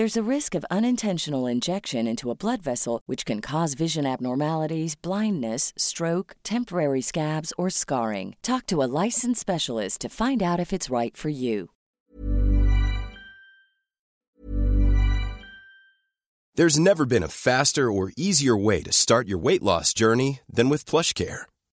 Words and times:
There's 0.00 0.16
a 0.16 0.34
risk 0.36 0.54
of 0.54 0.64
unintentional 0.70 1.46
injection 1.46 2.06
into 2.06 2.30
a 2.30 2.34
blood 2.34 2.62
vessel, 2.62 3.02
which 3.04 3.26
can 3.26 3.42
cause 3.42 3.74
vision 3.74 4.06
abnormalities, 4.06 4.94
blindness, 4.94 5.74
stroke, 5.76 6.36
temporary 6.42 7.02
scabs, 7.02 7.52
or 7.58 7.68
scarring. 7.68 8.34
Talk 8.40 8.64
to 8.68 8.82
a 8.82 8.88
licensed 9.04 9.42
specialist 9.42 10.00
to 10.00 10.08
find 10.08 10.42
out 10.42 10.58
if 10.58 10.72
it's 10.72 10.88
right 10.88 11.14
for 11.14 11.28
you. 11.28 11.68
There's 16.54 16.78
never 16.78 17.04
been 17.04 17.22
a 17.22 17.28
faster 17.28 17.92
or 17.92 18.12
easier 18.16 18.56
way 18.56 18.82
to 18.82 18.92
start 18.92 19.28
your 19.28 19.42
weight 19.42 19.62
loss 19.62 19.92
journey 19.92 20.40
than 20.48 20.70
with 20.70 20.86
PlushCare. 20.86 21.42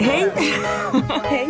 Hej! 0.00 0.32
Hej! 1.24 1.48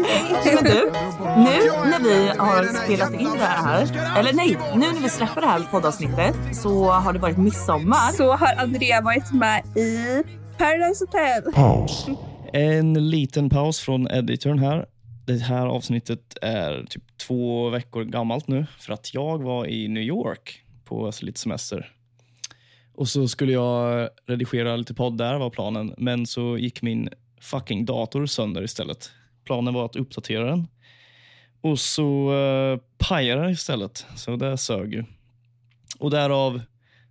Men 0.54 0.64
du, 0.64 0.90
nu 1.36 1.58
när 1.90 2.02
vi 2.02 2.28
har 2.38 2.84
spelat 2.84 3.12
in 3.12 3.32
det 3.32 3.44
här, 3.44 3.82
eller 4.18 4.32
nej, 4.32 4.56
nu 4.74 4.80
när 4.80 5.02
vi 5.02 5.08
släpper 5.08 5.40
det 5.40 5.46
här 5.46 5.60
poddavsnittet 5.70 6.34
så 6.52 6.90
har 6.90 7.12
det 7.12 7.18
varit 7.18 7.38
midsommar. 7.38 8.12
Så 8.12 8.32
har 8.32 8.54
Andrea 8.56 9.00
varit 9.00 9.32
med 9.32 9.62
i 9.76 10.22
Paradise 10.58 11.04
Hotel. 11.04 11.52
Paus. 11.54 12.06
En 12.52 13.10
liten 13.10 13.50
paus 13.50 13.80
från 13.80 14.10
editorn 14.10 14.58
här. 14.58 14.86
Det 15.26 15.42
här 15.42 15.66
avsnittet 15.66 16.38
är 16.42 16.84
typ 16.90 17.18
två 17.26 17.70
veckor 17.70 18.04
gammalt 18.04 18.48
nu 18.48 18.66
för 18.78 18.92
att 18.92 19.14
jag 19.14 19.42
var 19.42 19.66
i 19.66 19.88
New 19.88 20.02
York 20.02 20.60
på 20.84 21.12
lite 21.20 21.40
semester. 21.40 21.90
Och 22.94 23.08
så 23.08 23.28
skulle 23.28 23.52
jag 23.52 24.08
redigera 24.26 24.76
lite 24.76 24.94
podd 24.94 25.18
där 25.18 25.38
var 25.38 25.50
planen, 25.50 25.94
men 25.98 26.26
så 26.26 26.58
gick 26.58 26.82
min 26.82 27.08
fucking 27.40 27.84
dator 27.84 28.26
sönder 28.26 28.62
istället. 28.62 29.10
Planen 29.44 29.74
var 29.74 29.84
att 29.84 29.96
uppdatera 29.96 30.44
den. 30.44 30.68
Och 31.60 31.78
så 31.78 32.32
uh, 32.32 32.80
pajade 32.98 33.42
den 33.42 33.50
istället, 33.50 34.06
så 34.16 34.36
det 34.36 34.58
sög 34.58 34.94
ju. 34.94 35.04
Och 35.98 36.10
därav 36.10 36.60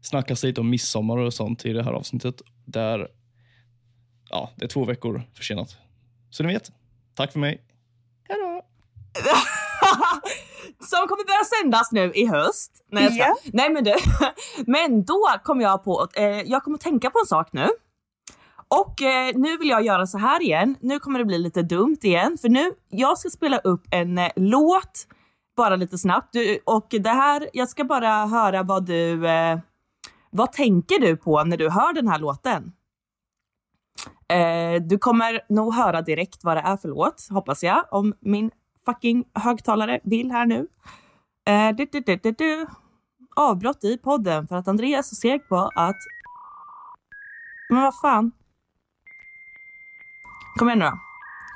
snackas 0.01 0.43
lite 0.43 0.61
om 0.61 0.69
midsommar 0.69 1.17
och 1.17 1.33
sånt 1.33 1.65
i 1.65 1.73
det 1.73 1.83
här 1.83 1.93
avsnittet. 1.93 2.41
Där, 2.65 3.07
ja, 4.29 4.51
det 4.55 4.65
är 4.65 4.69
två 4.69 4.85
veckor 4.85 5.23
försenat. 5.33 5.77
Så 6.29 6.43
ni 6.43 6.53
vet, 6.53 6.71
tack 7.13 7.31
för 7.31 7.39
mig. 7.39 7.61
Hejdå! 8.29 8.61
Som 10.83 11.07
kommer 11.07 11.25
börja 11.25 11.61
sändas 11.61 11.91
nu 11.91 12.11
i 12.13 12.25
höst. 12.25 12.71
Nej, 12.91 13.03
jag. 13.03 13.27
Ja. 13.27 13.35
Nej 13.53 13.69
men 13.69 13.83
du, 13.83 13.93
men 14.71 15.03
då 15.03 15.27
kom 15.43 15.61
jag 15.61 15.83
på, 15.83 16.07
eh, 16.13 16.25
jag 16.25 16.63
kommer 16.63 16.77
tänka 16.77 17.09
på 17.09 17.19
en 17.19 17.25
sak 17.25 17.49
nu. 17.51 17.67
Och 18.67 19.01
eh, 19.01 19.31
nu 19.35 19.57
vill 19.57 19.69
jag 19.69 19.85
göra 19.85 20.07
så 20.07 20.17
här 20.17 20.41
igen. 20.41 20.75
Nu 20.79 20.99
kommer 20.99 21.19
det 21.19 21.25
bli 21.25 21.37
lite 21.37 21.61
dumt 21.61 21.97
igen, 22.01 22.37
för 22.37 22.49
nu, 22.49 22.71
jag 22.89 23.17
ska 23.17 23.29
spela 23.29 23.57
upp 23.57 23.83
en 23.91 24.17
eh, 24.17 24.31
låt, 24.35 25.07
bara 25.57 25.75
lite 25.75 25.97
snabbt. 25.97 26.33
Du, 26.33 26.59
och 26.65 26.87
det 26.89 27.09
här, 27.09 27.49
jag 27.53 27.69
ska 27.69 27.83
bara 27.83 28.25
höra 28.25 28.63
vad 28.63 28.85
du, 28.85 29.27
eh, 29.27 29.59
vad 30.29 30.51
tänker 30.51 30.99
du 30.99 31.17
på 31.17 31.43
när 31.43 31.57
du 31.57 31.69
hör 31.69 31.93
den 31.93 32.07
här 32.07 32.19
låten? 32.19 32.71
Eh, 34.29 34.81
du 34.81 34.97
kommer 34.97 35.41
nog 35.49 35.73
höra 35.73 36.01
direkt 36.01 36.43
vad 36.43 36.57
det 36.57 36.61
är 36.61 36.77
för 36.77 36.89
låt, 36.89 37.27
hoppas 37.29 37.63
jag, 37.63 37.85
om 37.91 38.13
min 38.19 38.51
fucking 38.85 39.25
högtalare 39.33 39.99
vill 40.03 40.31
här 40.31 40.45
nu. 40.45 40.67
Eh, 41.47 41.75
du, 41.75 41.85
du, 41.91 41.99
du, 41.99 42.15
du, 42.15 42.31
du. 42.31 42.65
Avbrott 43.35 43.83
i 43.83 43.97
podden 43.97 44.47
för 44.47 44.55
att 44.55 44.67
Andreas 44.67 45.11
är 45.11 45.15
seg 45.15 45.49
på 45.49 45.69
att... 45.75 45.97
Men 47.69 47.81
vad 47.81 47.99
fan? 48.01 48.31
Kom 50.59 50.67
igen 50.69 50.79
nu 50.79 50.85
då. 50.85 50.99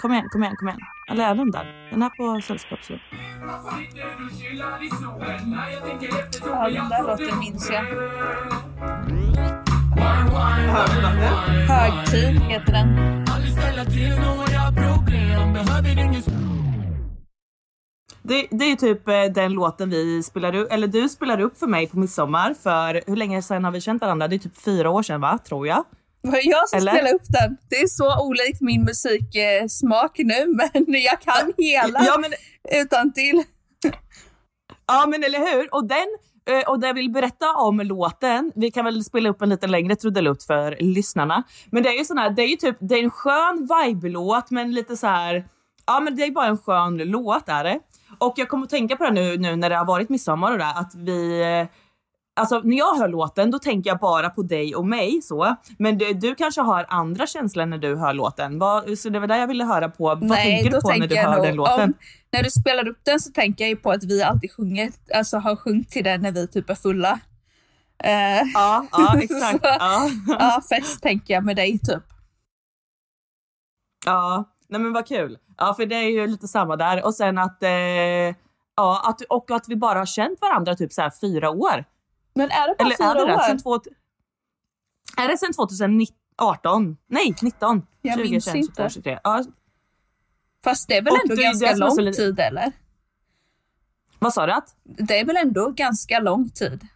Kom 0.01 0.13
igen, 0.13 0.29
kom 0.29 0.43
igen, 0.43 0.55
kom 0.55 0.67
igen. 0.67 0.79
Eller 1.09 1.29
är 1.29 1.35
den 1.35 1.51
där? 1.51 1.89
Den 1.91 2.03
är 2.03 2.09
på 2.09 2.41
sällskapsrum. 2.41 2.99
Ja, 6.45 6.69
den 6.69 6.89
där 6.89 7.07
låten 7.07 7.39
minns 7.39 7.69
jag. 7.69 7.83
Högtid 11.67 12.41
heter 12.41 12.71
den. 12.73 13.17
Det, 18.27 18.47
det 18.51 18.65
är 18.71 18.75
typ 18.75 19.07
eh, 19.07 19.23
den 19.23 19.51
låten 19.53 19.89
vi 19.89 20.23
spelar 20.23 20.55
upp, 20.55 20.71
eller 20.71 20.87
du 20.87 21.09
spelade 21.09 21.43
upp 21.43 21.57
för 21.59 21.67
mig 21.67 21.87
på 21.87 21.99
midsommar 21.99 22.53
för, 22.53 23.03
hur 23.07 23.15
länge 23.15 23.41
sedan 23.41 23.63
har 23.63 23.71
vi 23.71 23.81
känt 23.81 24.01
varandra? 24.01 24.27
Det 24.27 24.35
är 24.35 24.39
typ 24.39 24.57
fyra 24.61 24.89
år 24.89 25.03
sedan 25.03 25.21
va, 25.21 25.37
tror 25.47 25.67
jag? 25.67 25.83
Det 26.23 26.29
var 26.29 26.39
jag 26.43 26.69
som 26.69 26.77
Eller? 26.77 26.91
spelade 26.91 27.15
upp 27.15 27.21
den. 27.29 27.57
Det 27.69 27.75
är 27.75 27.87
så 27.87 28.27
olikt 28.27 28.61
min 28.61 28.81
musiksmak 28.83 30.11
nu, 30.17 30.45
men 30.87 31.01
jag 31.01 31.21
kan 31.21 31.53
hela 31.57 31.99
Ja 32.05 32.17
men, 32.21 32.31
utan 32.81 33.13
till. 33.13 33.43
ja 34.87 35.05
men 35.07 35.23
eller 35.23 35.39
hur? 35.39 35.73
Och 35.73 35.87
den, 35.87 36.07
eh, 36.49 36.69
och 36.69 36.79
det 36.79 36.87
jag 36.87 36.93
vill 36.93 37.09
berätta 37.11 37.51
om 37.55 37.79
låten, 37.79 38.51
vi 38.55 38.71
kan 38.71 38.85
väl 38.85 39.03
spela 39.03 39.29
upp 39.29 39.41
en 39.41 39.49
lite 39.49 39.67
längre 39.67 39.95
trudelutt 39.95 40.43
för 40.43 40.77
lyssnarna. 40.79 41.43
Men 41.71 41.83
det 41.83 41.89
är 41.89 41.97
ju 41.97 42.05
sån 42.05 42.17
här, 42.17 42.29
det 42.29 42.41
är 42.41 42.47
ju 42.47 42.55
typ, 42.55 42.77
det 42.79 42.95
är 42.95 43.03
en 43.03 43.11
skön 43.11 43.67
vibe-låt 43.85 44.51
men 44.51 44.71
lite 44.71 44.97
så 44.97 45.07
här, 45.07 45.47
ja 45.85 45.99
men 45.99 46.15
det 46.15 46.23
är 46.23 46.31
bara 46.31 46.47
en 46.47 46.57
skön 46.57 46.97
låt 46.97 47.49
är 47.49 47.63
det. 47.63 47.79
Och 48.17 48.33
jag 48.35 48.49
kommer 48.49 48.63
att 48.63 48.69
tänka 48.69 48.95
på 48.95 49.03
det 49.03 49.11
nu, 49.11 49.37
nu 49.37 49.55
när 49.55 49.69
det 49.69 49.75
har 49.75 49.85
varit 49.85 50.09
midsommar 50.09 50.51
och 50.51 50.57
det, 50.57 50.65
att 50.65 50.95
vi 50.95 51.43
Alltså 52.39 52.59
när 52.63 52.77
jag 52.77 52.95
hör 52.97 53.07
låten 53.07 53.51
då 53.51 53.59
tänker 53.59 53.89
jag 53.89 53.99
bara 53.99 54.29
på 54.29 54.41
dig 54.41 54.75
och 54.75 54.85
mig 54.87 55.21
så. 55.21 55.55
Men 55.79 55.97
du, 55.97 56.13
du 56.13 56.35
kanske 56.35 56.61
har 56.61 56.85
andra 56.89 57.27
känslor 57.27 57.65
när 57.65 57.77
du 57.77 57.95
hör 57.95 58.13
låten. 58.13 58.59
Vad, 58.59 58.97
så 58.99 59.09
det 59.09 59.19
var 59.19 59.27
det 59.27 59.37
jag 59.37 59.47
ville 59.47 59.63
höra 59.63 59.89
på. 59.89 60.03
Vad 60.15 60.37
tänker 60.37 60.71
du 60.71 60.81
på 60.81 60.89
när 60.89 61.07
du 61.07 61.15
hör 61.17 61.35
nog- 61.35 61.45
den 61.45 61.55
låten? 61.55 61.83
Om, 61.83 61.93
när 62.31 62.43
du 62.43 62.49
spelar 62.49 62.87
upp 62.87 62.99
den 63.03 63.19
så 63.19 63.31
tänker 63.31 63.63
jag 63.63 63.69
ju 63.69 63.75
på 63.75 63.91
att 63.91 64.03
vi 64.03 64.23
alltid 64.23 64.51
sjunger, 64.51 64.91
alltså 65.15 65.37
har 65.37 65.55
sjungit 65.55 65.89
till 65.89 66.03
den 66.03 66.21
när 66.21 66.31
vi 66.31 66.47
typ 66.47 66.69
är 66.69 66.75
fulla. 66.75 67.19
Eh, 68.03 68.11
Ja, 68.53 68.85
ja 68.91 69.15
exakt. 69.21 69.51
Så- 69.51 69.59
ja. 69.79 70.09
ja, 70.39 70.61
fest 70.69 71.01
tänker 71.01 71.33
jag 71.33 71.45
med 71.45 71.55
dig 71.55 71.79
typ. 71.79 72.03
ja, 74.05 74.43
nej 74.67 74.81
men 74.81 74.93
vad 74.93 75.07
kul. 75.07 75.37
Ja, 75.57 75.73
för 75.73 75.85
det 75.85 75.95
är 75.95 76.09
ju 76.09 76.27
lite 76.27 76.47
samma 76.47 76.75
där. 76.75 77.05
Och 77.05 77.15
sen 77.15 77.37
att, 77.37 77.63
eh, 77.63 77.69
ja, 78.75 79.01
att, 79.03 79.21
och 79.29 79.51
att 79.51 79.67
vi 79.67 79.75
bara 79.75 79.99
har 79.99 80.05
känt 80.05 80.41
varandra 80.41 80.75
typ 80.75 80.93
så 80.93 81.01
här 81.01 81.11
fyra 81.21 81.49
år. 81.49 81.85
Men 82.33 82.51
är 82.51 82.67
det 82.67 82.75
bara 82.77 82.85
Eller 82.85 82.97
fyra 82.97 83.11
är 83.11 83.15
det 83.15 83.31
det? 83.31 83.35
år? 83.35 83.39
Sen 83.39 83.59
två, 83.59 83.75
är 85.17 85.27
det 85.27 85.37
sen 85.37 85.53
2018? 85.53 86.97
Nej, 87.07 87.35
19. 87.41 87.87
Jag 88.01 88.19
20, 88.19 88.29
minns 88.31 88.45
21, 88.45 88.55
inte. 88.55 88.73
22, 88.75 88.89
23. 88.89 89.19
Ja, 89.23 89.43
Fast 90.63 90.87
det 90.87 90.97
är 90.97 91.01
väl 91.01 91.13
Och 91.13 91.19
ändå 91.21 91.35
det 91.35 91.43
ganska 91.43 91.73
det 91.73 91.79
lång 91.79 92.13
tid 92.13 92.39
eller? 92.39 92.71
vad 94.19 94.33
sa 94.33 94.45
du? 94.45 94.51
Att? 94.53 94.75
Det 94.83 95.19
är 95.19 95.25
väl 95.25 95.37
ändå 95.37 95.69
ganska 95.69 96.19
lång 96.19 96.49
tid? 96.49 96.87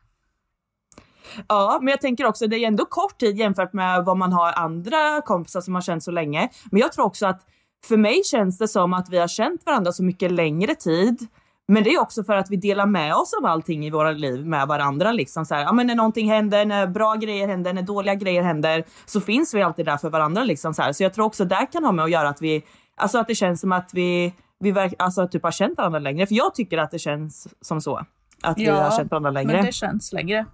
Ja, 1.48 1.80
men 1.82 1.92
jag 1.92 2.02
tänker 2.02 2.26
också 2.26 2.48
det 2.48 2.56
är 2.58 2.68
ändå 2.68 2.86
kort 2.86 3.18
tid 3.20 3.38
jämfört 3.38 3.74
med 3.74 4.06
vad 4.06 4.18
man 4.18 4.34
har 4.34 4.54
andra 4.54 5.22
kompisar 5.22 5.62
som 5.62 5.76
har 5.76 5.82
känt 5.82 6.04
så 6.04 6.12
länge. 6.12 6.50
Men 6.72 6.82
jag 6.82 6.92
tror 6.92 7.06
också 7.06 7.26
att 7.28 7.46
för 7.86 7.98
mig 7.98 8.22
känns 8.24 8.58
det 8.58 8.68
som 8.68 8.94
att 8.94 9.10
vi 9.10 9.18
har 9.18 9.28
känt 9.28 9.66
varandra 9.66 9.92
så 9.92 10.04
mycket 10.04 10.32
längre 10.32 10.76
tid. 10.76 11.28
Men 11.68 11.84
det 11.84 11.90
är 11.90 12.02
också 12.02 12.24
för 12.24 12.36
att 12.36 12.50
vi 12.50 12.56
delar 12.56 12.86
med 12.86 13.16
oss 13.16 13.34
av 13.34 13.46
allting 13.46 13.86
i 13.86 13.90
våra 13.90 14.12
liv 14.12 14.46
med 14.46 14.68
varandra. 14.68 15.12
Liksom 15.12 15.46
så 15.46 15.56
här, 15.56 15.62
ja, 15.62 15.74
men 15.74 15.88
när 15.88 15.96
någonting 15.96 16.30
händer, 16.30 16.66
när 16.66 16.88
bra 16.88 17.16
grejer 17.16 17.48
händer, 17.48 17.74
när 17.74 17.82
dåliga 17.82 18.16
grejer 18.16 18.44
händer 18.44 18.84
så 19.06 19.22
finns 19.22 19.54
vi 19.54 19.62
alltid 19.62 19.86
där 19.86 19.98
för 19.98 20.10
varandra. 20.10 20.44
Liksom 20.44 20.74
så, 20.74 20.82
här. 20.82 20.94
så 20.94 21.04
jag 21.04 21.14
tror 21.14 21.26
också 21.26 21.46
det 21.46 21.68
kan 21.72 21.84
ha 21.84 21.92
med 21.92 22.06
att 22.06 22.12
göra 22.12 22.30
att 22.30 22.42
vi, 22.42 22.64
alltså 22.96 23.20
att 23.20 23.28
det 23.28 23.36
känns 23.36 23.62
som 23.62 23.72
att 23.72 23.90
vi, 23.94 24.34
vi 24.60 24.72
verk, 24.72 24.94
alltså 25.00 25.28
typ 25.28 25.44
har 25.44 25.52
känt 25.52 25.78
varandra 25.78 26.00
längre. 26.00 26.28
För 26.28 26.36
jag 26.36 26.56
tycker 26.56 26.78
att 26.78 26.92
det 26.92 27.00
känns 27.00 27.48
som 27.62 27.82
så. 27.82 28.06
Att 28.42 28.58
vi 28.58 28.68
har 28.68 28.98
känt 28.98 29.12
varandra 29.12 29.32
längre. 29.32 29.54
men 29.54 29.66
det 29.66 29.72
känns 29.72 30.14
längre. 30.14 30.46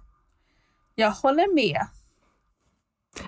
Jag 0.94 1.10
håller 1.10 1.54
med. 1.54 1.86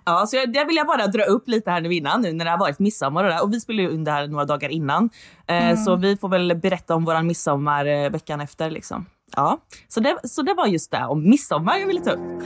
Ja, 0.04 0.26
så 0.26 0.36
jag, 0.36 0.52
det 0.52 0.64
vill 0.64 0.76
jag 0.76 0.86
bara 0.86 1.06
dra 1.06 1.22
upp 1.22 1.48
lite 1.48 1.70
här 1.70 1.80
nu 1.80 1.94
innan, 1.94 2.22
nu 2.22 2.32
när 2.32 2.44
det 2.44 2.50
har 2.50 2.58
varit 2.58 2.78
midsommar 2.78 3.24
och 3.24 3.30
det. 3.30 3.40
Och 3.40 3.52
vi 3.52 3.60
spelar 3.60 3.82
ju 3.82 3.90
in 3.90 4.04
det 4.04 4.10
här 4.10 4.26
några 4.28 4.44
dagar 4.44 4.68
innan. 4.68 5.10
Eh, 5.46 5.76
Så 5.76 5.96
vi 5.96 6.16
får 6.16 6.28
väl 6.28 6.56
berätta 6.56 6.94
om 6.94 7.04
våran 7.04 7.26
midsommar 7.26 7.86
eh, 7.86 8.10
veckan 8.10 8.40
efter 8.40 8.70
liksom. 8.70 9.06
Ja, 9.36 9.58
så 9.88 10.00
det, 10.00 10.18
så 10.24 10.42
det 10.42 10.54
var 10.54 10.66
just 10.66 10.90
det 10.90 11.04
om 11.04 11.30
midsommar 11.30 11.76
jag 11.78 11.86
ville 11.86 12.00
ta 12.00 12.10
upp. 12.10 12.20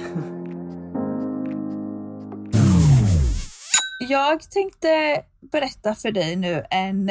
Jag 4.09 4.51
tänkte 4.51 5.23
berätta 5.53 5.95
för 5.95 6.11
dig 6.11 6.37
nu 6.37 6.65
en 6.71 7.11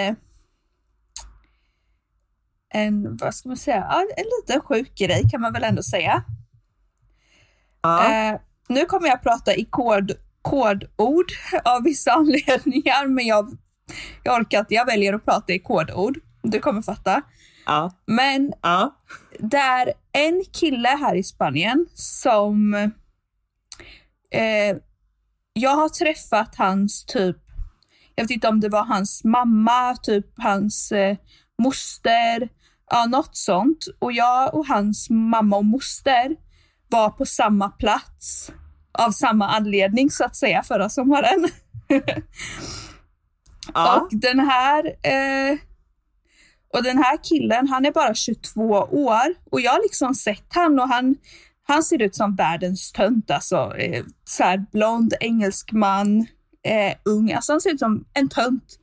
en, 2.73 3.17
vad 3.17 3.35
ska 3.35 3.49
man 3.49 3.57
säga, 3.57 3.87
ja, 3.89 4.01
en 4.17 4.25
liten 4.41 4.61
sjuk 4.61 4.95
grej 4.97 5.23
kan 5.31 5.41
man 5.41 5.53
väl 5.53 5.63
ändå 5.63 5.83
säga. 5.83 6.23
Ja. 7.81 8.13
Eh, 8.13 8.39
nu 8.67 8.85
kommer 8.85 9.07
jag 9.07 9.21
prata 9.23 9.55
i 9.55 9.65
kod, 9.65 10.11
kodord 10.43 11.31
av 11.65 11.83
vissa 11.83 12.11
anledningar, 12.19 13.07
men 13.07 13.25
jag, 13.25 13.57
jag 14.23 14.41
orkar 14.41 14.59
inte. 14.59 14.73
Jag 14.73 14.85
väljer 14.85 15.13
att 15.13 15.25
prata 15.25 15.53
i 15.53 15.59
kodord. 15.59 16.17
Du 16.43 16.59
kommer 16.59 16.81
fatta. 16.81 17.21
Ja. 17.65 17.91
Men 18.05 18.53
Ja. 18.61 18.95
det 19.39 19.57
är 19.57 19.93
en 20.11 20.43
kille 20.53 20.89
här 20.89 21.15
i 21.15 21.23
Spanien 21.23 21.85
som... 21.93 22.73
Eh, 24.31 24.77
jag 25.53 25.75
har 25.75 25.89
träffat 25.89 26.55
hans 26.55 27.05
typ... 27.05 27.37
Jag 28.15 28.23
vet 28.23 28.31
inte 28.31 28.47
om 28.47 28.59
det 28.59 28.69
var 28.69 28.85
hans 28.85 29.23
mamma, 29.23 29.95
typ 30.03 30.25
hans 30.37 30.91
eh, 30.91 31.17
moster, 31.63 32.49
ja 32.91 33.05
något 33.05 33.35
sånt. 33.37 33.85
Och 33.99 34.11
jag 34.13 34.53
och 34.55 34.67
hans 34.67 35.09
mamma 35.09 35.57
och 35.57 35.65
moster 35.65 36.35
var 36.89 37.09
på 37.09 37.25
samma 37.25 37.69
plats 37.69 38.51
av 38.93 39.11
samma 39.11 39.47
anledning 39.47 40.09
så 40.09 40.23
att 40.23 40.35
säga 40.35 40.63
förra 40.63 40.89
sommaren. 40.89 41.49
Ja. 43.73 43.95
Och 43.95 44.09
den 44.11 44.39
här 44.39 44.85
eh, 44.85 45.57
och 46.73 46.83
den 46.83 46.97
här 46.97 47.17
killen, 47.23 47.67
han 47.67 47.85
är 47.85 47.91
bara 47.91 48.13
22 48.13 48.61
år 48.91 49.33
och 49.51 49.61
jag 49.61 49.71
har 49.71 49.81
liksom 49.83 50.15
sett 50.15 50.45
han 50.49 50.79
och 50.79 50.87
han, 50.87 51.15
han 51.67 51.83
ser 51.83 52.01
ut 52.01 52.15
som 52.15 52.35
världens 52.35 52.91
tönt 52.91 53.31
alltså. 53.31 53.75
Eh, 53.77 54.03
så 54.23 54.43
här 54.43 54.65
blond 54.71 55.13
engelsk 55.19 55.71
man, 55.71 56.27
eh, 56.63 56.95
ung, 57.05 57.33
alltså 57.33 57.53
han 57.53 57.61
ser 57.61 57.73
ut 57.73 57.79
som 57.79 58.05
en 58.13 58.29
tönt. 58.29 58.79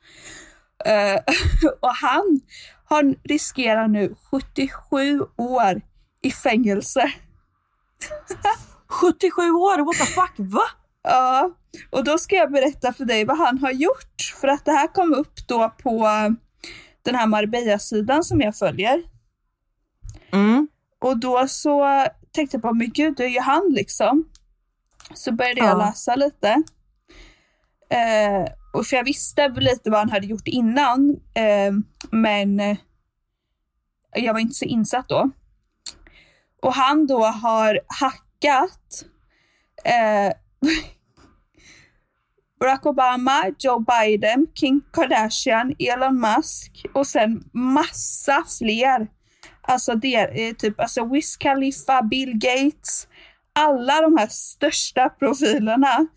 Eh, 0.85 1.19
och 1.79 1.95
han, 1.95 2.39
han 2.85 3.15
riskerar 3.23 3.87
nu 3.87 4.15
77 4.31 5.21
år 5.37 5.81
i 6.21 6.31
fängelse. 6.31 7.11
77 8.91 9.41
år, 9.51 9.85
what 9.85 9.97
the 9.97 10.05
fuck, 10.13 10.33
va? 10.37 10.63
Ja, 11.03 11.51
och 11.89 12.03
då 12.03 12.17
ska 12.17 12.35
jag 12.35 12.51
berätta 12.51 12.93
för 12.93 13.05
dig 13.05 13.25
vad 13.25 13.37
han 13.37 13.57
har 13.57 13.71
gjort. 13.71 14.33
För 14.41 14.47
att 14.47 14.65
det 14.65 14.71
här 14.71 14.87
kom 14.87 15.13
upp 15.13 15.47
då 15.47 15.69
på 15.83 16.07
den 17.03 17.15
här 17.15 17.27
Marbella-sidan 17.27 18.23
som 18.23 18.41
jag 18.41 18.55
följer. 18.55 19.03
Mm. 20.33 20.67
Och 21.01 21.17
då 21.19 21.47
så 21.47 22.05
tänkte 22.31 22.55
jag 22.57 22.61
på, 22.61 22.73
men 22.73 22.89
gud, 22.91 23.13
det 23.17 23.23
är 23.23 23.29
ju 23.29 23.39
han 23.39 23.69
liksom. 23.69 24.25
Så 25.13 25.31
började 25.31 25.59
jag 25.59 25.69
Ja. 25.69 25.77
läsa 25.77 26.15
lite. 26.15 26.47
Eh, 27.89 28.51
och 28.73 28.85
för 28.85 28.95
jag 28.95 29.03
visste 29.03 29.47
väl 29.47 29.63
lite 29.63 29.89
vad 29.89 29.99
han 29.99 30.09
hade 30.09 30.25
gjort 30.27 30.47
innan, 30.47 31.09
eh, 31.33 31.73
men 32.11 32.59
eh, 32.59 32.77
jag 34.15 34.33
var 34.33 34.39
inte 34.39 34.53
så 34.55 34.65
insatt 34.65 35.09
då. 35.09 35.29
Och 36.61 36.73
han 36.73 37.07
då 37.07 37.25
har 37.25 37.79
skickat 38.41 39.05
eh, 39.85 40.33
Barack 42.59 42.85
Obama, 42.85 43.51
Joe 43.59 43.79
Biden, 43.79 44.47
Kim 44.53 44.81
Kardashian, 44.93 45.75
Elon 45.79 46.19
Musk 46.19 46.85
och 46.93 47.07
sen 47.07 47.43
massa 47.53 48.43
fler. 48.59 49.07
Alltså 49.61 49.95
det 49.95 50.15
är 50.15 50.47
eh, 50.47 50.53
typ 50.53 50.79
alltså 50.79 51.05
Wiz 51.05 51.37
Khalifa, 51.37 52.01
Bill 52.01 52.33
Gates. 52.33 53.07
Alla 53.53 54.01
de 54.01 54.17
här 54.17 54.27
största 54.27 55.09
profilerna 55.09 56.07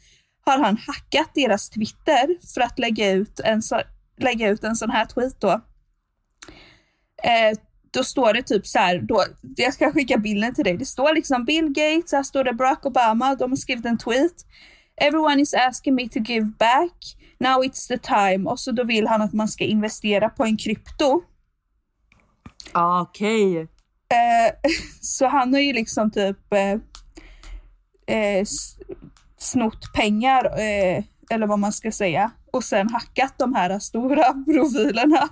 har 0.45 0.59
han 0.59 0.77
hackat 0.77 1.31
deras 1.35 1.71
Twitter 1.71 2.55
för 2.55 2.61
att 2.61 2.79
lägga 2.79 3.11
ut 3.11 3.41
en, 3.41 3.63
så, 3.63 3.81
lägga 4.19 4.49
ut 4.49 4.65
en 4.65 4.77
sån 4.77 4.91
här 4.91 5.05
tweet 5.05 5.41
då. 5.41 5.51
Eh, 7.23 7.59
då 7.95 8.05
står 8.05 8.33
det 8.33 8.43
typ 8.43 8.67
så 8.67 8.79
här, 8.79 8.99
då, 8.99 9.25
jag 9.57 9.75
ska 9.75 9.93
skicka 9.93 10.17
bilden 10.17 10.55
till 10.55 10.65
dig. 10.65 10.77
Det 10.77 10.85
står 10.87 11.15
liksom 11.15 11.45
Bill 11.45 11.69
Gates, 11.69 12.13
här 12.13 12.23
står 12.23 12.45
det 12.45 12.53
Barack 12.53 12.87
Obama, 12.87 13.35
de 13.35 13.51
har 13.51 13.57
skrivit 13.57 13.87
en 13.87 13.99
tweet. 13.99 14.47
Everyone 15.01 15.43
is 15.43 15.55
asking 15.55 15.95
me 15.95 16.09
to 16.09 16.19
give 16.19 16.53
back. 16.59 17.17
Now 17.39 17.65
it's 17.65 17.89
the 17.89 17.99
time. 17.99 18.51
Och 18.51 18.61
så 18.61 18.73
då 18.73 18.85
vill 18.85 19.07
han 19.07 19.23
att 19.23 19.33
man 19.33 19.49
ska 19.49 19.65
investera 19.65 20.29
på 20.29 20.45
en 20.45 20.57
krypto. 20.57 21.23
Ja, 22.73 23.01
Okej. 23.01 23.59
Eh, 23.59 24.55
så 25.01 25.27
han 25.27 25.55
har 25.55 25.61
ju 25.61 25.73
liksom 25.73 26.11
typ 26.11 26.53
eh, 26.53 26.73
eh, 28.17 28.45
snott 29.39 29.93
pengar, 29.95 30.45
eh, 30.45 31.05
eller 31.31 31.47
vad 31.47 31.59
man 31.59 31.73
ska 31.73 31.93
säga, 31.93 32.31
och 32.53 32.65
sen 32.65 32.89
hackat 32.91 33.35
de 33.39 33.55
här 33.55 33.79
stora 33.79 34.33
profilerna. 34.45 35.29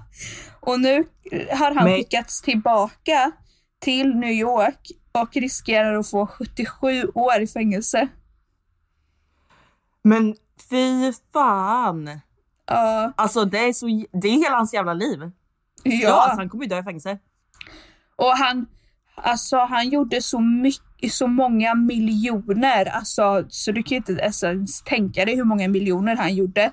Och 0.60 0.80
nu 0.80 1.04
har 1.50 1.74
han 1.74 1.84
Men- 1.84 1.94
skickats 1.96 2.42
tillbaka 2.42 3.32
till 3.80 4.16
New 4.16 4.30
York 4.32 4.90
och 5.12 5.36
riskerar 5.36 5.94
att 5.98 6.10
få 6.10 6.26
77 6.26 7.04
år 7.14 7.40
i 7.40 7.46
fängelse. 7.46 8.08
Men 10.04 10.34
fy 10.70 11.12
fan. 11.32 12.20
Ja, 12.66 13.12
Alltså 13.16 13.44
det 13.44 13.58
är, 13.58 13.72
så, 13.72 13.86
det 14.12 14.28
är 14.28 14.32
hela 14.44 14.56
hans 14.56 14.74
jävla 14.74 14.94
liv. 14.94 15.20
Ja, 15.82 15.92
ja, 15.92 16.22
alltså, 16.22 16.36
han 16.36 16.48
kommer 16.48 16.64
ju 16.64 16.68
dö 16.68 16.78
i 16.78 16.82
fängelse. 16.82 17.18
Och 18.16 18.36
han, 18.36 18.66
alltså 19.14 19.56
han 19.58 19.88
gjorde 19.88 20.22
så 20.22 20.40
mycket, 20.40 20.82
i 21.02 21.10
så 21.10 21.26
många 21.26 21.74
miljoner, 21.74 22.86
alltså 22.86 23.46
så 23.48 23.72
du 23.72 23.82
kan 23.82 23.96
inte 23.96 24.12
ens 24.12 24.82
tänka 24.84 25.24
dig 25.24 25.36
hur 25.36 25.44
många 25.44 25.68
miljoner 25.68 26.16
han 26.16 26.34
gjorde. 26.34 26.72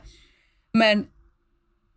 Men 0.74 1.05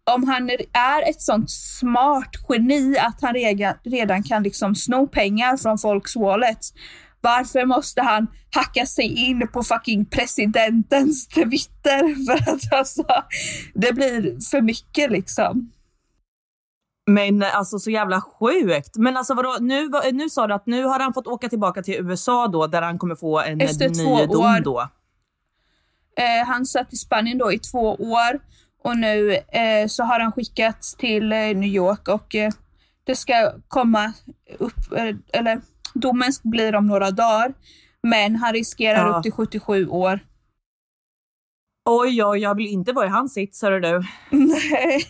om 0.05 0.29
han 0.29 0.51
är 0.73 1.11
ett 1.11 1.23
sånt 1.23 1.51
smart 1.51 2.31
geni 2.49 2.99
att 2.99 3.23
han 3.23 3.35
redan, 3.35 3.75
redan 3.85 4.23
kan 4.23 4.43
liksom 4.43 4.75
sno 4.75 5.07
pengar 5.07 5.57
från 5.57 5.79
folks 5.79 6.17
wallets, 6.17 6.73
varför 7.21 7.65
måste 7.65 8.03
han 8.03 8.27
hacka 8.55 8.87
sig 8.87 9.07
in 9.07 9.49
på 9.53 9.63
fucking 9.63 10.05
presidentens 10.05 11.29
Twitter? 11.29 12.25
För 12.27 12.53
att 12.53 12.73
alltså, 12.73 13.07
det 13.75 13.93
blir 13.93 14.51
för 14.51 14.61
mycket 14.61 15.11
liksom. 15.11 15.73
Men 17.07 17.43
alltså 17.43 17.79
så 17.79 17.91
jävla 17.91 18.21
sjukt. 18.21 18.97
Men 18.97 19.17
alltså 19.17 19.35
vadå, 19.35 19.57
nu, 19.61 19.91
nu 20.13 20.31
sa 20.31 20.47
du 20.47 20.55
att 20.55 20.67
nu 20.67 20.85
har 20.85 21.01
han 21.01 21.13
fått 21.15 21.27
åka 21.27 21.49
tillbaka 21.49 21.83
till 21.83 21.95
USA 21.95 22.49
då 22.49 22.67
där 22.67 22.83
han 22.83 22.99
kommer 22.99 23.15
få 23.15 23.41
en 23.41 23.61
Efter 23.61 23.89
ny 23.89 23.95
två 23.95 24.27
dom 24.27 24.45
år. 24.45 24.61
då? 24.61 24.81
Eh, 26.17 26.47
han 26.47 26.67
satt 26.67 26.93
i 26.93 26.97
Spanien 26.97 27.39
då 27.39 27.53
i 27.53 27.59
två 27.59 27.95
år 27.95 28.41
och 28.85 28.97
nu 28.97 29.33
eh, 29.35 29.87
så 29.89 30.03
har 30.05 30.21
han 30.21 30.33
skickats 30.33 30.95
till 30.97 31.33
eh, 31.33 31.39
New 31.39 31.65
York 31.71 32.09
och 32.09 32.35
eh, 32.35 32.51
det 33.05 33.17
ska 33.17 33.53
komma 33.69 34.13
upp, 34.59 34.93
eh, 34.97 35.17
eller 35.33 35.61
domen 35.95 36.33
blir 36.43 36.75
om 36.75 36.87
några 36.87 37.11
dagar. 37.11 37.55
Men 38.03 38.37
han 38.37 38.53
riskerar 38.53 39.09
Ja. 39.09 39.17
upp 39.17 39.23
till 39.23 39.33
77 39.33 39.89
år. 39.89 40.21
Oj, 41.91 42.25
oj, 42.25 42.39
jag 42.39 42.55
vill 42.55 42.67
inte 42.67 42.93
vara 42.93 43.07
i 43.07 43.11
hans 43.11 43.35
sits, 43.35 43.63
hörru 43.63 43.81
du. 43.81 44.03
Nej. 44.31 45.03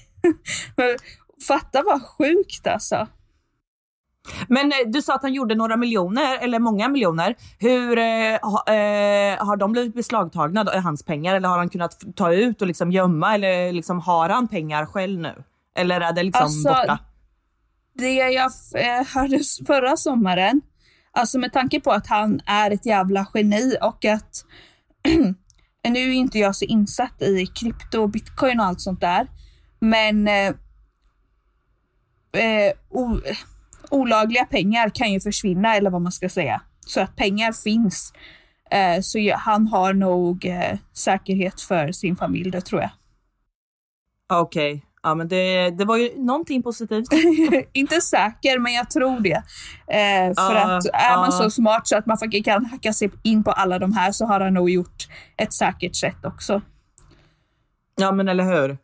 Fatta 1.49 1.83
vad 1.83 2.03
sjukt 2.03 2.67
alltså. 2.67 3.07
Men 4.49 4.73
eh, 4.73 4.79
du 4.87 5.03
sa 5.03 5.15
att 5.15 5.23
han 5.23 5.35
gjorde 5.35 5.55
några 5.55 5.77
miljoner, 5.77 6.39
eller 6.39 6.59
många 6.59 6.89
miljoner. 6.89 7.35
Hur 7.59 7.99
eh, 7.99 8.39
ha, 8.43 8.65
eh, 8.67 9.47
Har 9.47 9.57
de 9.57 9.73
blivit 9.73 9.95
beslagtagna, 9.95 10.65
då, 10.65 10.73
hans 10.81 11.05
pengar? 11.05 11.35
Eller 11.35 11.49
har 11.49 11.59
han 11.59 11.69
kunnat 11.69 12.17
ta 12.17 12.33
ut 12.33 12.61
och 12.61 12.67
liksom 12.67 12.93
gömma? 12.93 13.35
Eller 13.35 13.73
liksom, 13.73 14.01
har 14.01 14.29
han 14.29 14.49
pengar 14.49 14.87
själv 14.87 15.21
nu? 15.21 15.43
Eller 15.77 16.01
är 16.01 16.13
det 16.13 16.23
liksom 16.23 16.43
Alltså, 16.43 16.69
borta? 16.69 16.99
Det 17.95 18.13
jag 18.13 18.51
eh, 18.75 19.07
hörde 19.15 19.39
förra 19.67 19.97
sommaren, 19.97 20.61
alltså 21.13 21.39
med 21.39 21.53
tanke 21.53 21.81
på 21.81 21.91
att 21.91 22.07
han 22.07 22.41
är 22.47 22.71
ett 22.71 22.87
jävla 22.87 23.27
geni 23.35 23.77
och 23.83 24.05
att 24.05 24.45
nu 25.89 26.01
är 26.01 26.13
inte 26.13 26.39
jag 26.39 26.57
så 26.57 26.65
insatt 26.65 27.23
i 27.23 27.47
krypto 27.47 28.07
bitcoin 28.07 28.61
och 28.61 28.67
allt 28.67 28.81
sånt 28.81 29.01
där, 29.01 29.27
men 29.81 30.29
eh, 32.37 32.73
o, 32.91 33.21
olagliga 33.91 34.45
pengar 34.45 34.89
kan 34.89 35.13
ju 35.13 35.21
försvinna 35.21 35.77
eller 35.77 35.91
vad 35.91 36.03
man 36.03 36.13
ska 36.13 36.29
säga. 36.29 36.63
Så 36.87 37.01
att 37.01 37.17
pengar 37.17 37.53
finns. 37.53 38.13
Eh, 38.71 39.01
så 39.03 39.35
han 39.37 39.67
har 39.67 39.95
nog 39.95 40.47
eh, 40.47 40.79
säkerhet 40.93 41.61
för 41.61 41.93
sin 41.93 42.17
familj, 42.17 42.51
det 42.51 42.61
tror 42.61 42.81
jag. 42.81 42.91
Okej, 44.33 44.85
ja 45.03 45.15
men 45.15 45.29
det, 45.29 45.71
det 45.71 45.85
var 45.85 45.97
ju 45.97 46.11
någonting 46.19 46.63
positivt. 46.63 47.09
inte 47.73 48.01
säker, 48.01 48.59
men 48.59 48.73
jag 48.73 48.91
tror 48.91 49.21
det. 49.21 49.43
Eh, 49.87 50.35
för 50.35 50.55
Ja, 50.55 50.77
att 50.77 50.87
är 50.87 51.17
man 51.17 51.25
ja. 51.25 51.31
så 51.31 51.51
smart 51.51 51.89
så 51.89 51.97
att 51.97 52.07
man 52.07 52.19
faktiskt 52.19 52.45
kan 52.45 52.65
hacka 52.67 52.93
sig 52.93 53.11
in 53.23 53.45
på 53.45 53.51
alla 53.51 53.79
de 53.79 53.93
här 53.93 54.13
så 54.13 54.27
har 54.27 54.41
han 54.41 54.55
nog 54.55 54.71
gjort 54.71 55.09
ett 55.37 55.53
säkert 55.53 55.97
sätt 55.97 56.25
också. 56.25 56.63
Ja 57.97 58.13
men 58.13 58.29
eller 58.29 58.45
hur. 58.45 58.79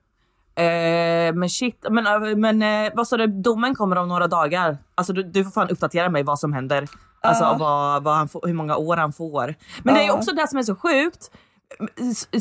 Eh, 0.58 1.34
men 1.34 1.48
shit, 1.50 1.86
men, 1.90 2.06
eh, 2.06 2.36
men 2.36 2.62
eh, 2.62 2.92
vad 2.94 3.08
sa 3.08 3.16
du, 3.16 3.26
domen 3.26 3.74
kommer 3.74 3.96
om 3.96 4.08
några 4.08 4.26
dagar. 4.28 4.78
Alltså 4.94 5.12
du, 5.12 5.22
du 5.22 5.44
får 5.44 5.50
fan 5.50 5.68
uppdatera 5.70 6.08
mig 6.08 6.22
vad 6.22 6.38
som 6.38 6.52
händer. 6.52 6.88
Alltså 7.20 7.44
Ja. 7.44 7.56
vad, 7.58 8.02
vad 8.02 8.14
han 8.16 8.28
får, 8.28 8.46
hur 8.46 8.54
många 8.54 8.76
år 8.76 8.96
han 8.96 9.12
får. 9.12 9.54
Men 9.82 9.94
det 9.94 10.04
är 10.04 10.12
också 10.14 10.32
det 10.32 10.48
som 10.48 10.58
är 10.58 10.62
så 10.62 10.74
sjukt. 10.76 11.30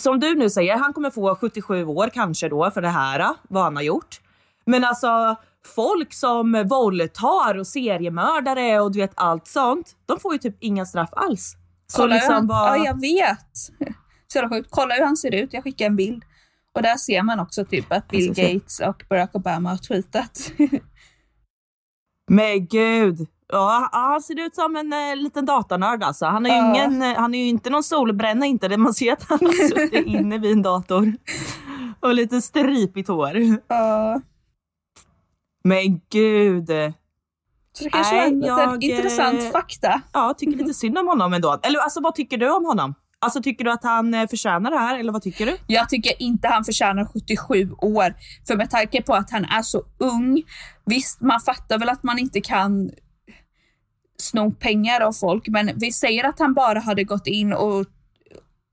Som 0.01 0.19
du 0.19 0.35
nu 0.35 0.49
säger, 0.49 0.77
han 0.77 0.93
kommer 0.93 1.09
få 1.09 1.35
77 1.35 1.85
år 1.85 2.09
kanske 2.13 2.49
då 2.49 2.71
för 2.71 2.81
det 2.81 2.89
här, 2.89 3.29
vad 3.49 3.63
han 3.63 3.75
har 3.75 3.83
gjort. 3.83 4.21
Men 4.65 4.83
alltså 4.83 5.35
folk 5.75 6.13
som 6.13 6.63
våldtar 6.67 7.57
och 7.57 7.67
seriemördare 7.67 8.79
och 8.79 8.91
du 8.91 8.99
vet 8.99 9.11
allt 9.15 9.47
sånt, 9.47 9.95
de 10.05 10.19
får 10.19 10.33
ju 10.33 10.39
typ 10.39 10.57
inga 10.59 10.85
straff 10.85 11.09
alls. 11.11 11.55
Så 11.87 11.97
Kolla 12.01 12.15
liksom 12.15 12.47
vad... 12.47 12.69
Ja, 12.79 12.85
jag 12.85 13.01
vet. 13.01 13.57
Så 14.33 14.49
sjukt. 14.49 14.67
Kolla 14.71 14.95
hur 14.95 15.03
han 15.05 15.17
ser 15.17 15.35
ut. 15.35 15.53
Jag 15.53 15.63
skickar 15.63 15.85
en 15.85 15.95
bild. 15.95 16.23
Och 16.77 16.83
där 16.83 16.97
ser 16.97 17.23
man 17.23 17.39
också 17.39 17.65
typ 17.65 17.91
att 17.91 18.07
Bill 18.07 18.23
ska 18.25 18.33
se. 18.35 18.53
Gates 18.53 18.79
och 18.79 19.03
Barack 19.09 19.35
Obama 19.35 19.69
har 19.69 19.77
tweetat. 19.77 20.51
Men 22.31 22.67
gud. 22.67 23.27
Ja, 23.51 23.89
han 23.91 24.21
ser 24.21 24.45
ut 24.45 24.55
som 24.55 24.75
en 24.75 24.93
eh, 24.93 25.15
liten 25.15 25.45
datanörd 25.45 26.03
alltså. 26.03 26.25
Han 26.25 26.45
är, 26.45 26.49
ju 26.49 26.55
Ja. 26.55 26.69
ingen, 26.75 27.01
eh, 27.01 27.17
han 27.17 27.35
är 27.35 27.39
ju 27.39 27.47
inte 27.47 27.69
någon 27.69 27.83
solbränna 27.83 28.45
inte. 28.45 28.67
Det 28.67 28.77
man 28.77 28.93
ser 28.93 29.13
att 29.13 29.23
han 29.23 29.39
har 29.41 29.67
suttit 29.69 30.05
inne 30.05 30.37
vid 30.37 30.51
en 30.51 30.61
dator. 30.61 31.13
Och 31.99 32.13
lite 32.13 32.41
stripigt 32.41 33.07
hår. 33.07 33.37
Ja. 33.67 34.21
Men 35.63 36.01
gud. 36.11 36.67
så 37.73 37.83
det 37.83 37.89
kanske 37.89 38.15
Nej, 38.15 38.21
var 38.21 38.27
en 38.27 38.41
jag, 38.43 38.83
eh, 38.83 38.89
intressant 38.89 39.51
fakta. 39.51 40.01
Ja, 40.13 40.33
tycker 40.37 40.57
lite 40.57 40.73
synd 40.73 40.97
om 40.97 41.07
honom 41.07 41.33
ändå. 41.33 41.59
Eller 41.63 41.79
alltså 41.79 42.01
vad 42.01 42.15
tycker 42.15 42.37
du 42.37 42.51
om 42.51 42.65
honom? 42.65 42.93
Alltså 43.19 43.41
tycker 43.41 43.63
du 43.63 43.71
att 43.71 43.83
han 43.83 44.13
eh, 44.13 44.27
förtjänar 44.27 44.71
det 44.71 44.77
här 44.77 44.99
eller 44.99 45.11
vad 45.11 45.21
tycker 45.21 45.45
du? 45.45 45.57
Jag 45.67 45.89
tycker 45.89 46.21
inte 46.21 46.47
han 46.47 46.63
förtjänar 46.63 47.05
77 47.05 47.71
år. 47.71 48.15
För 48.47 48.55
med 48.55 48.69
tanke 48.69 49.01
på 49.01 49.13
att 49.15 49.31
han 49.31 49.45
är 49.45 49.61
så 49.61 49.83
ung, 49.97 50.43
visst 50.85 51.21
man 51.21 51.39
fattar 51.39 51.79
väl 51.79 51.89
att 51.89 52.03
man 52.03 52.19
inte 52.19 52.41
kan 52.41 52.91
sno 54.17 54.51
pengar 54.51 55.01
av 55.01 55.13
folk, 55.13 55.47
men 55.47 55.71
vi 55.75 55.91
säger 55.91 56.23
att 56.23 56.39
han 56.39 56.53
bara 56.53 56.79
hade 56.79 57.03
gått 57.03 57.27
in 57.27 57.53
och, 57.53 57.85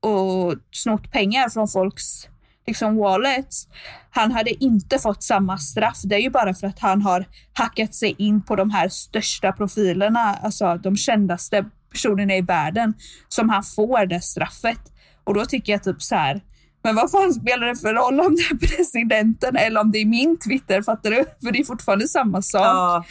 och 0.01 0.55
snott 0.71 1.11
pengar 1.11 1.49
från 1.49 1.67
folks 1.67 2.27
liksom 2.67 2.97
wallets. 2.97 3.67
Han 4.09 4.31
hade 4.31 4.63
inte 4.63 4.99
fått 4.99 5.23
samma 5.23 5.57
straff. 5.57 6.01
Det 6.03 6.15
är 6.15 6.19
ju 6.19 6.29
bara 6.29 6.53
för 6.53 6.67
att 6.67 6.79
han 6.79 7.01
har 7.01 7.25
hackat 7.53 7.95
sig 7.95 8.15
in 8.17 8.41
på 8.41 8.55
de 8.55 8.69
här 8.69 8.89
största 8.89 9.51
profilerna, 9.51 10.35
alltså 10.43 10.77
de 10.77 10.97
kändaste 10.97 11.65
personerna 11.95 12.35
i 12.35 12.41
världen, 12.41 12.93
som 13.27 13.49
han 13.49 13.63
får 13.63 14.05
det 14.05 14.21
straffet. 14.21 14.79
Och 15.23 15.33
då 15.33 15.45
tycker 15.45 15.71
jag 15.73 15.83
typ 15.83 16.01
så 16.01 16.15
här, 16.15 16.41
men 16.83 16.95
vad 16.95 17.11
fan 17.11 17.33
spelar 17.33 17.67
det 17.67 17.75
för 17.75 17.93
roll 17.93 18.19
om 18.19 18.35
det 18.35 18.41
är 18.41 18.57
presidenten 18.77 19.55
eller 19.55 19.81
om 19.81 19.91
det 19.91 19.97
är 19.97 20.05
min 20.05 20.37
Twitter, 20.39 20.81
fattar 20.81 21.09
du? 21.09 21.25
För 21.43 21.51
det 21.51 21.59
är 21.59 21.63
fortfarande 21.63 22.07
samma 22.07 22.41
sak. 22.41 22.61
Ja, 22.65 23.03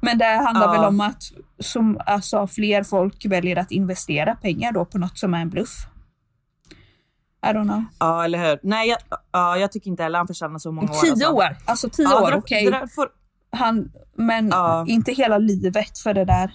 Men 0.00 0.18
det 0.18 0.24
handlar 0.44 0.66
Ja. 0.66 0.72
väl 0.72 0.84
om 0.84 1.00
att 1.00 1.22
som, 1.58 2.00
alltså, 2.06 2.46
fler 2.46 2.82
folk 2.82 3.26
väljer 3.26 3.56
att 3.56 3.70
investera 3.70 4.34
pengar 4.34 4.72
då 4.72 4.84
på 4.84 4.98
något 4.98 5.18
som 5.18 5.34
är 5.34 5.40
en 5.40 5.50
bluff. 5.50 5.86
I 7.46 7.48
don't 7.48 7.62
know. 7.68 7.84
ja 7.98 8.24
eller 8.24 8.48
hur? 8.48 8.58
Nej, 8.62 8.88
jag, 8.88 8.98
ja, 9.32 9.56
jag 9.56 9.72
tycker 9.72 9.90
inte 9.90 10.02
heller 10.02 10.18
han 10.18 10.26
förtjänar 10.26 10.58
så 10.58 10.72
många 10.72 10.90
år. 10.90 10.94
Tio 11.02 11.10
alltså. 11.12 11.28
år, 11.32 11.56
alltså 11.64 11.88
tio 11.90 12.04
Ja, 12.10 12.22
år, 12.22 12.34
okej. 12.36 12.72
får- 12.94 13.08
Han, 13.56 13.92
men 14.16 14.48
Ja. 14.48 14.84
inte 14.88 15.12
hela 15.12 15.38
livet 15.38 15.98
för 15.98 16.14
det 16.14 16.24
där. 16.24 16.52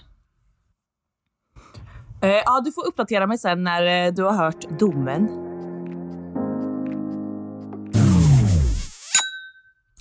Eh, 2.22 2.42
ja, 2.44 2.60
du 2.64 2.72
får 2.72 2.86
uppdatera 2.86 3.26
mig 3.26 3.38
sen 3.38 3.64
när 3.64 4.06
eh, 4.06 4.12
du 4.12 4.22
har 4.22 4.32
hört 4.32 4.78
domen. 4.78 5.28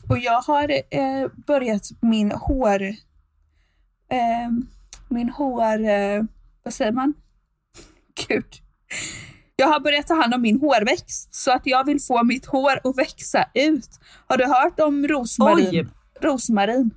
Och 0.10 0.18
jag 0.18 0.42
har 0.42 0.72
eh, 0.72 1.28
börjat 1.48 1.82
min 2.02 2.32
hår... 2.32 2.82
Eh, 4.12 4.50
min 5.10 5.30
hår... 5.30 5.90
Eh, 5.90 6.24
vad 6.64 6.74
säger 6.74 6.92
man? 6.92 7.14
Gud. 8.28 8.46
Jag 9.56 9.68
har 9.68 9.80
börjat 9.80 10.08
ta 10.08 10.14
hand 10.14 10.34
om 10.34 10.42
min 10.42 10.60
hårväxt 10.60 11.36
så 11.36 11.52
att 11.52 11.62
jag 11.66 11.86
vill 11.86 12.00
få 12.02 12.24
mitt 12.24 12.46
hår 12.46 12.80
att 12.84 12.98
växa 12.98 13.46
ut. 13.54 13.90
Har 14.28 14.38
du 14.38 14.46
hört 14.46 14.80
om 14.80 15.08
rosmarin? 15.08 15.68
Oj. 15.72 15.88
Rosmarin. 16.22 16.92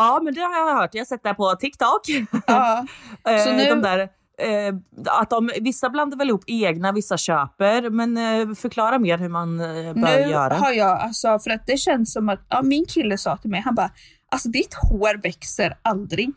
Ja, 0.00 0.20
men 0.22 0.34
det 0.34 0.40
har 0.40 0.66
jag 0.68 0.74
hört. 0.76 0.90
Jag 0.94 1.00
har 1.00 1.06
sett 1.06 1.22
det 1.22 1.34
på 1.34 1.54
TikTok. 1.54 2.00
Ja. 2.46 2.86
Eh, 3.28 3.44
Så 3.44 3.52
nu- 3.52 3.64
de 3.70 3.82
där, 3.82 3.98
eh, 3.98 4.74
att 5.06 5.30
de, 5.30 5.50
vissa 5.60 5.90
blandar 5.90 6.18
väl 6.18 6.28
ihop 6.28 6.44
egna, 6.46 6.92
vissa 6.92 7.16
köper. 7.16 7.90
Men 7.90 8.16
eh, 8.16 8.54
förklara 8.54 8.98
mer 8.98 9.18
hur 9.18 9.28
man 9.28 9.60
eh, 9.60 9.66
bör 9.94 9.94
Nu 9.94 10.30
göra. 10.30 10.54
har 10.54 10.72
jag, 10.72 11.00
alltså 11.00 11.38
för 11.38 11.50
att 11.50 11.66
det 11.66 11.76
känns 11.76 12.12
som 12.12 12.28
att, 12.28 12.46
ja, 12.48 12.62
min 12.62 12.86
kille 12.86 13.18
sa 13.18 13.36
till 13.36 13.50
mig, 13.50 13.60
han 13.60 13.74
bara, 13.74 13.90
alltså 14.32 14.48
ditt 14.48 14.74
hår 14.74 15.22
växer 15.22 15.78
aldrig. 15.82 16.32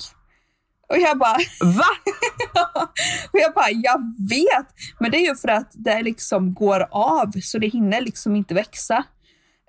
Och 0.89 0.97
jag 0.97 1.17
bara, 1.17 1.37
Va? 1.63 1.85
och 3.33 3.39
jag 3.39 3.53
bara, 3.53 3.69
jag 3.69 3.99
vet, 4.29 4.67
men 4.99 5.11
det 5.11 5.17
är 5.17 5.27
ju 5.29 5.35
för 5.35 5.47
att 5.47 5.71
det 5.73 6.01
liksom 6.01 6.53
går 6.53 6.87
av 6.91 7.31
så 7.41 7.57
det 7.57 7.67
hinner 7.67 8.01
liksom 8.01 8.35
inte 8.35 8.53
växa. 8.53 9.03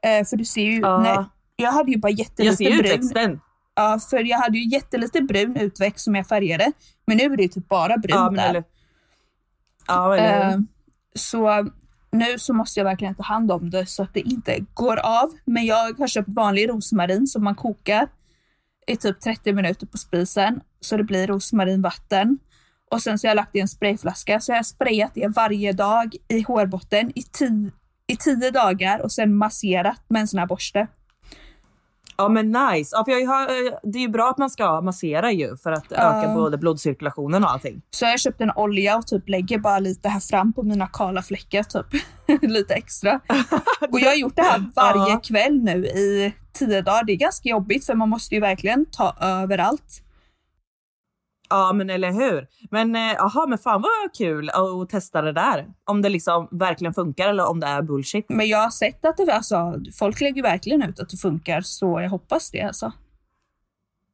Eh, 0.02 0.24
för 0.26 0.36
du 0.36 0.44
ser 0.44 0.62
ju, 0.62 0.80
Ja. 0.80 0.98
när, 0.98 1.24
jag 1.56 1.72
hade 1.72 1.90
ju 1.92 1.98
bara 1.98 2.10
Jag 2.10 2.18
jättelite 2.18 2.56
ser 2.56 2.70
ju 2.70 2.82
brun. 2.82 3.40
Ja, 3.74 3.98
för 4.10 4.24
jag 4.24 4.38
hade 4.38 4.58
ju 4.58 4.68
jättelite 4.68 5.20
brun 5.20 5.56
utväxt 5.56 6.04
som 6.04 6.14
jag 6.14 6.26
färgade, 6.26 6.72
men 7.06 7.16
nu 7.16 7.24
är 7.24 7.36
det 7.36 7.48
typ 7.48 7.68
bara 7.68 7.96
brun 7.98 8.16
Ja, 8.16 8.24
men 8.24 8.34
där. 8.34 8.48
eller, 8.50 8.64
ja, 9.86 10.16
eller, 10.16 10.50
Eh, 10.52 10.58
så 11.14 11.68
nu 12.10 12.38
så 12.38 12.54
måste 12.54 12.80
jag 12.80 12.84
verkligen 12.84 13.14
ta 13.14 13.22
hand 13.22 13.52
om 13.52 13.70
det 13.70 13.86
så 13.86 14.02
att 14.02 14.14
det 14.14 14.20
inte 14.20 14.58
går 14.74 14.96
av. 14.96 15.30
Men 15.44 15.64
jag 15.66 15.98
har 15.98 16.06
köpt 16.06 16.28
vanlig 16.28 16.68
rosmarin 16.68 17.26
som 17.26 17.44
man 17.44 17.54
kokar. 17.54 18.08
i 18.86 18.96
typ 18.96 19.20
30 19.20 19.52
minuter 19.52 19.86
på 19.86 19.98
spisen 19.98 20.60
så 20.80 20.96
det 20.96 21.04
blir 21.04 21.26
rosmarinvatten. 21.26 22.38
Och 22.90 23.02
sen 23.02 23.18
så 23.18 23.26
har 23.26 23.30
jag 23.30 23.36
lagt 23.36 23.56
i 23.56 23.60
en 23.60 23.68
sprayflaska 23.68 24.40
så 24.40 24.52
jag 24.52 24.56
har 24.58 24.62
sprayat 24.62 25.10
det 25.14 25.28
varje 25.28 25.72
dag 25.72 26.14
i 26.28 26.40
hårbotten 26.42 27.12
i, 27.14 27.20
ti- 27.20 27.70
i 28.06 28.16
tio 28.16 28.50
dagar 28.50 28.98
och 29.02 29.12
sen 29.12 29.34
masserat 29.34 30.00
med 30.08 30.20
en 30.20 30.28
sån 30.28 30.38
här 30.38 30.46
borste. 30.46 30.86
Ja 32.16 32.28
men 32.28 32.52
nice. 32.52 32.96
Ja, 32.96 33.04
för 33.04 33.12
jag 33.12 33.26
har, 33.26 33.46
det 33.92 33.98
är 33.98 34.02
ju 34.02 34.08
bra 34.08 34.30
att 34.30 34.38
man 34.38 34.50
ska 34.50 34.80
massera 34.80 35.32
ju 35.32 35.56
för 35.56 35.72
att 35.72 35.92
öka 35.92 36.34
både 36.34 36.58
blodcirkulationen 36.58 37.44
och 37.44 37.50
allting. 37.50 37.82
Så 37.90 38.04
jag 38.04 38.10
har 38.10 38.18
köpt 38.18 38.40
en 38.40 38.50
olja 38.56 38.96
och 38.96 39.06
typ 39.06 39.28
lägger 39.28 39.58
bara 39.58 39.78
lite 39.78 40.08
här 40.08 40.20
fram 40.20 40.52
på 40.52 40.62
mina 40.62 40.86
kala 40.86 41.22
fläckar 41.22 41.62
typ. 41.62 42.02
lite 42.42 42.74
extra. 42.74 43.20
Och 43.90 44.00
jag 44.00 44.08
har 44.08 44.14
gjort 44.16 44.36
det 44.36 44.42
här 44.42 44.64
varje 44.76 45.12
Ja. 45.12 45.20
kväll 45.24 45.62
nu 45.62 45.86
i 45.86 46.32
tio 46.52 46.82
dagar. 46.82 47.04
Det 47.04 47.12
är 47.12 47.16
ganska 47.16 47.48
jobbigt 47.48 47.86
för 47.86 47.94
man 47.94 48.08
måste 48.08 48.34
ju 48.34 48.40
verkligen 48.40 48.86
ta 48.86 49.16
överallt. 49.20 50.02
Ja 51.52 51.72
men 51.72 51.90
eller 51.90 52.12
hur. 52.12 52.48
Men 52.70 52.96
eh, 52.96 53.24
aha, 53.24 53.46
men 53.48 53.58
fan 53.58 53.82
vad 53.82 54.16
kul 54.16 54.50
att 54.50 54.88
testa 54.88 55.22
det 55.22 55.32
där. 55.32 55.66
Om 55.84 56.02
det 56.02 56.08
liksom 56.08 56.48
verkligen 56.50 56.94
funkar 56.94 57.28
eller 57.28 57.48
om 57.48 57.60
det 57.60 57.66
är 57.66 57.82
bullshit. 57.82 58.26
Men 58.28 58.48
jag 58.48 58.58
har 58.58 58.70
sett 58.70 59.04
att 59.04 59.16
det, 59.16 59.34
alltså, 59.34 59.74
folk 59.98 60.20
lägger 60.20 60.42
verkligen 60.42 60.82
ut 60.82 61.00
att 61.00 61.08
det 61.08 61.16
funkar 61.16 61.60
så 61.60 62.00
jag 62.00 62.10
hoppas 62.10 62.50
det 62.50 62.62
alltså. 62.62 62.92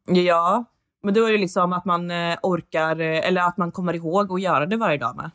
Ja, 0.06 0.64
men 1.02 1.14
då 1.14 1.24
är 1.24 1.32
det 1.32 1.38
liksom 1.38 1.72
att 1.72 1.84
man 1.84 2.10
eh, 2.10 2.38
orkar 2.42 3.00
eh, 3.00 3.28
eller 3.28 3.40
att 3.40 3.56
man 3.56 3.72
kommer 3.72 3.94
ihåg 3.94 4.32
att 4.32 4.40
göra 4.40 4.66
det 4.66 4.76
varje 4.76 4.98
dag 4.98 5.16
med. 5.16 5.30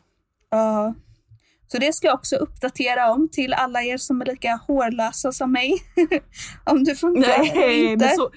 Ja. 0.50 0.94
Så 1.66 1.78
det 1.78 1.92
ska 1.92 2.06
jag 2.06 2.14
också 2.14 2.36
uppdatera 2.36 3.12
om 3.12 3.28
till 3.28 3.52
alla 3.52 3.82
er 3.82 3.96
som 3.96 4.20
är 4.20 4.24
lika 4.24 4.60
hårlösa 4.66 5.32
som 5.32 5.52
mig. 5.52 5.72
om 6.64 6.84
det 6.84 6.94
funkar 6.94 7.30
eller 7.52 7.70
inte. 7.70 8.06
men 8.06 8.16
så, 8.16 8.30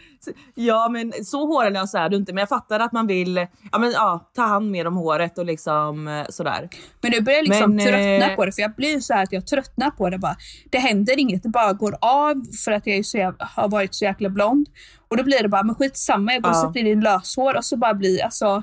ja 0.56 0.90
men 0.90 1.14
så 1.26 1.46
hårlös 1.48 1.94
är 1.94 2.10
du 2.10 2.18
inte. 2.18 2.34
Men 2.34 2.40
jag 2.42 2.50
fattar 2.50 2.80
att 2.80 2.92
man 2.92 3.08
vill 3.08 3.48
ja, 3.72 3.80
men, 3.80 3.92
ja, 3.92 4.32
ta 4.36 4.42
hand 4.42 4.72
mer 4.72 4.88
om 4.88 4.96
håret 4.96 5.38
och 5.38 5.46
liksom 5.46 6.08
eh, 6.08 6.26
sådär. 6.30 6.70
Men 7.02 7.12
nu 7.12 7.22
börjar 7.22 7.38
jag 7.38 7.48
liksom 7.48 7.76
Men, 7.76 7.86
tröttna 7.86 8.30
eh, 8.32 8.36
på 8.36 8.46
det 8.46 8.52
för 8.52 8.62
jag 8.62 8.76
blir 8.76 9.00
så 9.00 9.14
här 9.14 9.24
att 9.24 9.34
jag 9.34 9.48
tröttnar 9.48 9.92
på 9.92 10.10
det 10.10 10.18
bara. 10.18 10.36
Det 10.72 10.78
händer 10.78 11.20
inget, 11.20 11.44
det 11.44 11.50
bara 11.50 11.74
går 11.74 11.98
av 12.02 12.44
för 12.66 12.72
att 12.72 12.88
jag 12.88 13.06
så 13.06 13.34
har 13.40 13.70
varit 13.70 13.96
så 13.96 14.06
jäkla 14.06 14.30
blond. 14.30 14.70
Och 15.08 15.18
då 15.18 15.24
blir 15.24 15.44
det 15.44 15.50
bara, 15.50 15.64
men 15.64 15.76
skitsamma, 15.76 16.34
jag 16.34 16.42
går 16.44 16.50
och 16.50 16.56
Ja. 16.56 16.68
sätter 16.68 16.88
in 16.88 17.02
löshår 17.02 17.58
och 17.58 17.66
så 17.66 17.78
bara 17.78 17.94
blir, 17.94 18.24
alltså, 18.24 18.62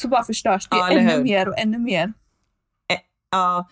så 0.00 0.08
bara 0.08 0.24
förstörs 0.24 0.68
det 0.68 0.76
Ja, 0.76 0.90
ännu 0.90 1.22
mer 1.22 1.48
och 1.48 1.58
ännu 1.58 1.78
mer. 1.78 2.12
Ja, 3.34 3.68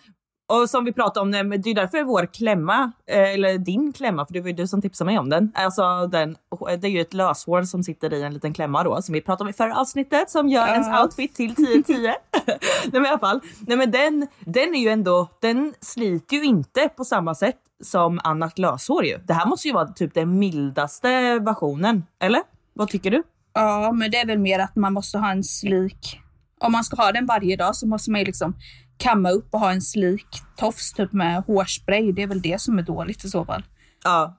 och 0.47 0.69
som 0.69 0.85
vi 0.85 0.93
pratade 0.93 1.21
om, 1.21 1.31
det 1.31 1.69
är 1.69 1.75
därför 1.75 2.03
vår 2.03 2.25
klämma, 2.33 2.91
eh, 3.07 3.33
eller 3.33 3.57
din 3.57 3.93
klämma, 3.93 4.25
för 4.25 4.33
det 4.33 4.41
var 4.41 4.47
ju 4.47 4.53
du 4.53 4.67
som 4.67 4.81
tipsade 4.81 5.05
mig 5.05 5.19
om 5.19 5.29
den. 5.29 5.51
Alltså 5.55 6.07
den, 6.07 6.35
det 6.81 6.87
är 6.87 6.91
ju 6.91 7.01
ett 7.01 7.13
löshår 7.13 7.63
som 7.63 7.83
sitter 7.83 8.13
i 8.13 8.23
en 8.23 8.33
liten 8.33 8.53
klämma 8.53 8.83
då, 8.83 9.01
som 9.01 9.13
vi 9.13 9.21
pratade 9.21 9.43
om 9.43 9.49
i 9.49 9.53
förra 9.53 9.75
avsnittet, 9.79 10.29
som 10.29 10.49
gör 10.49 10.67
ens 10.67 10.87
Ja. 10.87 11.03
outfit 11.03 11.35
till 11.35 11.53
10-10. 11.55 11.83
nej 12.45 12.57
men 12.91 13.05
i 13.05 13.07
alla 13.07 13.19
fall, 13.19 13.39
nej 13.67 13.77
men 13.77 13.91
den, 13.91 14.27
den 14.39 14.75
är 14.75 14.79
ju 14.79 14.89
ändå, 14.89 15.27
den 15.41 15.73
sliter 15.81 16.35
ju 16.37 16.43
inte 16.43 16.89
på 16.97 17.03
samma 17.05 17.35
sätt 17.35 17.57
som 17.83 18.19
annat 18.23 18.59
löshår 18.59 19.05
ju. 19.05 19.17
Det 19.17 19.33
här 19.33 19.45
måste 19.45 19.67
ju 19.67 19.73
vara 19.73 19.87
typ 19.87 20.13
den 20.13 20.39
mildaste 20.39 21.39
versionen, 21.39 22.05
eller? 22.19 22.41
Vad 22.73 22.89
tycker 22.89 23.11
du? 23.11 23.23
Ja, 23.53 23.91
men 23.91 24.11
det 24.11 24.17
är 24.17 24.25
väl 24.27 24.39
mer 24.39 24.59
att 24.59 24.75
man 24.75 24.93
måste 24.93 25.17
ha 25.17 25.31
en 25.31 25.43
slik. 25.43 26.19
Om 26.59 26.71
man 26.71 26.83
ska 26.83 26.95
ha 26.95 27.11
den 27.11 27.25
varje 27.25 27.55
dag 27.55 27.75
så 27.75 27.87
måste 27.87 28.11
man 28.11 28.19
ju 28.21 28.25
liksom 28.25 28.55
kamma 28.97 29.29
upp 29.29 29.53
och 29.53 29.59
ha 29.59 29.71
en 29.71 29.81
slik 29.81 30.27
tofs 30.57 30.93
typ 30.93 31.13
med 31.13 31.43
hårspray. 31.43 32.11
Det 32.11 32.23
är 32.23 32.27
väl 32.27 32.41
det 32.41 32.61
som 32.61 32.79
är 32.79 32.83
dåligt 32.83 33.25
i 33.25 33.29
så 33.29 33.45
fall. 33.45 33.63
Ja, 34.03 34.37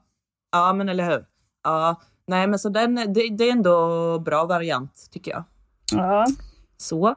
ja 0.51 0.73
men 0.73 0.89
eller 0.89 1.05
hur. 1.09 1.25
Ja, 1.63 2.01
nej 2.27 2.47
men 2.47 2.59
så 2.59 2.69
den, 2.69 2.95
det, 2.95 3.37
det 3.37 3.49
är 3.49 3.51
ändå 3.51 4.19
bra 4.19 4.45
variant 4.45 5.09
tycker 5.11 5.31
jag. 5.31 5.43
Ja. 5.91 6.25
Så. 6.77 7.15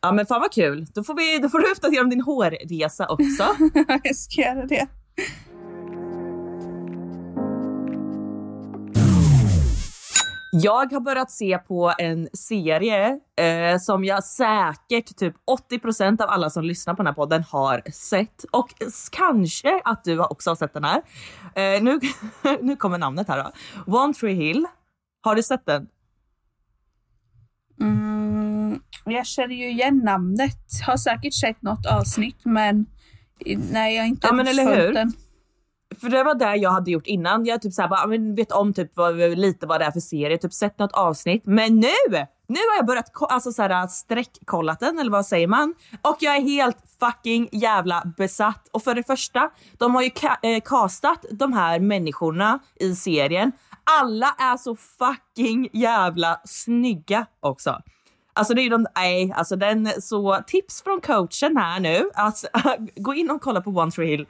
Ja 0.00 0.12
men 0.12 0.26
fan 0.26 0.40
vad 0.40 0.52
kul. 0.52 0.86
Då 0.94 1.04
får, 1.04 1.14
vi, 1.14 1.38
då 1.38 1.48
får 1.48 1.58
du 1.58 1.70
uppdatera 1.72 2.02
om 2.02 2.10
din 2.10 2.20
hårresa 2.20 3.08
också. 3.08 3.44
jag 4.04 4.16
ska 4.16 4.40
göra 4.40 4.66
det. 4.66 4.88
Jag 10.54 10.92
har 10.92 11.00
börjat 11.00 11.30
se 11.30 11.58
på 11.58 11.92
en 11.98 12.28
serie 12.32 13.18
eh, 13.36 13.78
som 13.78 14.04
jag 14.04 14.24
säkert 14.24 15.16
typ 15.16 15.34
80% 15.70 16.22
av 16.22 16.30
alla 16.30 16.50
som 16.50 16.64
lyssnar 16.64 16.94
på 16.94 17.02
den 17.02 17.06
här 17.06 17.14
podden 17.14 17.42
har 17.42 17.82
sett. 17.90 18.44
Och 18.50 18.74
kanske 19.10 19.80
att 19.84 20.04
du 20.04 20.20
också 20.20 20.50
har 20.50 20.54
sett 20.54 20.74
den 20.74 20.84
här. 20.84 21.02
Eh, 21.54 21.82
nu, 21.82 22.00
nu 22.60 22.76
kommer 22.76 22.98
namnet 22.98 23.28
här 23.28 23.44
då. 23.44 23.52
One 23.96 24.14
Tree 24.14 24.34
Hill. 24.34 24.66
Har 25.22 25.34
du 25.34 25.42
sett 25.42 25.66
den? 25.66 25.88
Mm, 27.80 28.80
jag 29.04 29.26
känner 29.26 29.54
ju 29.54 29.70
igen 29.70 29.98
namnet. 29.98 30.68
Har 30.86 30.96
säkert 30.96 31.34
sett 31.34 31.62
något 31.62 31.86
avsnitt 31.86 32.40
men 32.44 32.86
nej, 33.70 33.94
jag 33.94 34.02
har 34.02 34.08
inte 34.08 34.26
Ja, 34.26 34.32
men 34.32 34.48
eller 34.48 34.76
hur? 34.76 34.92
den. 34.92 35.12
För 36.02 36.08
det 36.08 36.22
var 36.24 36.34
det 36.34 36.56
jag 36.56 36.70
hade 36.70 36.90
gjort 36.90 37.06
innan. 37.06 37.44
Jag 37.44 37.62
typ 37.62 37.72
så 37.72 37.82
här, 37.82 37.88
bara, 37.88 38.06
men 38.06 38.34
vet 38.34 38.52
om 38.52 38.72
typ 38.72 38.96
vad, 38.96 39.16
lite 39.16 39.66
vad 39.66 39.80
det 39.80 39.84
är 39.84 39.90
för 39.90 40.00
serie, 40.00 40.38
typ 40.38 40.52
sett 40.52 40.78
något 40.78 40.92
avsnitt. 40.92 41.42
Men 41.46 41.76
nu! 41.80 42.26
Nu 42.46 42.58
har 42.58 42.76
jag 42.76 42.86
börjat 42.86 43.10
alltså 43.28 43.52
så 43.52 43.62
här, 43.62 43.70
äh, 43.70 44.76
den, 44.80 44.98
eller 44.98 45.10
vad 45.10 45.26
säger 45.26 45.46
man? 45.46 45.74
Och 46.02 46.16
jag 46.20 46.36
är 46.36 46.40
helt 46.40 46.76
fucking 47.00 47.48
jävla 47.52 48.02
besatt. 48.16 48.68
Och 48.72 48.82
för 48.82 48.94
det 48.94 49.02
första, 49.02 49.50
de 49.78 49.94
har 49.94 50.02
ju 50.02 50.08
ka- 50.08 50.38
eh, 50.42 50.60
castat 50.60 51.24
de 51.30 51.52
här 51.52 51.80
människorna 51.80 52.58
i 52.80 52.94
serien. 52.94 53.52
Alla 54.00 54.34
är 54.38 54.56
så 54.56 54.76
fucking 54.76 55.68
jävla 55.72 56.40
snygga 56.44 57.26
också. 57.40 57.82
Alltså 58.34 58.54
det 58.54 58.60
är 58.60 58.64
ju 58.64 58.68
de, 58.68 58.86
nej, 58.94 59.32
alltså 59.36 59.56
den, 59.56 59.88
så 60.02 60.38
tips 60.46 60.82
från 60.82 61.00
coachen 61.00 61.56
här 61.56 61.80
nu. 61.80 62.10
Alltså, 62.14 62.46
gå 62.96 63.14
in 63.14 63.30
och 63.30 63.42
kolla 63.42 63.60
på 63.60 63.70
One 63.70 63.90
Tree 63.90 64.06
Hill. 64.08 64.26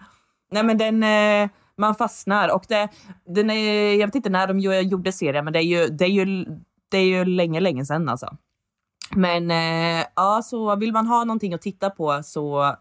Nej 0.51 0.63
men 0.63 0.79
den, 0.79 1.03
eh, 1.03 1.51
man 1.79 1.95
fastnar 1.95 2.55
och 2.55 2.65
det, 2.69 2.89
den 3.27 3.51
är, 3.51 3.95
jag 3.95 4.07
vet 4.07 4.15
inte 4.15 4.31
när 4.31 4.47
de 4.47 4.59
gjorde 4.61 5.13
serien 5.13 5.45
men 5.45 5.53
det 5.53 5.59
är 5.59 5.63
ju, 5.63 5.87
det 5.87 6.05
är 6.05 6.09
ju, 6.09 6.45
det 6.89 6.99
är 6.99 7.05
ju 7.05 7.25
länge, 7.25 7.61
länge 7.61 7.87
sedan 7.87 8.09
alltså. 8.09 8.37
Men 9.15 9.51
eh, 9.51 10.05
ja, 10.17 10.43
så 10.45 10.77
vill 10.77 10.93
man 10.93 11.07
ha 11.07 11.25
någonting 11.25 11.55
att 11.55 11.63
titta 11.63 11.91
på 11.91 12.21
så 12.25 12.77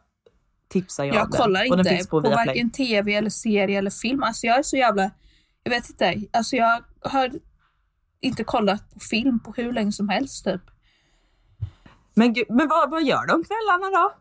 tipsar 0.69 1.03
jag, 1.05 1.15
Jag 1.15 1.29
kollar 1.29 1.77
den 1.77 1.79
inte 1.95 2.09
på, 2.09 2.19
Viaplay. 2.19 2.45
varken 2.47 2.71
tv 2.71 3.13
eller 3.15 3.29
serie 3.29 3.77
eller 3.77 3.89
film. 3.89 4.23
Alltså 4.23 4.47
jag 4.47 4.59
är 4.59 4.63
så 4.63 4.77
jävla, 4.77 5.11
jag 5.63 5.69
vet 5.71 5.89
inte, 5.89 6.15
alltså 6.33 6.55
jag 6.55 6.83
har 7.01 7.31
inte 8.21 8.43
kollat 8.43 8.93
på 8.93 8.99
film 8.99 9.39
på 9.39 9.53
hur 9.57 9.73
länge 9.73 9.91
som 9.91 10.09
helst 10.09 10.45
typ. 10.45 10.61
Men, 12.13 12.35
men 12.49 12.67
vad, 12.67 12.91
vad 12.91 13.03
gör 13.03 13.25
du 13.25 13.33
om 13.33 13.43
kvällarna 13.43 13.97
då? 13.97 14.13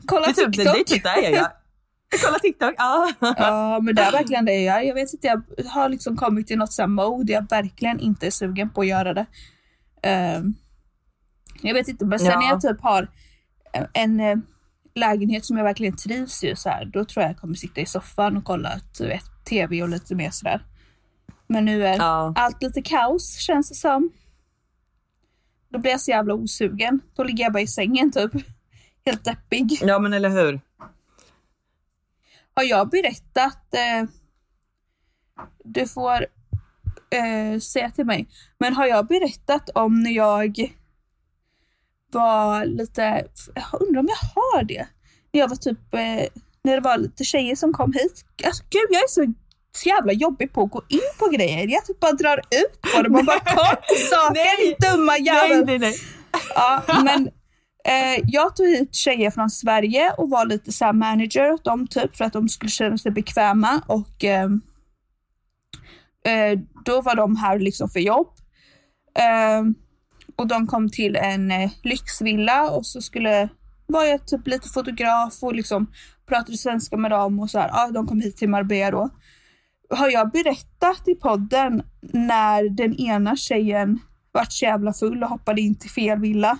Kolla 0.06 0.26
Det 0.26 0.32
typ, 0.32 0.52
TikTok. 0.52 0.74
det 0.74 0.80
är 0.80 0.84
typ 0.84 1.04
det 1.04 1.22
jag 1.22 1.32
gör. 1.32 1.48
Kolla 2.24 2.38
TikTok, 2.38 2.74
ja. 2.76 3.12
Ja, 3.20 3.80
men 3.82 3.98
är 3.98 4.12
verkligen 4.12 4.44
det 4.44 4.62
jag. 4.62 4.86
Jag 4.86 4.94
vet 4.94 5.12
inte, 5.12 5.26
jag 5.26 5.42
har 5.64 5.88
liksom 5.88 6.16
kommit 6.16 6.50
i 6.50 6.56
något 6.56 6.72
sånt 6.72 6.90
mode 6.90 7.32
jag 7.32 7.50
verkligen 7.50 8.00
inte 8.00 8.26
är 8.26 8.30
sugen 8.30 8.70
på 8.70 8.80
att 8.80 8.86
göra 8.86 9.14
det. 9.14 9.26
Ehm, 10.02 10.54
jag 11.62 11.74
vet 11.74 11.88
inte, 11.88 12.04
men 12.04 12.18
sen 12.18 12.28
Ja. 12.28 12.38
när 12.40 12.46
jag 12.48 12.60
typ 12.60 12.80
har 12.82 13.08
en 13.92 14.20
eh, 14.20 14.36
lägenhet 14.94 15.44
som 15.44 15.56
jag 15.56 15.64
verkligen 15.64 15.96
trivs 15.96 16.44
i 16.44 16.56
så 16.56 16.68
här, 16.68 16.84
då 16.84 17.04
tror 17.04 17.22
jag 17.22 17.30
jag 17.30 17.38
kommer 17.38 17.54
sitta 17.54 17.80
i 17.80 17.86
soffan 17.86 18.36
och 18.36 18.44
kolla 18.44 18.72
du 18.98 19.06
vet, 19.06 19.24
tv 19.44 19.82
och 19.82 19.88
lite 19.88 20.14
mer 20.14 20.30
sådär. 20.30 20.64
Men 21.48 21.64
nu 21.64 21.86
är 21.86 21.96
Ja. 21.96 22.32
allt 22.36 22.62
lite 22.62 22.82
kaos 22.82 23.36
känns 23.38 23.68
det 23.68 23.74
som. 23.74 24.10
Då 25.72 25.78
blir 25.78 25.90
jag 25.90 26.00
så 26.00 26.10
jävla 26.10 26.34
osugen. 26.34 27.00
Då 27.16 27.24
ligger 27.24 27.44
jag 27.44 27.52
bara 27.52 27.62
i 27.62 27.66
sängen 27.66 28.12
typ. 28.12 28.32
Helt 29.06 29.24
deppig. 29.24 29.78
ja 29.82 29.98
men 29.98 30.12
eller 30.12 30.28
hur. 30.30 30.60
Har 32.56 32.64
jag 32.64 32.90
berättat, 32.90 33.74
eh, 33.74 34.08
du 35.64 35.86
får 35.86 36.26
eh, 37.10 37.60
säga 37.60 37.90
till 37.90 38.04
mig, 38.06 38.28
men 38.58 38.74
har 38.74 38.86
jag 38.86 39.06
berättat 39.06 39.70
om 39.74 40.02
när 40.02 40.10
jag 40.10 40.72
var 42.12 42.64
lite, 42.64 43.26
jag 43.54 43.80
undrar 43.82 44.00
om 44.00 44.08
jag 44.08 44.42
har 44.42 44.62
det. 44.64 44.86
När 45.32 45.40
jag 45.40 45.48
var 45.48 45.56
typ, 45.56 45.94
eh, 45.94 46.26
när 46.64 46.74
det 46.74 46.80
var 46.80 46.98
lite 46.98 47.24
tjejer 47.24 47.56
som 47.56 47.72
kom 47.72 47.92
hit. 47.92 48.24
Alltså 48.44 48.62
gud, 48.70 48.86
jag 48.90 49.02
är 49.02 49.08
så, 49.08 49.32
så 49.72 49.88
jävla 49.88 50.12
jobbig 50.12 50.52
på 50.52 50.62
att 50.62 50.70
gå 50.70 50.82
in 50.88 51.00
på 51.18 51.28
grejer. 51.28 51.68
Jag 51.68 51.84
typ 51.84 52.00
bara 52.00 52.12
drar 52.12 52.38
ut 52.38 52.80
på 52.94 53.02
det. 53.02 53.08
Man 53.08 53.24
bara 53.24 53.40
kom 53.40 53.76
till 53.88 54.06
saken, 54.06 54.34
Nej. 54.34 54.76
dumma 54.80 55.12
Nej, 55.12 55.24
jävel. 55.24 55.66
nej, 55.66 55.78
nej. 55.78 55.94
Ja, 56.54 56.82
men 57.04 57.30
eh, 57.86 58.22
jag 58.26 58.56
tog 58.56 58.66
hit 58.66 58.94
tjejer 58.94 59.30
från 59.30 59.50
Sverige 59.50 60.12
och 60.18 60.30
var 60.30 60.46
lite 60.46 60.72
så 60.72 60.84
här 60.84 60.92
manager 60.92 61.52
åt 61.52 61.64
dem 61.64 61.86
typ 61.86 62.16
för 62.16 62.24
att 62.24 62.32
de 62.32 62.48
skulle 62.48 62.70
känna 62.70 62.98
sig 62.98 63.12
bekväma 63.12 63.82
och 63.86 64.24
eh, 64.24 64.50
eh, 66.26 66.58
då 66.84 67.00
var 67.02 67.16
de 67.16 67.36
här 67.36 67.58
liksom 67.58 67.88
för 67.88 68.00
jobb. 68.00 68.28
Eh, 69.18 69.62
och 70.36 70.46
de 70.46 70.66
kom 70.66 70.90
till 70.90 71.16
en 71.16 71.50
eh, 71.50 71.70
lyxvilla 71.82 72.70
och 72.70 72.86
så 72.86 73.00
skulle 73.00 73.48
var 73.86 74.04
jag 74.04 74.26
typ 74.26 74.46
lite 74.46 74.68
fotograf 74.68 75.42
och 75.42 75.54
liksom 75.54 75.86
pratade 76.28 76.58
svenska 76.58 76.96
med 76.96 77.10
dem 77.10 77.40
och 77.40 77.50
så 77.50 77.58
här. 77.58 77.70
ah, 77.72 77.90
de 77.90 78.06
kom 78.06 78.20
hit 78.20 78.36
till 78.36 78.48
Marbella 78.48 78.90
då. 78.90 79.10
har 79.90 80.10
jag 80.10 80.30
berättat 80.30 81.08
i 81.08 81.14
podden 81.14 81.82
när 82.00 82.68
den 82.68 83.00
ena 83.00 83.36
tjejen 83.36 83.98
vart 84.32 84.52
så 84.52 84.64
jävla 84.64 84.92
full 84.92 85.22
och 85.22 85.28
hoppade 85.28 85.60
in 85.60 85.74
till 85.74 85.90
fel 85.90 86.18
villa? 86.18 86.58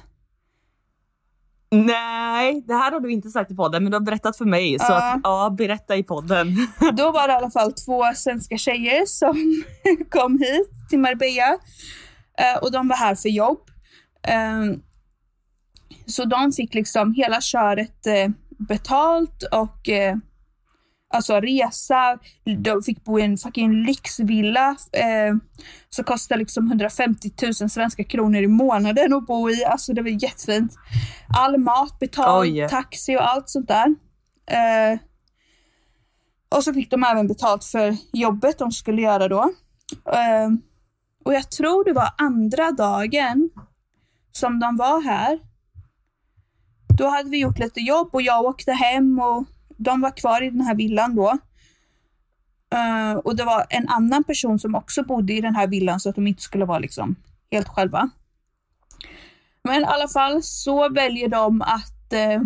Nej, 1.70 2.64
det 2.66 2.74
här 2.74 2.92
har 2.92 3.00
du 3.00 3.12
inte 3.12 3.29
sagt 3.31 3.50
i 3.50 3.55
podden, 3.55 3.83
men 3.83 3.90
du 3.92 3.96
har 3.96 4.05
berättat 4.05 4.37
för 4.38 4.44
mig. 4.44 4.79
Så 4.79 4.87
Ja. 4.88 5.12
att, 5.14 5.20
ja, 5.24 5.55
berätta 5.59 5.96
i 5.96 6.02
podden. 6.02 6.46
Då 6.92 7.12
var 7.12 7.29
det 7.29 7.33
i 7.35 7.37
alla 7.37 7.50
fall 7.50 7.72
två 7.72 8.05
svenska 8.14 8.57
tjejer 8.59 9.02
som 9.07 9.64
kom 10.11 10.38
hit 10.38 10.70
till 10.90 10.98
Marbella. 10.98 11.52
Eh, 12.38 12.59
och 12.62 12.72
de 12.72 12.88
var 12.88 12.96
här 12.96 13.14
för 13.14 13.29
jobb. 13.29 13.59
Eh, 14.29 14.64
så 16.07 16.24
de 16.24 16.52
fick 16.52 16.74
liksom 16.74 17.14
hela 17.14 17.40
köret 17.40 18.07
eh, 18.07 18.29
betalt 18.68 19.42
och 19.52 19.88
eh, 19.88 20.16
alltså 21.14 21.40
resa. 21.40 22.18
De 22.58 22.82
fick 22.82 23.04
bo 23.04 23.18
i 23.18 23.22
en 23.22 23.36
fucking 23.36 23.72
lyxvilla 23.72 24.76
eh, 24.92 25.34
som 25.88 26.04
kostar 26.04 26.36
liksom 26.36 26.66
150 26.66 27.30
000 27.42 27.54
svenska 27.54 28.04
kronor 28.04 28.42
i 28.42 28.46
månaden 28.46 29.12
att 29.12 29.26
bo 29.26 29.50
i. 29.50 29.64
Alltså 29.64 29.92
det 29.92 30.02
var 30.02 30.22
jättefint. 30.22 30.72
All 31.38 31.58
mat 31.58 31.98
betald, 31.98 32.40
Oj. 32.42 32.68
taxi 32.68 33.16
och 33.16 33.28
allt 33.28 33.48
sånt 33.48 33.68
där. 33.68 33.94
Eh, 34.50 34.98
och 36.48 36.64
så 36.64 36.74
fick 36.74 36.90
de 36.90 37.02
även 37.02 37.28
betalt 37.28 37.64
för 37.64 37.96
jobbet 38.12 38.58
de 38.58 38.72
skulle 38.72 39.02
göra 39.02 39.28
då. 39.28 39.42
Eh, 40.12 40.48
och 41.24 41.34
jag 41.34 41.50
tror 41.50 41.84
det 41.84 41.92
var 41.92 42.08
andra 42.18 42.70
dagen 42.70 43.50
som 44.32 44.60
de 44.60 44.76
var 44.76 45.02
här. 45.02 45.38
Då 46.98 47.08
hade 47.08 47.30
vi 47.30 47.38
gjort 47.38 47.58
lite 47.58 47.80
jobb 47.80 48.08
och 48.12 48.22
jag 48.22 48.44
åkte 48.44 48.72
hem 48.72 49.18
och 49.18 49.44
de 49.76 50.00
var 50.00 50.16
kvar 50.16 50.42
i 50.42 50.50
den 50.50 50.60
här 50.60 50.74
villan 50.74 51.14
då. 51.16 51.38
Eh, 52.74 53.12
och 53.12 53.36
det 53.36 53.44
var 53.44 53.66
en 53.70 53.88
annan 53.88 54.24
person 54.24 54.58
som 54.58 54.74
också 54.74 55.02
bodde 55.02 55.32
i 55.32 55.40
den 55.40 55.54
här 55.54 55.66
villan 55.66 56.00
så 56.00 56.08
att 56.08 56.14
de 56.14 56.26
inte 56.26 56.42
skulle 56.42 56.64
vara 56.64 56.78
liksom 56.78 57.16
helt 57.50 57.68
själva. 57.68 58.10
Men 59.64 59.82
i 59.82 59.84
alla 59.84 60.08
fall 60.08 60.42
så 60.42 60.88
väljer 60.88 61.28
de 61.28 61.62
att 61.62 62.12
eh, 62.12 62.42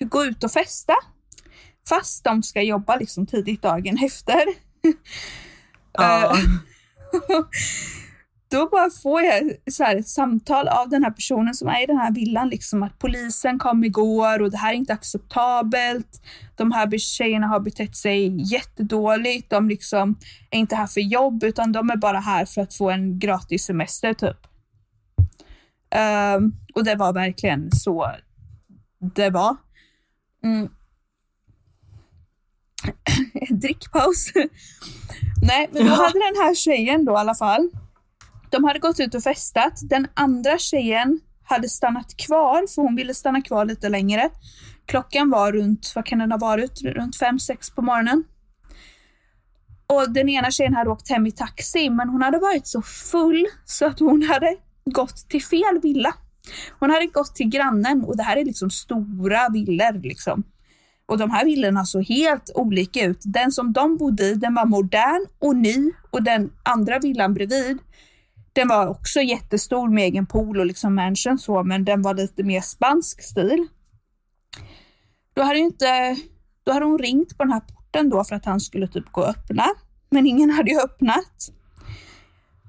gå 0.00 0.24
ut 0.24 0.44
och 0.44 0.52
festa. 0.52 0.94
Fast 1.88 2.24
de 2.24 2.42
ska 2.42 2.62
jobba 2.62 2.96
liksom 2.96 3.26
tidigt 3.26 3.62
dagen 3.62 3.98
efter. 4.04 4.44
Ja. 5.92 6.36
Då 8.50 8.68
bara 8.68 8.90
får 8.90 9.22
jag 9.22 9.42
så 9.70 9.84
här 9.84 9.96
ett 9.96 10.08
samtal 10.08 10.68
av 10.68 10.88
den 10.88 11.04
här 11.04 11.10
personen 11.10 11.54
som 11.54 11.68
är 11.68 11.82
i 11.82 11.86
den 11.86 11.98
här 11.98 12.12
villan, 12.12 12.48
liksom 12.48 12.82
att 12.82 12.98
polisen 12.98 13.58
kom 13.58 13.84
igår 13.84 14.42
och 14.42 14.50
det 14.50 14.56
här 14.56 14.72
är 14.72 14.76
inte 14.76 14.92
acceptabelt. 14.92 16.22
De 16.56 16.72
här 16.72 16.98
tjejerna 16.98 17.46
har 17.46 17.60
betett 17.60 17.96
sig 17.96 18.52
jättedåligt. 18.52 19.50
De 19.50 19.68
liksom 19.68 20.18
är 20.50 20.58
inte 20.58 20.76
här 20.76 20.86
för 20.86 21.00
jobb 21.00 21.44
utan 21.44 21.72
de 21.72 21.90
är 21.90 21.96
bara 21.96 22.20
här 22.20 22.44
för 22.44 22.60
att 22.60 22.74
få 22.74 22.90
en 22.90 23.18
gratis 23.18 23.64
semester 23.64 24.14
typ. 24.14 24.46
Ehm, 25.90 26.52
och 26.74 26.84
det 26.84 26.94
var 26.94 27.12
verkligen 27.12 27.70
så 27.72 28.12
det 29.14 29.30
var. 29.30 29.56
Mm. 30.44 30.68
Drickpaus. 33.60 34.32
Nej, 35.42 35.68
men 35.72 35.86
då 35.86 35.92
hade 35.92 36.12
den 36.12 36.42
här 36.42 36.54
tjejen 36.54 37.04
då 37.04 37.12
i 37.12 37.16
alla 37.16 37.34
fall 37.34 37.70
de 38.50 38.64
hade 38.64 38.78
gått 38.78 39.00
ut 39.00 39.14
och 39.14 39.22
festat. 39.22 39.80
Den 39.82 40.06
andra 40.14 40.58
tjejen 40.58 41.20
hade 41.44 41.68
stannat 41.68 42.16
kvar, 42.16 42.74
för 42.74 42.82
hon 42.82 42.96
ville 42.96 43.14
stanna 43.14 43.42
kvar 43.42 43.64
lite 43.64 43.88
längre. 43.88 44.30
Klockan 44.86 45.30
var 45.30 45.52
runt, 45.52 45.92
vad 45.94 46.06
kan 46.06 46.18
den 46.18 46.32
ha 46.32 46.38
varit, 46.38 46.82
runt 46.82 47.16
fem 47.16 47.38
sex 47.38 47.70
på 47.70 47.82
morgonen. 47.82 48.24
Och 49.86 50.12
den 50.12 50.28
ena 50.28 50.50
tjejen 50.50 50.74
hade 50.74 50.90
åkt 50.90 51.10
hem 51.10 51.26
i 51.26 51.32
taxi, 51.32 51.90
men 51.90 52.08
hon 52.08 52.22
hade 52.22 52.38
varit 52.38 52.66
så 52.66 52.82
full 52.82 53.46
så 53.64 53.86
att 53.86 53.98
hon 53.98 54.22
hade 54.22 54.56
gått 54.84 55.28
till 55.28 55.44
fel 55.44 55.80
villa. 55.82 56.14
Hon 56.78 56.90
hade 56.90 57.06
gått 57.06 57.34
till 57.34 57.48
grannen 57.48 58.04
och 58.04 58.16
det 58.16 58.22
här 58.22 58.36
är 58.36 58.44
liksom 58.44 58.70
stora 58.70 59.48
villor 59.48 60.02
liksom. 60.02 60.44
Och 61.06 61.18
de 61.18 61.30
här 61.30 61.44
villorna 61.44 61.84
såg 61.84 62.04
helt 62.04 62.50
olika 62.54 63.04
ut. 63.04 63.20
Den 63.24 63.52
som 63.52 63.72
de 63.72 63.96
bodde 63.96 64.24
i, 64.24 64.34
den 64.34 64.54
var 64.54 64.66
modern 64.66 65.26
och 65.38 65.56
ny 65.56 65.92
och 66.10 66.22
den 66.22 66.50
andra 66.62 66.98
villan 66.98 67.34
bredvid, 67.34 67.78
den 68.58 68.68
var 68.68 68.86
också 68.86 69.20
jättestor 69.20 69.88
med 69.88 70.04
egen 70.04 70.26
pool 70.26 70.60
och 70.60 70.66
liksom 70.66 70.94
mansion 70.94 71.38
så, 71.38 71.62
men 71.62 71.84
den 71.84 72.02
var 72.02 72.14
lite 72.14 72.42
mer 72.42 72.60
spansk 72.60 73.22
stil. 73.22 73.66
Då 75.34 75.42
hade, 75.42 75.58
inte, 75.58 76.16
då 76.64 76.72
hade 76.72 76.84
hon 76.84 76.98
ringt 76.98 77.38
på 77.38 77.44
den 77.44 77.52
här 77.52 77.60
porten 77.60 78.10
då 78.10 78.24
för 78.24 78.36
att 78.36 78.44
han 78.44 78.60
skulle 78.60 78.88
typ 78.88 79.12
gå 79.12 79.20
och 79.20 79.28
öppna, 79.28 79.66
men 80.10 80.26
ingen 80.26 80.50
hade 80.50 80.70
ju 80.70 80.80
öppnat. 80.80 81.48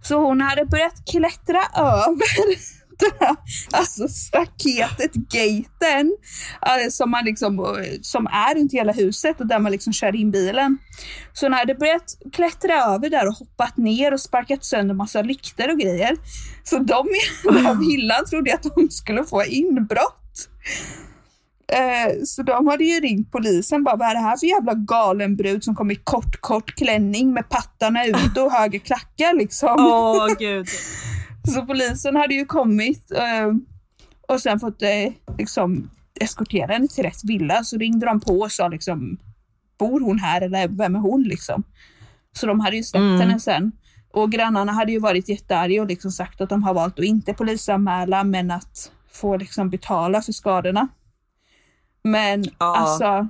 Så 0.03 0.19
hon 0.19 0.41
hade 0.41 0.65
börjat 0.65 1.05
klättra 1.11 1.61
över 1.75 2.78
här, 3.19 3.35
alltså 3.71 4.07
staketet, 4.07 5.13
gaten, 5.13 6.17
eh, 6.65 6.89
som, 6.89 7.11
man 7.11 7.25
liksom, 7.25 7.59
eh, 7.59 7.65
som 8.01 8.27
är 8.27 8.55
runt 8.55 8.73
hela 8.73 8.91
huset 8.91 9.39
och 9.39 9.47
där 9.47 9.59
man 9.59 9.71
liksom 9.71 9.93
kör 9.93 10.15
in 10.15 10.31
bilen. 10.31 10.77
Så 11.33 11.45
hon 11.45 11.53
hade 11.53 11.75
börjat 11.75 12.17
klättra 12.33 12.73
över 12.83 13.09
där 13.09 13.27
och 13.27 13.33
hoppat 13.33 13.77
ner 13.77 14.13
och 14.13 14.21
sparkat 14.21 14.65
sönder 14.65 14.95
massa 14.95 15.21
lyktor 15.21 15.69
och 15.71 15.79
grejer. 15.79 16.17
Så 16.63 16.77
de 16.79 17.07
här 17.43 17.75
villan 17.89 18.25
trodde 18.25 18.53
att 18.53 18.63
de 18.75 18.89
skulle 18.89 19.23
få 19.23 19.43
inbrott. 19.45 20.15
Eh, 21.71 22.13
Så 22.23 22.43
de 22.43 22.67
hade 22.67 22.83
ju 22.83 22.99
ringt 22.99 23.31
polisen 23.31 23.83
bara, 23.83 23.95
vad 23.95 24.09
är 24.09 24.13
det 24.13 24.19
här 24.21 24.37
för 24.37 24.47
jävla 24.47 24.73
galen 24.73 25.35
brud 25.35 25.63
som 25.63 25.75
kom 25.75 25.91
i 25.91 25.95
kort, 25.95 26.41
kort 26.41 26.75
klänning 26.75 27.33
med 27.33 27.49
pattarna 27.49 28.05
ut 28.05 28.37
och 28.37 28.51
höga 28.51 28.79
klackar 28.79 29.33
liksom. 29.37 29.75
Åh 29.79 30.27
gud. 30.39 30.67
Så 31.49 31.65
polisen 31.65 32.15
hade 32.15 32.33
ju 32.33 32.45
kommit 32.45 33.11
eh, 33.11 33.53
och 34.27 34.41
sen 34.41 34.59
fått 34.59 34.81
eh, 34.81 35.13
liksom 35.37 35.89
eskortera 36.19 36.73
henne 36.73 36.87
till 36.87 37.03
rätt 37.03 37.23
villa. 37.23 37.63
Så 37.63 37.77
ringde 37.77 38.05
de 38.05 38.19
på 38.19 38.39
och 38.39 38.51
sa 38.51 38.67
liksom, 38.67 39.17
bor 39.79 39.99
hon 39.99 40.19
här 40.19 40.41
eller 40.41 40.67
vem 40.67 40.95
är 40.95 40.99
hon 40.99 41.23
liksom? 41.23 41.63
Så 42.31 42.45
de 42.47 42.59
hade 42.59 42.75
ju 42.75 42.83
släppt 42.83 43.01
Mm. 43.01 43.19
henne 43.21 43.39
sen. 43.39 43.71
Och 44.13 44.31
grannarna 44.31 44.71
hade 44.71 44.91
ju 44.91 44.99
varit 44.99 45.29
jättearga 45.29 45.81
och 45.81 45.87
liksom 45.87 46.11
sagt 46.11 46.41
att 46.41 46.49
de 46.49 46.63
har 46.63 46.73
valt 46.73 46.99
att 46.99 47.05
inte 47.05 47.33
polisanmäla 47.33 48.23
men 48.23 48.51
att 48.51 48.91
få 49.11 49.37
liksom 49.37 49.69
betala 49.69 50.21
för 50.21 50.31
skadorna. 50.31 50.87
Men 52.03 52.43
Ja. 52.59 52.77
alltså, 52.77 53.27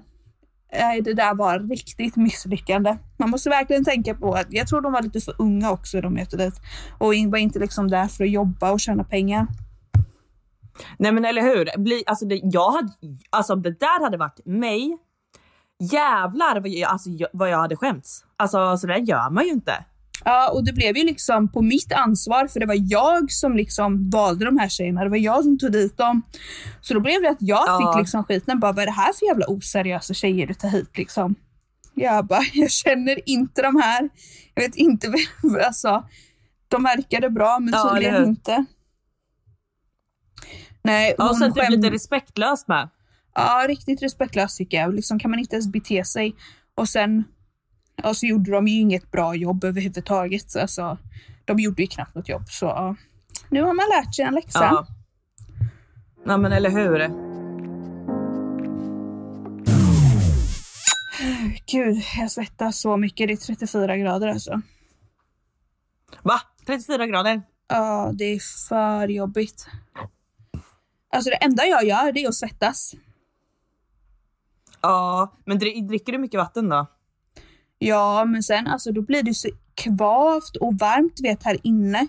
nej, 0.74 1.02
det 1.02 1.14
där 1.14 1.36
var 1.36 1.60
riktigt 1.60 2.16
misslyckande. 2.16 2.98
Man 3.18 3.30
måste 3.30 3.50
verkligen 3.50 3.86
tänka 3.86 4.16
på 4.16 4.34
att 4.34 4.48
jag 4.50 4.68
tror 4.68 4.82
de 4.82 4.92
var 4.94 5.02
lite 5.02 5.20
för 5.22 5.36
unga 5.38 5.72
också 5.72 6.02
de 6.02 6.14
mötte 6.14 6.38
dit. 6.38 6.54
Och 6.98 7.08
var 7.08 7.38
inte 7.38 7.60
liksom 7.60 7.88
där 7.88 8.06
för 8.08 8.24
att 8.24 8.30
jobba 8.30 8.72
och 8.72 8.80
tjäna 8.80 9.04
pengar. 9.04 9.48
Nej 11.00 11.12
men 11.12 11.26
eller 11.26 11.42
hur. 11.42 11.78
Bli, 11.78 12.04
alltså, 12.08 12.26
det, 12.26 12.40
jag 12.44 12.72
hade, 12.72 12.90
alltså 13.30 13.54
om 13.54 13.62
det 13.62 13.80
där 13.80 14.04
hade 14.04 14.18
varit 14.18 14.46
mig, 14.46 14.98
jävlar 15.92 16.60
vad 16.60 16.70
jag, 16.70 16.92
alltså, 16.92 17.10
jag- 17.10 17.30
vad 17.34 17.50
jag 17.50 17.58
hade 17.58 17.76
skämts. 17.76 18.26
Alltså 18.38 18.78
så 18.78 18.88
där 18.88 18.96
gör 18.98 19.30
man 19.30 19.44
ju 19.44 19.50
inte. 19.52 19.86
Ja, 20.26 20.50
och 20.52 20.64
det 20.66 20.74
blev 20.74 20.98
ju 20.98 21.04
liksom 21.06 21.52
på 21.52 21.62
mitt 21.62 21.94
ansvar 21.94 22.48
för 22.48 22.60
det 22.60 22.66
var 22.66 22.78
jag 22.92 23.32
som 23.32 23.56
liksom 23.58 24.10
valde 24.10 24.46
de 24.46 24.58
här 24.58 24.70
tjejerna. 24.70 25.04
Det 25.04 25.10
var 25.10 25.18
jag 25.18 25.44
som 25.44 25.58
tog 25.58 25.72
dit 25.72 25.98
dem. 25.98 26.22
Så 26.82 26.94
då 26.94 27.00
blev 27.00 27.22
det 27.22 27.30
att 27.30 27.38
jag 27.42 27.64
Ja. 27.68 27.92
fick 27.94 28.02
liksom 28.02 28.24
skiten. 28.24 28.60
Bara, 28.60 28.72
vad 28.72 28.82
är 28.82 28.86
det 28.86 28.92
här 28.92 29.14
för 29.14 29.26
jävla 29.26 29.46
oseriösa 29.48 30.14
tjejer 30.14 30.48
du 30.48 30.54
tar 30.54 30.70
hit 30.70 30.98
liksom? 30.98 31.36
Jag 31.96 32.26
bara, 32.28 32.42
jag 32.54 32.72
känner 32.72 33.30
inte 33.30 33.62
de 33.62 33.76
här. 33.82 34.10
Jag 34.54 34.64
vet 34.64 34.76
inte 34.76 35.08
vem, 35.10 35.56
alltså. 35.66 36.04
De 36.68 36.84
verkade 36.84 37.30
bra 37.30 37.60
men 37.60 37.74
Ja, 37.74 37.92
tydligen 37.94 38.26
inte. 38.26 38.66
Nej, 40.84 41.16
Ja, 41.18 41.30
och 41.30 41.38
sen 41.38 41.54
skäm- 41.54 41.70
lite 41.72 41.90
respektlöst 41.92 42.68
med. 42.68 42.90
Ja, 43.36 43.66
riktigt 43.68 44.02
respektlöst 44.04 44.58
tycker 44.58 44.78
jag. 44.78 44.94
Liksom 44.96 45.20
kan 45.20 45.32
man 45.32 45.40
inte 45.40 45.56
ens 45.56 45.68
bete 45.72 46.04
sig. 46.06 46.36
Och 46.76 46.90
sen 46.90 47.24
ja, 48.04 48.14
så 48.14 48.26
gjorde 48.26 48.52
de 48.52 48.68
ju 48.68 48.80
inget 48.80 49.12
bra 49.12 49.36
jobb 49.36 49.64
överhuvudtaget. 49.64 50.56
Alltså, 50.56 50.98
de 51.46 51.60
gjorde 51.60 51.82
ju 51.82 51.88
knappt 51.88 52.16
något 52.16 52.30
jobb. 52.30 52.50
Så 52.50 52.66
ja. 52.66 52.96
nu 53.50 53.62
har 53.62 53.74
man 53.74 53.86
lärt 53.90 54.16
sig 54.16 54.26
en 54.26 54.34
läxa. 54.34 54.60
Ja. 54.60 54.88
ja 56.26 56.38
men 56.38 56.52
eller 56.52 56.70
hur. 56.70 57.30
Gud, 61.72 62.04
jag 62.18 62.32
svettas 62.32 62.80
så 62.80 62.98
mycket. 62.98 63.28
Det 63.28 63.34
är 63.34 63.38
34 63.38 63.98
grader 63.98 64.28
alltså. 64.28 64.62
Va? 66.22 66.42
34 66.66 67.08
grader? 67.08 67.42
Ja, 67.68 68.12
det 68.14 68.26
är 68.26 68.68
för 68.70 69.08
jobbigt. 69.08 69.68
Alltså 71.12 71.30
det 71.30 71.36
enda 71.36 71.66
jag 71.66 71.84
gör 71.84 72.12
det 72.12 72.24
är 72.24 72.28
att 72.28 72.36
svettas. 72.36 72.94
Ja, 74.82 75.34
men 75.46 75.60
dri- 75.60 75.88
dricker 75.88 76.12
du 76.12 76.18
mycket 76.18 76.38
vatten 76.38 76.70
då? 76.70 76.88
Ja, 77.80 78.26
men 78.26 78.44
sen 78.44 78.68
alltså 78.68 78.92
då 78.92 79.02
blir 79.02 79.24
det 79.24 79.34
så 79.34 79.50
kvavt 79.74 80.56
och 80.56 80.74
varmt 80.80 81.20
vet 81.24 81.44
här 81.44 81.58
inne. 81.64 82.08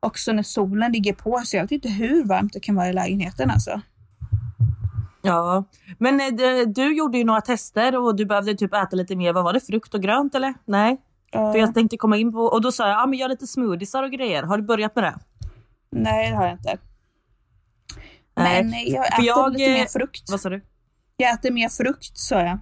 Också 0.00 0.32
när 0.32 0.42
solen 0.42 0.92
ligger 0.92 1.12
på. 1.12 1.40
Så 1.44 1.56
jag 1.56 1.62
vet 1.62 1.72
inte 1.72 1.88
hur 1.88 2.24
varmt 2.24 2.52
det 2.52 2.60
kan 2.60 2.74
vara 2.74 2.88
i 2.88 2.92
lägenheten 2.92 3.50
alltså. 3.50 3.80
Ja, 5.22 5.64
men 5.98 6.20
eh, 6.20 6.66
du 6.66 6.96
gjorde 6.96 7.18
ju 7.18 7.24
några 7.24 7.40
tester 7.40 7.98
och 7.98 8.16
du 8.16 8.24
behövde 8.24 8.54
typ 8.54 8.74
äta 8.74 8.96
lite 8.96 9.16
mer. 9.16 9.32
Vad 9.32 9.44
var 9.44 9.52
det? 9.52 9.60
Frukt 9.60 9.94
och 9.94 10.02
grönt 10.02 10.34
eller? 10.34 10.54
Nej? 10.64 11.00
För 11.32 11.58
jag 11.58 11.74
tänkte 11.74 11.96
komma 11.96 12.16
in 12.16 12.32
på, 12.32 12.38
och 12.38 12.60
då 12.60 12.72
sa 12.72 12.88
jag, 12.88 13.00
ja 13.00 13.06
men 13.06 13.18
gör 13.18 13.28
lite 13.28 13.46
smoothiesar 13.46 14.02
och 14.02 14.10
grejer. 14.10 14.42
Har 14.42 14.56
du 14.56 14.62
börjat 14.62 14.94
med 14.94 15.04
det? 15.04 15.14
Nej, 15.90 16.30
det 16.30 16.36
har 16.36 16.44
jag 16.44 16.52
inte. 16.52 16.78
Nej, 18.36 18.64
Men 18.64 18.72
jag 18.86 19.06
äter 19.06 19.24
jag, 19.24 19.52
lite 19.52 19.72
mer 19.72 19.82
eh, 19.82 19.86
frukt. 19.86 20.30
Vad 20.30 20.40
sa 20.40 20.48
du? 20.48 20.64
Jag 21.16 21.32
äter 21.34 21.50
mer 21.50 21.68
frukt, 21.68 22.18
sa 22.18 22.40
jag. 22.40 22.58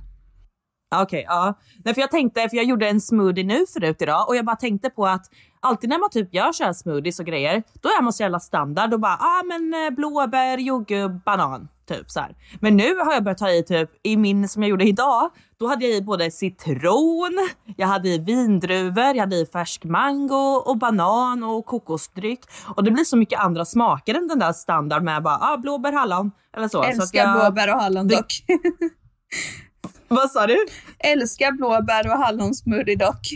Okej, 0.95 1.25
ja. 1.29 1.59
Nej, 1.85 1.95
för 1.95 2.01
jag 2.01 2.11
tänkte, 2.11 2.49
för 2.49 2.57
jag 2.57 2.67
gjorde 2.67 2.89
en 2.89 3.01
smoothie 3.01 3.45
nu 3.45 3.67
förut 3.67 4.03
idag 4.03 4.29
och 4.29 4.37
jag 4.37 4.45
bara 4.45 4.57
tänkte 4.57 4.91
på 4.91 5.07
att 5.07 5.27
alltid 5.61 5.91
när 5.91 5.99
man 5.99 6.11
typ 6.11 6.35
gör 6.35 6.53
så 6.53 6.65
här 6.65 6.73
smoothies 6.73 7.21
och 7.21 7.27
grejer, 7.27 7.63
då 7.81 7.89
är 7.89 8.03
man 8.03 8.13
så 8.13 8.23
jävla 8.23 8.41
standard 8.41 8.95
och 8.95 9.01
bara, 9.01 9.17
ah 9.17 9.43
men 9.45 9.75
eh, 9.75 9.91
blåbär, 9.91 10.59
jordgubb, 10.59 11.25
banan. 11.25 11.69
Typ 11.89 12.11
så 12.11 12.21
här. 12.21 12.37
Men 12.61 12.77
nu 12.77 12.97
har 12.97 13.13
jag 13.13 13.25
börjat 13.25 13.39
ta 13.39 13.51
i 13.51 13.63
typ, 13.63 13.91
i 14.03 14.17
min 14.17 14.49
som 14.49 14.63
jag 14.63 14.71
gjorde 14.71 14.85
idag, 14.85 15.31
då 15.59 15.67
hade 15.67 15.85
jag 15.87 15.97
i 15.97 16.03
både 16.03 16.31
citron, 16.31 17.49
jag 17.77 17.87
hade 17.87 18.09
i 18.09 18.19
vindruvor, 18.19 19.05
jag 19.05 19.21
hade 19.21 19.37
i 19.37 19.47
färsk 19.47 19.85
mango 19.85 20.63
och 20.67 20.79
banan 20.79 21.43
och 21.43 21.67
kokosdryck. 21.67 22.41
Och 22.77 22.85
det 22.85 22.91
blir 22.91 23.05
så 23.05 23.17
mycket 23.17 23.41
andra 23.41 23.65
smaker 23.65 24.15
än 24.15 24.29
den 24.29 24.39
där 24.39 24.53
standard 24.53 25.03
med 25.03 25.23
bara, 25.23 25.39
ah 25.41 25.57
blåbär, 25.57 25.93
hallon 25.93 26.31
eller 26.57 26.69
så. 26.69 26.83
så 26.83 26.83
Älskar 26.83 27.19
jag, 27.19 27.41
blåbär 27.41 27.75
och 27.75 27.81
hallon 27.81 28.09
dock. 28.09 28.27
Vad 30.11 30.31
sa 30.31 30.47
du? 30.47 30.67
Älskar 30.99 31.53
blåbär 31.53 32.07
och 32.07 32.19
hallonsmoothie 32.19 32.97
dock. 32.97 33.27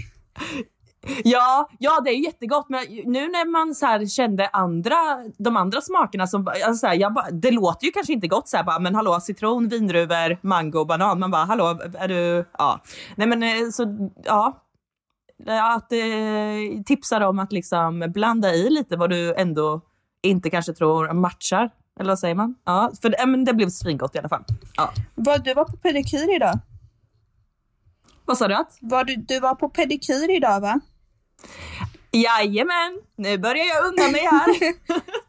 Ja, 1.25 1.69
ja, 1.79 2.01
det 2.05 2.11
är 2.11 2.25
jättegott. 2.25 2.69
Men 2.69 2.85
nu 3.05 3.29
när 3.29 3.51
man 3.51 3.75
så 3.75 3.87
här 3.87 4.07
kände 4.07 4.49
andra, 4.49 4.97
de 5.39 5.57
andra 5.57 5.81
smakerna, 5.81 6.27
som, 6.27 6.49
alltså 6.49 6.75
så 6.75 6.87
här, 6.87 6.95
jag 6.95 7.15
bara, 7.15 7.31
det 7.31 7.51
låter 7.51 7.87
ju 7.87 7.93
kanske 7.93 8.13
inte 8.13 8.29
gott, 8.29 8.49
så 8.49 8.57
här, 8.57 8.65
bara, 8.65 8.79
men 8.79 8.95
hallå, 8.95 9.21
citron, 9.21 9.69
vindruvor, 9.69 10.47
mango, 10.47 10.85
banan. 10.85 11.21
Man 11.21 11.31
bara, 11.31 11.45
hallå, 11.45 11.79
är 11.95 12.09
du... 12.09 12.45
Ja. 12.59 12.81
Nej, 13.17 13.29
men 13.29 13.43
eh, 13.43 13.71
så, 13.73 14.11
ja. 14.25 14.61
Att 15.77 15.93
eh, 15.93 16.83
tipsa 16.87 17.29
om 17.29 17.39
att 17.39 17.53
liksom 17.53 18.11
blanda 18.15 18.55
i 18.55 18.71
lite 18.71 18.97
vad 18.97 19.11
du 19.11 19.35
ändå 19.35 19.81
inte 20.23 20.51
kanske 20.51 20.73
tror 20.73 21.13
matchar. 21.13 21.71
Eller 22.01 22.11
vad 22.11 22.19
säger 22.19 22.35
man? 22.35 22.55
Ja, 22.65 22.93
för 23.03 23.21
eh, 23.21 23.27
men 23.27 23.45
det 23.45 23.55
blev 23.55 23.69
svingott 23.69 24.15
i 24.15 24.19
alla 24.19 24.29
fall. 24.29 24.45
Ja. 24.77 24.93
Vad, 25.15 25.45
du 25.45 25.55
var 25.55 25.65
på 25.65 25.77
pedikyr 25.77 26.37
idag? 26.37 26.59
Vad 28.25 28.39
sa 28.39 28.49
du? 28.49 28.55
Att? 28.55 28.79
Var 28.81 29.05
du, 29.05 29.17
du 29.17 29.41
var 29.41 29.55
på 29.55 29.69
pedikyr 29.69 30.37
idag 30.37 30.61
va? 30.61 30.81
Jajamän, 32.11 33.01
nu 33.17 33.39
börjar 33.39 33.65
jag 33.65 33.87
unna 33.87 34.09
mig 34.13 34.21
här. 34.21 34.75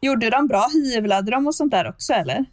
Gjorde 0.00 0.30
de 0.30 0.46
bra? 0.46 0.66
Hyvlade 0.72 1.30
de 1.30 1.46
och 1.46 1.54
sånt 1.54 1.70
där 1.70 1.88
också 1.88 2.12
eller? 2.12 2.44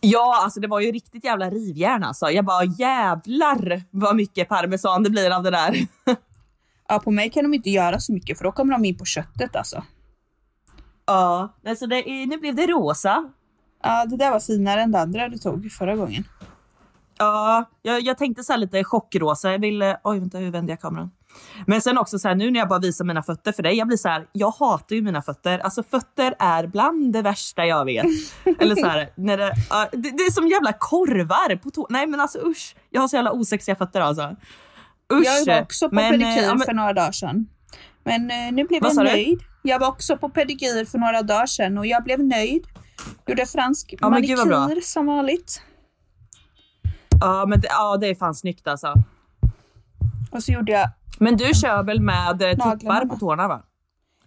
Ja, 0.00 0.40
alltså 0.44 0.60
det 0.60 0.68
var 0.68 0.80
ju 0.80 0.92
riktigt 0.92 1.24
jävla 1.24 1.50
rivjärn 1.50 2.04
alltså. 2.04 2.30
Jag 2.30 2.44
bara 2.44 2.64
jävlar 2.64 3.82
vad 3.90 4.16
mycket 4.16 4.48
parmesan 4.48 5.02
det 5.02 5.10
blir 5.10 5.30
av 5.30 5.42
det 5.42 5.50
där. 5.50 5.86
Ja, 6.88 6.98
på 6.98 7.10
mig 7.10 7.30
kan 7.30 7.44
de 7.44 7.54
inte 7.54 7.70
göra 7.70 8.00
så 8.00 8.12
mycket 8.12 8.38
för 8.38 8.44
då 8.44 8.52
kommer 8.52 8.72
de 8.72 8.84
in 8.84 8.98
på 8.98 9.04
köttet 9.04 9.56
alltså. 9.56 9.84
Ja, 11.12 11.70
alltså 11.70 11.86
det, 11.86 12.26
nu 12.26 12.36
blev 12.38 12.54
det 12.54 12.66
rosa. 12.66 13.30
Ja, 13.82 14.04
det 14.06 14.16
där 14.16 14.30
var 14.30 14.40
finare 14.40 14.82
än 14.82 14.92
det 14.92 15.00
andra 15.00 15.28
du 15.28 15.38
tog 15.38 15.72
förra 15.72 15.96
gången. 15.96 16.24
Ja, 17.18 17.64
jag, 17.82 18.00
jag 18.00 18.18
tänkte 18.18 18.42
så 18.44 18.52
här 18.52 18.58
lite 18.58 18.84
chockrosa. 18.84 19.52
Jag 19.52 19.58
ville, 19.58 20.00
oj 20.04 20.18
vänta 20.18 20.38
hur 20.38 20.50
vänder 20.50 20.72
jag 20.72 20.80
kameran? 20.80 21.10
Men 21.66 21.80
sen 21.82 21.98
också 21.98 22.18
så 22.18 22.28
här 22.28 22.34
nu 22.34 22.50
när 22.50 22.60
jag 22.60 22.68
bara 22.68 22.78
visar 22.78 23.04
mina 23.04 23.22
fötter 23.22 23.52
för 23.52 23.62
dig. 23.62 23.74
Jag 23.74 23.86
blir 23.86 23.96
så 23.96 24.08
här, 24.08 24.26
jag 24.32 24.50
hatar 24.50 24.96
ju 24.96 25.02
mina 25.02 25.22
fötter. 25.22 25.58
Alltså 25.58 25.82
fötter 25.82 26.34
är 26.38 26.66
bland 26.66 27.12
det 27.12 27.22
värsta 27.22 27.64
jag 27.64 27.84
vet. 27.84 28.06
Eller 28.60 28.74
så 28.76 28.86
här, 28.86 29.08
när 29.14 29.36
det, 29.36 29.52
ja, 29.70 29.88
det, 29.92 29.98
det 30.10 30.22
är 30.22 30.30
som 30.30 30.48
jävla 30.48 30.72
korvar 30.72 31.56
på 31.56 31.70
tå. 31.70 31.86
Nej 31.90 32.06
men 32.06 32.20
alltså 32.20 32.38
usch. 32.38 32.76
Jag 32.90 33.00
har 33.00 33.08
så 33.08 33.16
jävla 33.16 33.32
osexiga 33.32 33.76
fötter 33.76 34.00
alltså. 34.00 34.36
Usch. 35.12 35.24
Jag 35.24 35.54
var 35.54 35.62
också 35.62 35.90
på 35.90 36.00
eh, 36.00 36.10
pedikyr 36.10 36.48
men- 36.48 36.58
för 36.60 36.72
några 36.72 36.92
dagar 36.92 37.12
sedan. 37.12 37.46
Men 38.04 38.30
eh, 38.30 38.52
nu 38.52 38.64
blev 38.64 38.82
jag 38.84 38.94
sa 38.94 39.02
du? 39.02 39.38
Jag 39.62 39.78
var 39.78 39.88
också 39.88 40.16
på 40.16 40.28
pedikyr 40.28 40.84
för 40.84 40.98
några 40.98 41.22
dagar 41.22 41.46
sedan 41.46 41.78
och 41.78 41.86
jag 41.86 42.04
blev 42.04 42.24
nöjd. 42.24 42.66
Gjorde 43.26 43.46
fransk 43.46 43.94
Ja, 44.00 44.08
manikyr 44.08 44.80
som 44.80 45.06
vanligt. 45.06 45.62
Ja 47.20 47.46
men 47.48 47.60
det, 47.60 47.68
ja, 47.70 47.96
det 47.96 48.06
är 48.06 48.14
fan 48.14 48.34
snyggt 48.34 48.66
alltså. 48.66 48.94
Och 50.30 50.42
så 50.42 50.52
gjorde 50.52 50.72
jag, 50.72 50.90
Men 51.18 51.36
du 51.36 51.54
kör 51.54 51.82
väl 51.82 52.00
med 52.00 52.42
eh, 52.42 52.50
tuppar 52.50 53.06
på 53.06 53.16
tårna 53.16 53.48
va? 53.48 53.62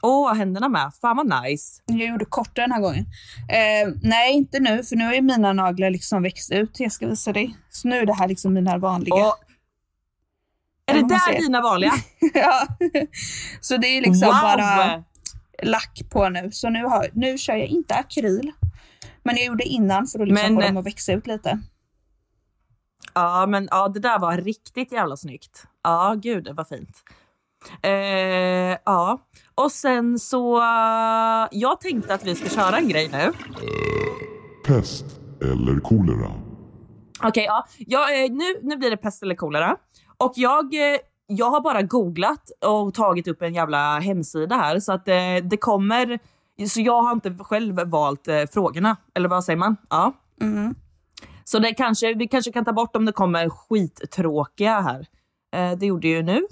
Åh, 0.02 0.34
händerna 0.34 0.70
med. 0.70 0.92
Fan 1.02 1.18
vad 1.18 1.44
nice. 1.44 1.82
jag 1.86 2.08
gjorde 2.08 2.26
korta 2.26 2.62
den 2.62 2.72
här 2.72 2.82
gången. 2.82 3.06
Eh, 3.50 3.94
nej, 4.02 4.34
inte 4.34 4.60
nu 4.60 4.84
för 4.84 4.96
nu 4.96 5.16
ju 5.16 5.22
mina 5.22 5.54
naglar 5.54 5.90
liksom 5.90 6.24
växt 6.24 6.52
ut. 6.52 6.80
Jag 6.80 6.92
ska 6.92 7.08
visa 7.08 7.34
dig. 7.34 7.58
Så 7.70 7.88
nu 7.88 8.00
är 8.00 8.06
det 8.06 8.14
här 8.14 8.28
liksom 8.28 8.54
mina 8.54 8.78
vanliga. 8.78 9.16
Och, 9.16 9.36
är 10.86 10.94
det 10.94 11.08
där 11.08 11.34
ser. 11.34 11.40
dina 11.40 11.62
vanliga? 11.62 11.94
ja. 12.34 12.68
Så 13.62 13.78
det 13.78 13.88
är 13.88 14.02
liksom 14.02 14.28
wow! 14.28 14.42
bara 14.42 15.04
lack 15.64 16.02
på 16.10 16.30
nu. 16.30 16.52
Så 16.52 16.70
nu, 16.70 16.84
har, 16.86 17.08
nu 17.14 17.38
kör 17.38 17.56
jag 17.56 17.68
inte 17.68 17.96
akryl. 17.96 18.52
Men 19.24 19.36
jag 19.36 19.46
gjorde 19.46 19.64
innan 19.64 20.08
för 20.08 20.20
att 20.20 20.28
liksom 20.28 20.54
Men- 20.54 20.62
få 20.62 20.68
dem 20.68 20.78
att 20.78 20.86
växa 20.86 21.14
ut 21.14 21.28
lite. 21.28 21.60
Ja, 23.14 23.46
men 23.46 23.68
ja, 23.72 23.88
det 23.88 24.00
där 24.00 24.20
var 24.20 24.38
riktigt 24.38 24.92
jävla 24.92 25.18
snyggt. 25.18 25.64
Ja, 25.84 26.16
gud, 26.18 26.44
det 26.44 26.54
var 26.54 26.64
fint. 26.64 27.04
Eh, 27.82 28.78
ja, 28.86 29.20
och 29.56 29.72
sen 29.72 30.20
så... 30.20 30.58
eh, 30.58 31.48
jag 31.52 31.82
tänkte 31.82 32.14
att 32.14 32.26
vi 32.26 32.36
ska 32.36 32.50
köra 32.50 32.78
en 32.78 32.90
grej 32.90 33.10
nu. 33.12 33.32
Pest 34.66 35.06
eller 35.42 35.80
kolera. 35.80 36.32
Okej, 37.24 37.44
ja. 37.46 37.68
Jag, 37.78 38.24
eh, 38.26 38.32
nu, 38.32 38.60
nu 38.62 38.78
blir 38.78 38.90
det 38.90 38.98
pest 38.98 39.24
eller 39.24 39.36
kolera. 39.36 39.76
Och 40.18 40.34
jag, 40.36 40.74
eh, 40.74 40.98
jag 41.28 41.50
har 41.50 41.62
bara 41.62 41.82
googlat 41.82 42.52
och 42.66 42.94
tagit 42.94 43.28
upp 43.28 43.42
en 43.42 43.54
jävla 43.54 44.00
hemsida 44.00 44.56
här 44.56 44.80
så 44.80 44.94
att 44.94 45.08
eh, 45.08 45.36
det 45.44 45.58
kommer... 45.58 46.20
Så 46.68 46.82
jag 46.82 47.02
har 47.02 47.12
inte 47.12 47.36
själv 47.40 47.76
valt 47.76 48.28
eh, 48.28 48.44
frågorna, 48.54 48.98
eller 49.14 49.30
vad 49.30 49.44
säger 49.44 49.58
man? 49.58 49.78
Ja. 49.90 50.14
Mm. 50.42 50.76
Så 51.44 51.60
det 51.60 51.74
kanske, 51.74 52.14
vi 52.14 52.28
kanske 52.28 52.52
kan 52.52 52.66
ta 52.66 52.74
bort 52.74 52.96
om 52.96 53.06
det 53.06 53.12
kommer 53.12 53.50
skittråkiga 53.50 54.82
här. 54.82 55.08
Eh, 55.56 55.78
det 55.78 55.86
gjorde 55.86 56.08
ju 56.08 56.22
nu. 56.24 56.48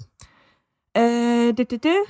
Eh, 0.96 1.54
du, 1.54 1.64
du, 1.64 1.76
du. 1.76 2.04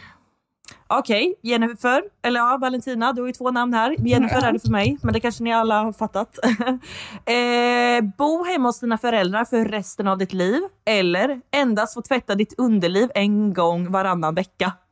Okej, 0.86 1.34
Jennifer, 1.42 2.02
eller 2.22 2.40
ja, 2.40 2.58
Valentina, 2.60 3.12
du 3.12 3.20
har 3.22 3.26
ju 3.26 3.32
två 3.32 3.50
namn 3.50 3.74
här. 3.74 3.96
Jennifer 3.98 4.40
Ja. 4.42 4.48
är 4.48 4.52
det 4.52 4.58
för 4.60 4.68
mig, 4.68 4.98
men 5.02 5.12
det 5.12 5.20
kanske 5.20 5.44
ni 5.44 5.52
alla 5.52 5.82
har 5.82 5.92
fattat. 5.92 6.38
eh, 7.26 8.04
bo 8.18 8.44
hemma 8.44 8.68
hos 8.68 8.80
dina 8.80 8.98
föräldrar 8.98 9.44
för 9.44 9.64
resten 9.64 10.08
av 10.08 10.18
ditt 10.18 10.32
liv 10.32 10.62
eller 10.84 11.40
endast 11.50 11.94
få 11.94 12.02
tvätta 12.02 12.34
ditt 12.34 12.54
underliv 12.58 13.10
en 13.14 13.52
gång 13.54 13.90
varannan 13.90 14.34
vecka. 14.34 14.72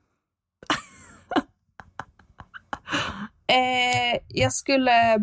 Eh, 3.47 4.19
jag 4.29 4.53
skulle 4.53 5.19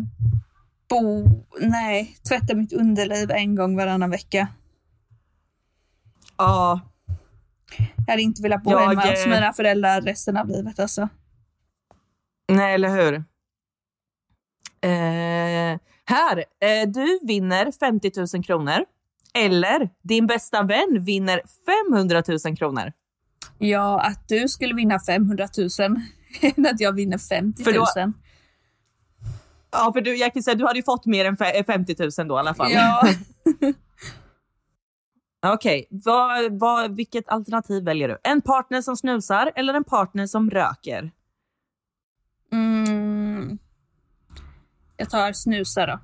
bo... 0.90 1.24
Nej, 1.60 2.16
tvätta 2.28 2.54
mitt 2.54 2.72
underliv 2.72 3.30
en 3.30 3.54
gång 3.54 3.76
varannan 3.76 4.10
vecka. 4.10 4.48
Ja, 6.36 6.80
Jag 8.10 8.12
hade 8.12 8.22
inte 8.22 8.42
velat 8.42 8.62
bo 8.62 8.70
Jag, 8.70 8.78
hemma 8.88 9.00
hos 9.00 9.24
eh, 9.24 9.30
mina 9.30 9.52
föräldrar 9.52 10.00
resten 10.00 10.36
av 10.36 10.48
livet 10.48 10.80
alltså. 10.80 11.08
Nej, 12.52 12.74
eller 12.74 12.88
hur? 12.88 13.14
Eh, 14.82 15.78
här, 16.04 16.38
eh, 16.38 16.88
du 16.88 17.18
vinner 17.22 17.72
50 17.80 18.12
000 18.36 18.44
kronor. 18.44 18.84
Eller 19.34 19.88
din 20.02 20.26
bästa 20.26 20.62
vän 20.62 21.04
vinner 21.04 21.42
500 21.90 22.22
000 22.46 22.56
kronor. 22.56 22.92
Ja, 23.58 24.00
att 24.00 24.28
du 24.28 24.48
skulle 24.48 24.74
vinna 24.74 25.00
500 25.00 25.48
000 25.58 25.68
än 26.56 26.66
att 26.66 26.80
jag 26.80 26.92
vinner 26.92 27.18
50 27.18 27.64
För 27.64 27.72
000. 27.72 27.84
då- 27.96 28.12
Ja, 29.72 29.92
för 29.92 30.00
du, 30.00 30.16
jag 30.16 30.32
kan 30.32 30.42
säga, 30.42 30.54
du 30.54 30.66
hade 30.66 30.78
ju 30.78 30.82
fått 30.82 31.06
mer 31.06 31.24
än 31.24 31.36
fe- 31.36 31.64
50 31.64 31.96
000 32.18 32.28
då 32.28 32.36
i 32.36 32.38
alla 32.38 32.54
fall. 32.54 32.72
Ja, 32.72 33.02
Okej, 35.46 35.86
vad, 35.90 36.58
vad, 36.58 36.96
vilket 36.96 37.28
alternativ 37.28 37.84
väljer 37.84 38.08
du? 38.08 38.18
En 38.22 38.40
partner 38.40 38.82
som 38.82 38.96
snusar 38.96 39.52
eller 39.56 39.74
en 39.74 39.84
partner 39.84 40.26
som 40.26 40.50
röker? 40.50 41.10
mm, 42.52 43.58
jag 44.96 45.10
tar 45.10 45.32
snusa 45.32 45.86
då. 45.86 46.00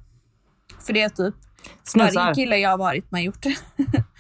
För 0.87 0.93
det 0.93 1.03
är 1.03 1.09
typ 1.09 1.35
Snusar? 1.83 2.21
varje 2.21 2.35
kille 2.35 2.57
jag 2.57 2.71
har 2.71 2.79
varit 2.79 3.11
med 3.11 3.25
gjort. 3.25 3.45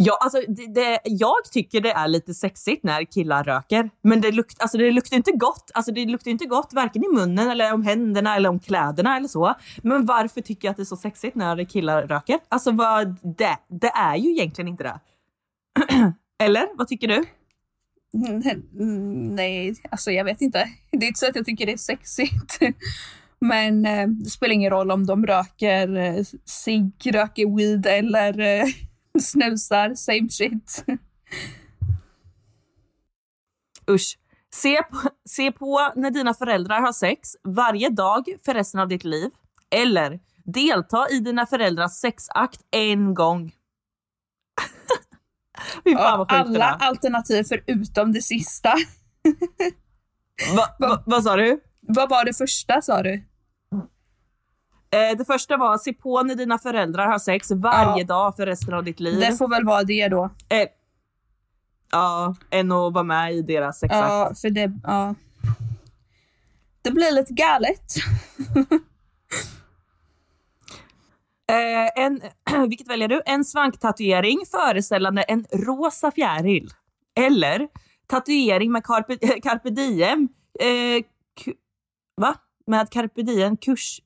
Ja, 0.00 0.18
alltså 0.20 0.40
det, 0.48 0.66
det, 0.66 1.00
jag 1.04 1.44
tycker 1.52 1.80
det 1.80 1.92
är 1.92 2.08
lite 2.08 2.34
sexigt 2.34 2.84
när 2.84 3.04
killar 3.04 3.44
röker. 3.44 3.90
Men 4.02 4.20
det, 4.20 4.32
lukt, 4.32 4.60
alltså 4.60 4.78
det 4.78 4.90
luktar 4.90 5.16
inte 5.16 5.32
gott. 5.32 5.70
Alltså 5.74 5.92
det 5.92 6.04
luktar 6.04 6.30
inte 6.30 6.46
gott 6.46 6.72
varken 6.72 7.04
i 7.04 7.08
munnen 7.08 7.50
eller 7.50 7.72
om 7.72 7.82
händerna 7.82 8.36
eller 8.36 8.48
om 8.48 8.60
kläderna 8.60 9.16
eller 9.16 9.28
så. 9.28 9.54
Men 9.82 10.06
varför 10.06 10.40
tycker 10.40 10.68
jag 10.68 10.70
att 10.70 10.76
det 10.76 10.82
är 10.82 10.84
så 10.84 10.96
sexigt 10.96 11.36
när 11.36 11.64
killar 11.64 12.06
röker? 12.06 12.38
Alltså 12.48 12.70
vad, 12.70 13.16
det, 13.38 13.58
det 13.68 13.88
är 13.88 14.16
ju 14.16 14.30
egentligen 14.30 14.68
inte 14.68 14.82
det. 14.82 15.00
eller? 16.44 16.76
Vad 16.78 16.88
tycker 16.88 17.08
du? 17.08 17.24
Mm, 18.80 19.34
nej, 19.34 19.74
alltså 19.90 20.10
jag 20.10 20.24
vet 20.24 20.40
inte. 20.40 20.68
Det 20.90 21.04
är 21.04 21.08
inte 21.08 21.18
så 21.18 21.26
att 21.28 21.36
jag 21.36 21.44
tycker 21.46 21.66
det 21.66 21.72
är 21.72 21.76
sexigt. 21.76 22.58
Men 23.40 23.86
eh, 23.86 24.08
det 24.08 24.30
spelar 24.30 24.54
ingen 24.54 24.70
roll 24.70 24.90
om 24.90 25.06
de 25.06 25.26
röker 25.26 25.96
eh, 25.96 26.24
cigg, 26.44 26.92
röker 27.04 27.56
weed 27.56 27.86
eller 27.86 28.40
eh, 28.40 28.64
snusar. 29.22 29.94
Same 29.94 30.28
shit. 30.28 30.84
Usch. 33.90 34.18
Se 34.50 34.82
på, 34.82 35.10
se 35.28 35.52
på 35.52 35.92
när 35.96 36.10
dina 36.10 36.34
föräldrar 36.34 36.80
har 36.80 36.92
sex 36.92 37.36
varje 37.44 37.88
dag 37.88 38.24
för 38.44 38.54
resten 38.54 38.80
av 38.80 38.88
ditt 38.88 39.04
liv. 39.04 39.30
Eller 39.70 40.20
delta 40.44 41.08
i 41.10 41.18
dina 41.20 41.46
föräldrars 41.46 41.92
sexakt 41.92 42.60
en 42.70 43.14
gång. 43.14 43.52
Fy 45.84 45.94
fan 45.94 46.18
vad 46.18 46.32
alla 46.32 46.64
alternativ 46.64 47.44
förutom 47.44 48.12
det 48.12 48.22
sista. 48.22 48.74
Va, 50.56 50.66
va, 50.78 51.02
vad 51.06 51.24
sa 51.24 51.36
du? 51.36 51.60
Vad 51.80 52.08
var 52.08 52.24
det 52.24 52.34
första 52.34 52.82
sa 52.82 53.02
du? 53.02 53.27
Eh, 54.90 55.16
det 55.18 55.24
första 55.24 55.56
var 55.56 55.78
se 55.78 55.92
på 55.92 56.22
när 56.22 56.34
dina 56.34 56.58
föräldrar 56.58 57.06
har 57.06 57.18
sex 57.18 57.50
varje 57.50 57.98
Ja. 58.02 58.04
dag 58.06 58.36
för 58.36 58.46
resten 58.46 58.74
av 58.74 58.84
ditt 58.84 59.00
liv. 59.00 59.20
Det 59.20 59.36
får 59.38 59.48
väl 59.48 59.64
vara 59.64 59.82
det 59.82 60.08
då. 60.08 60.24
Eh, 60.48 60.68
ja, 61.92 62.34
än 62.50 62.72
att 62.72 62.92
vara 62.92 63.04
med 63.04 63.34
i 63.34 63.42
deras 63.42 63.78
sexakt. 63.78 64.08
Ja, 64.08 64.32
för 64.42 64.50
det, 64.50 64.72
ja. 64.82 65.14
Det 66.82 66.90
blir 66.90 67.14
lite 67.14 67.32
galet. 67.34 67.94
Eh, 71.50 72.04
en, 72.04 72.20
vilket 72.68 72.88
väljer 72.88 73.08
du? 73.08 73.22
En 73.26 73.44
svanktatuering 73.44 74.38
föreställande 74.50 75.22
en 75.22 75.46
rosa 75.52 76.10
fjäril. 76.10 76.70
Eller 77.20 77.68
tatuering 78.06 78.72
med 78.72 78.84
carpe, 78.84 79.16
carpe 79.42 79.70
diem. 79.70 80.28
Eh, 80.60 81.04
va? 82.16 82.34
Med 82.66 82.90
carpe 82.90 83.22
diem 83.22 83.56
kurs... 83.56 84.00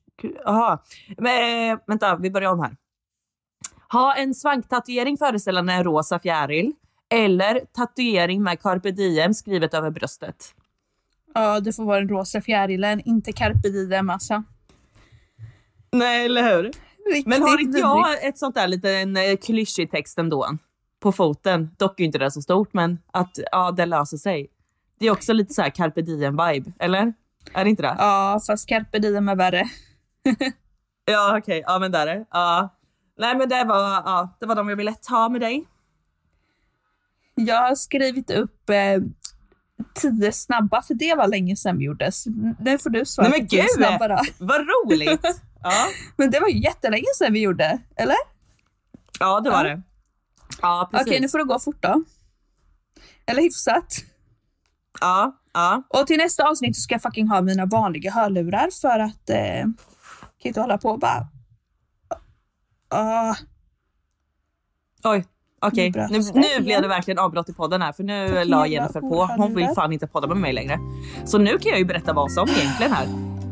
Jaha. 0.45 0.79
Men, 1.17 1.71
eh, 1.71 1.79
vänta, 1.87 2.15
vi 2.15 2.31
börjar 2.31 2.51
om 2.51 2.59
här. 2.59 2.75
Ha 3.91 4.15
en 4.15 4.33
svanktatuering 4.33 5.17
föreställande 5.17 5.73
en 5.73 5.83
rosa 5.83 6.19
fjäril. 6.19 6.73
Eller 7.09 7.59
tatuering 7.59 8.43
med 8.43 8.61
carpe 8.61 8.91
diem 8.91 9.33
skrivet 9.33 9.73
över 9.73 9.89
bröstet. 9.89 10.53
Ja, 11.33 11.59
det 11.59 11.73
får 11.73 11.85
vara 11.85 11.99
den 11.99 12.09
rosa 12.09 12.41
fjärilen, 12.41 13.01
inte 13.05 13.31
carpe 13.31 13.69
diem 13.69 14.09
alltså. 14.09 14.43
Nej, 15.91 16.25
eller 16.25 16.55
hur? 16.55 16.63
Riktigt 16.63 17.27
Men 17.27 17.41
har 17.41 17.61
inte 17.61 17.79
jag 17.79 18.25
ett 18.25 18.37
sånt 18.37 18.55
där 18.55 18.67
liten 18.67 19.17
eh, 19.17 19.37
klyschig 19.37 19.91
text 19.91 20.17
ändå? 20.17 20.57
På 20.99 21.11
foten. 21.11 21.69
Dock 21.77 21.99
är 21.99 22.03
inte 22.03 22.17
det 22.17 22.31
så 22.31 22.41
stort, 22.41 22.73
men 22.73 22.99
att 23.11 23.39
ja, 23.51 23.71
det 23.71 23.85
löser 23.85 24.17
sig. 24.17 24.47
Det 24.99 25.07
är 25.07 25.11
också 25.11 25.33
lite 25.33 25.53
så 25.53 25.61
här 25.61 25.69
carpe 25.69 26.01
diem-vibe, 26.01 26.73
eller? 26.79 27.13
Är 27.53 27.63
det 27.63 27.69
inte 27.69 27.83
det? 27.83 27.95
Ja, 27.97 28.41
fast 28.47 28.69
carpe 28.69 28.99
diem 28.99 29.29
är 29.29 29.35
värre. 29.35 29.69
Ja, 31.05 31.37
okej. 31.37 31.63
Ja, 31.67 31.79
men 31.79 31.91
där 31.91 32.07
är 32.07 32.15
det. 32.15 32.25
Ja. 32.31 32.75
Nej, 33.17 33.37
men 33.37 33.49
det 33.49 33.63
var, 33.63 33.79
ja, 33.83 34.37
det 34.39 34.45
var 34.45 34.55
de 34.55 34.69
jag 34.69 34.75
ville 34.75 34.95
ta 35.01 35.29
med 35.29 35.41
dig. 35.41 35.67
Jag 37.35 37.61
har 37.61 37.75
skrivit 37.75 38.31
upp 38.31 38.69
eh, 38.69 39.01
tio 39.95 40.31
snabba, 40.31 40.81
för 40.81 40.93
det 40.93 41.15
var 41.15 41.27
länge 41.27 41.55
sedan 41.55 41.77
vi 41.77 41.83
gjorde. 41.85 42.11
Så 42.11 42.29
Nu 42.59 42.77
får 42.77 42.89
du 42.89 43.05
svara 43.05 43.29
Nej, 43.29 43.39
men 43.39 43.47
gud! 43.47 43.65
snabba 43.69 44.07
då. 44.07 44.19
Vad 44.37 44.61
roligt! 44.61 45.25
Ja, 45.65 45.87
Men 46.17 46.31
det 46.31 46.39
var 46.39 46.47
ju 46.47 46.59
jättelänge 46.59 47.05
sedan 47.17 47.33
vi 47.33 47.41
gjorde, 47.41 47.79
eller? 47.95 48.15
ja 49.19 49.39
det 49.39 49.49
var 49.49 49.65
Ja. 49.65 49.75
det. 49.75 49.81
Ja, 50.61 50.87
precis. 50.91 51.07
Okej, 51.07 51.19
nu 51.21 51.29
får 51.29 51.37
det 51.37 51.43
gå 51.43 51.59
fort 51.59 51.81
då. 51.83 52.03
Eller 53.25 53.41
hyfsat. 53.41 53.93
Ja, 55.01 55.37
ja. 55.53 55.83
Och 55.89 56.07
till 56.07 56.17
nästa 56.17 56.43
avsnitt 56.49 56.75
så 56.75 56.81
ska 56.81 56.93
jag 56.95 57.01
fucking 57.01 57.27
ha 57.27 57.41
mina 57.41 57.65
vanliga 57.65 58.11
hörlurar 58.11 58.69
för 58.81 58.99
att 58.99 59.29
eh, 59.29 59.65
kan 60.43 60.49
inte 60.49 60.61
hålla 60.61 60.77
på 60.77 60.89
och 60.89 60.99
bara... 60.99 61.27
Ah, 62.89 63.35
Oj. 65.03 65.25
Okej, 65.61 65.91
bröt 65.91 66.11
nu, 66.11 66.19
nu 66.33 66.63
blev 66.63 66.81
det 66.81 66.87
verkligen 66.87 67.19
avbrott 67.19 67.49
i 67.49 67.53
podden 67.53 67.81
här 67.81 67.91
för 67.91 68.03
nu 68.03 68.45
la 68.45 68.67
Jennifer 68.67 69.01
på. 69.01 69.25
Hon 69.37 69.55
vill 69.55 69.67
fan 69.75 69.93
inte 69.93 70.07
podda 70.07 70.27
med 70.27 70.37
mig 70.37 70.53
längre. 70.53 70.79
Så 71.25 71.37
nu 71.37 71.57
kan 71.57 71.69
jag 71.69 71.79
ju 71.79 71.85
berätta 71.85 72.13
vad 72.13 72.31
som 72.31 72.47
egentligen 72.49 72.91
här. 72.91 73.07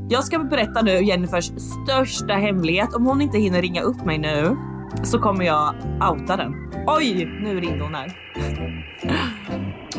Jag 0.10 0.23
ska 0.23 0.39
berätta 0.39 0.82
nu 0.82 1.04
Jennifers 1.04 1.45
största 1.45 2.34
hemlighet. 2.34 2.93
Om 2.93 3.06
hon 3.06 3.21
inte 3.21 3.38
hinner 3.38 3.62
ringa 3.62 3.82
upp 3.82 4.06
mig 4.06 4.17
nu 4.17 4.58
så 5.04 5.19
kommer 5.19 5.45
jag 5.45 5.75
outa 6.12 6.38
den. 6.38 6.54
Oj, 6.88 7.25
nu 7.25 7.60
ringde 7.60 7.84
hon 7.84 7.95
här. 7.95 8.17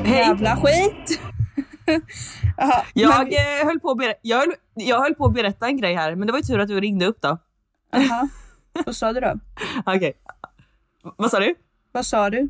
Hej! 0.05 0.19
jävla 0.19 0.57
skit! 0.57 1.21
Jaha, 2.57 2.85
Jag, 2.95 3.19
men- 3.19 3.33
eh, 3.61 3.67
höll 3.67 3.81
på 3.81 3.91
att 3.91 3.99
ber- 3.99 4.15
jag, 4.23 4.37
höll, 4.39 4.55
jag 4.75 5.01
höll 5.01 5.15
på 5.15 5.27
att 5.27 5.35
berätta 5.35 5.67
en 5.67 5.77
grej 5.77 5.95
här, 5.95 6.15
men 6.15 6.27
det 6.27 6.33
var 6.33 6.39
ju 6.39 6.45
tur 6.45 6.59
att 6.59 6.69
du 6.69 6.81
ringde 6.81 7.07
upp 7.07 7.21
då. 7.21 7.39
Jaha. 7.93 8.29
Vad 8.87 8.97
sa 8.97 9.13
du 9.13 9.21
då? 9.21 9.35
Okej. 9.87 10.13
Vad 11.17 11.31
sa 11.31 11.41
du? 11.41 11.55
Vad 11.93 12.07
sa 12.07 12.31
du? 12.31 12.49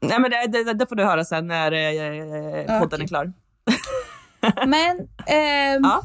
Nej 0.00 0.18
men 0.20 0.30
det, 0.30 0.46
det, 0.46 0.72
det 0.74 0.86
får 0.86 0.96
du 0.96 1.04
höra 1.04 1.24
sen 1.24 1.46
när 1.46 1.72
eh, 1.72 2.80
podden 2.80 2.86
Okej. 2.86 3.02
är 3.04 3.06
klar. 3.08 3.32
Men, 4.66 4.98
ehm, 5.26 5.82
Ja. 5.84 6.00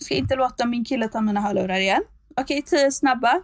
ska 0.00 0.14
inte 0.14 0.36
låta 0.36 0.66
min 0.66 0.84
kille 0.84 1.08
ta 1.08 1.20
mina 1.20 1.40
hörlurar 1.40 1.76
igen. 1.78 2.02
Okej, 2.36 2.62
tio 2.62 2.92
snabba. 2.92 3.42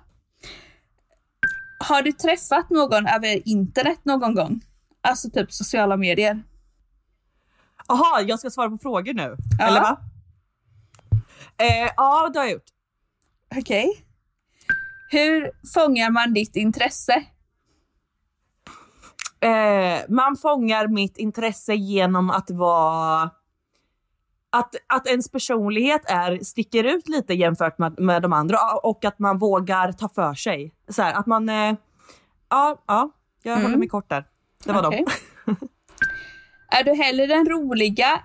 Har 1.89 2.03
du 2.03 2.13
träffat 2.13 2.71
någon 2.71 3.07
över 3.07 3.49
internet 3.49 3.99
någon 4.03 4.35
gång? 4.35 4.61
Alltså 5.01 5.31
typ 5.31 5.53
sociala 5.53 5.97
medier. 5.97 6.43
Jaha, 7.89 8.21
jag 8.23 8.39
ska 8.39 8.51
svara 8.51 8.71
på 8.71 8.79
frågor 8.79 9.15
nu. 9.15 9.37
Ja. 9.59 9.67
Eller 9.67 9.81
va? 9.81 9.97
Eh, 11.59 11.91
ja, 11.97 12.31
det 12.33 12.39
har 12.39 12.47
jag 12.47 12.53
gjort. 12.53 12.69
Okej. 13.57 14.05
Hur 15.11 15.51
fångar 15.75 16.11
man 16.11 16.33
ditt 16.35 16.57
intresse? 16.57 17.25
Eh, 19.41 20.01
man 20.09 20.37
fångar 20.37 20.89
mitt 20.89 21.17
intresse 21.17 21.75
genom 21.75 22.31
att 22.31 22.51
vara... 22.51 23.31
Att, 24.51 24.75
att 24.87 25.07
ens 25.07 25.31
personlighet 25.31 26.03
är, 26.11 26.39
sticker 26.45 26.85
ut 26.85 27.09
lite 27.09 27.35
jämfört 27.35 27.79
med, 27.79 27.99
med 28.01 28.23
de 28.23 28.33
andra 28.33 28.59
och 28.83 29.05
att 29.05 29.19
man 29.19 29.39
vågar 29.39 29.93
ta 29.93 30.09
för 30.09 30.35
sig. 30.35 30.75
Så 30.89 31.03
här, 31.03 31.15
att 31.15 31.27
man... 31.27 31.49
Eh, 31.49 31.75
ja, 32.49 32.85
ja, 32.87 33.11
jag 33.43 33.53
Mm. 33.53 33.63
håller 33.65 33.77
mig 33.79 33.89
kort 33.89 34.09
där. 34.09 34.25
Det 34.65 34.73
var 34.73 34.87
Okej. 34.87 35.05
dem. 35.47 35.57
Är 36.73 36.85
du 36.85 36.95
hellre 36.95 37.27
den 37.27 37.49
roliga 37.49 38.23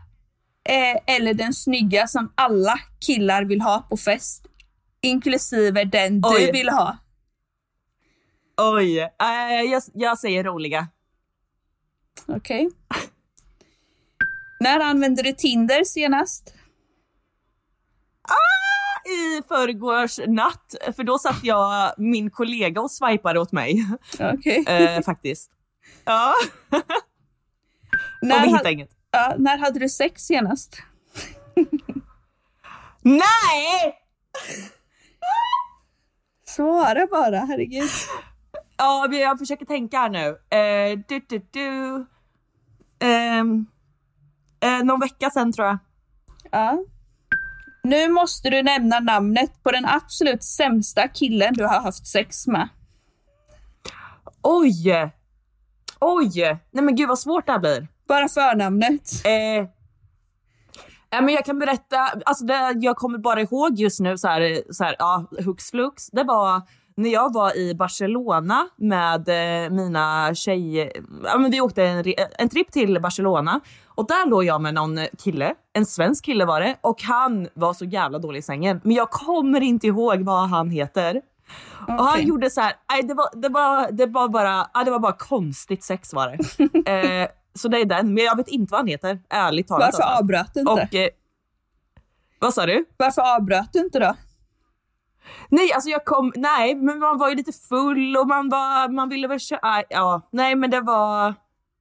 eh, 0.69 1.15
eller 1.15 1.33
den 1.33 1.53
snygga 1.53 2.07
som 2.07 2.33
alla 2.35 2.79
killar 2.99 3.43
vill 3.43 3.61
ha 3.61 3.87
på 3.89 3.97
fest? 3.97 4.45
Inklusive 5.01 5.83
den 5.83 6.21
du 6.21 6.29
Oj. 6.29 6.51
vill 6.51 6.69
ha. 6.69 6.97
Oj, 8.57 8.99
eh, 8.99 9.61
jag, 9.71 9.83
jag 9.93 10.19
säger 10.19 10.43
roliga. 10.43 10.87
Okej. 12.27 12.69
När 14.59 14.79
använde 14.79 15.23
du 15.23 15.31
Tinder 15.31 15.83
senast? 15.83 16.53
I 19.05 19.41
förrgårs 19.47 20.19
natt, 20.27 20.75
för 20.95 21.03
då 21.03 21.19
satt 21.19 21.43
jag 21.43 21.93
min 21.97 22.29
kollega 22.29 22.81
och 22.81 22.91
swipade 22.91 23.39
åt 23.39 23.51
mig. 23.51 23.85
Okej. 24.19 24.63
Eh, 24.67 25.01
faktiskt. 25.01 25.51
Ja, 26.05 26.33
och 28.23 28.27
När, 28.27 28.41
vi 28.41 28.47
ha- 28.49 28.57
hittade 28.57 28.71
inget. 28.73 28.89
ja, 29.11 29.35
när 29.37 29.57
hade 29.57 29.79
du 29.79 29.89
sex 29.89 30.21
senast? 30.21 30.77
Nej! 33.01 33.99
Svara 36.45 37.07
bara, 37.11 37.39
herregud. 37.39 37.89
Ja, 38.77 39.07
jag 39.11 39.39
försöker 39.39 39.65
tänka 39.65 39.97
här 39.97 40.09
nu. 40.09 40.27
Eh, 40.57 40.99
du, 41.07 41.19
du, 41.29 41.45
du. 41.51 42.05
Ehm, 43.07 43.65
eh, 44.59 44.83
någon 44.83 44.99
vecka 44.99 45.29
sen 45.29 45.51
tror 45.53 45.67
jag. 45.67 45.77
Ja. 46.51 46.83
Nu 47.83 48.09
måste 48.09 48.49
du 48.49 48.63
nämna 48.63 48.99
namnet 48.99 49.63
på 49.63 49.71
den 49.71 49.85
absolut 49.85 50.43
sämsta 50.43 51.07
killen 51.07 51.53
du 51.53 51.63
har 51.65 51.81
haft 51.81 52.07
sex 52.07 52.47
med. 52.47 52.69
Oj! 54.41 55.11
Oj! 55.99 56.59
Nej 56.71 56.83
men 56.83 56.95
gud 56.95 57.07
vad 57.09 57.19
svårt 57.19 57.45
det 57.45 57.51
här 57.51 57.59
blir. 57.59 57.87
Bara 58.07 58.27
förnamnet. 58.27 59.25
Eh, 59.25 59.67
ja, 61.09 61.21
men 61.21 61.29
jag 61.29 61.45
kan 61.45 61.59
berätta, 61.59 61.97
alltså 62.25 62.45
det 62.45 62.73
jag 62.75 62.95
kommer 62.95 63.17
bara 63.17 63.41
ihåg 63.41 63.79
just 63.79 63.99
nu 63.99 64.17
så 64.17 64.27
här, 64.27 64.73
så 64.73 64.83
här 64.83 64.95
ja, 64.99 65.25
hux 65.45 65.71
flux. 65.71 66.07
Det 66.07 66.23
var 66.23 66.61
när 66.95 67.09
jag 67.09 67.33
var 67.33 67.57
i 67.57 67.75
Barcelona 67.75 68.67
med 68.75 69.29
eh, 69.29 69.69
mina 69.69 70.35
tjejer. 70.35 70.91
Ja, 71.23 71.37
men 71.37 71.51
vi 71.51 71.61
åkte 71.61 71.83
en, 71.83 72.13
en 72.37 72.49
tripp 72.49 72.71
till 72.71 73.01
Barcelona 73.01 73.59
och 73.87 74.07
där 74.07 74.29
låg 74.29 74.43
jag 74.43 74.61
med 74.61 74.73
någon 74.73 74.99
kille. 75.23 75.55
En 75.73 75.85
svensk 75.85 76.25
kille 76.25 76.45
var 76.45 76.61
det 76.61 76.75
och 76.81 77.01
han 77.01 77.47
var 77.53 77.73
så 77.73 77.85
jävla 77.85 78.19
dålig 78.19 78.39
i 78.39 78.41
sängen. 78.41 78.81
Men 78.83 78.95
jag 78.95 79.09
kommer 79.09 79.61
inte 79.61 79.87
ihåg 79.87 80.21
vad 80.21 80.49
han 80.49 80.69
heter. 80.69 81.21
Och 81.87 82.03
han 82.03 82.27
gjorde 82.27 82.49
så 82.49 82.61
här, 82.61 82.73
nej, 82.89 83.03
det, 83.03 83.13
var, 83.13 83.41
det, 83.41 83.49
var, 83.49 83.91
det, 83.91 84.05
var 84.05 84.29
bara, 84.29 84.83
det 84.85 84.91
var 84.91 84.99
bara 84.99 85.13
konstigt 85.13 85.83
sex 85.83 86.13
var 86.13 86.27
det. 86.27 86.91
eh, 87.23 87.27
så 87.55 87.67
det 87.67 87.77
är 87.81 87.85
den, 87.85 88.13
men 88.13 88.23
jag 88.23 88.37
vet 88.37 88.47
inte 88.47 88.71
vad 88.71 88.79
han 88.79 88.87
heter, 88.87 89.19
ärligt 89.29 89.67
talat. 89.67 89.93
Varför 89.93 90.03
alltså. 90.03 90.21
avbröt 90.23 90.53
du 90.53 90.59
inte? 90.59 90.71
Och, 90.71 90.95
eh, 90.95 91.09
vad 92.39 92.53
sa 92.53 92.65
du? 92.65 92.85
Varför 92.97 93.35
avbröt 93.35 93.69
du 93.73 93.79
inte 93.79 93.99
då? 93.99 94.15
Nej, 95.49 95.73
alltså 95.73 95.89
jag 95.89 96.05
kom, 96.05 96.31
nej, 96.35 96.75
men 96.75 96.99
man 96.99 97.17
var 97.17 97.29
ju 97.29 97.35
lite 97.35 97.51
full 97.51 98.17
och 98.17 98.27
man 98.27 98.49
var, 98.49 98.89
man 98.89 99.09
ville 99.09 99.27
väl 99.27 99.39
köra, 99.39 99.83
ja, 99.89 100.21
nej 100.31 100.55
men 100.55 100.69
det 100.69 100.81
var, 100.81 101.33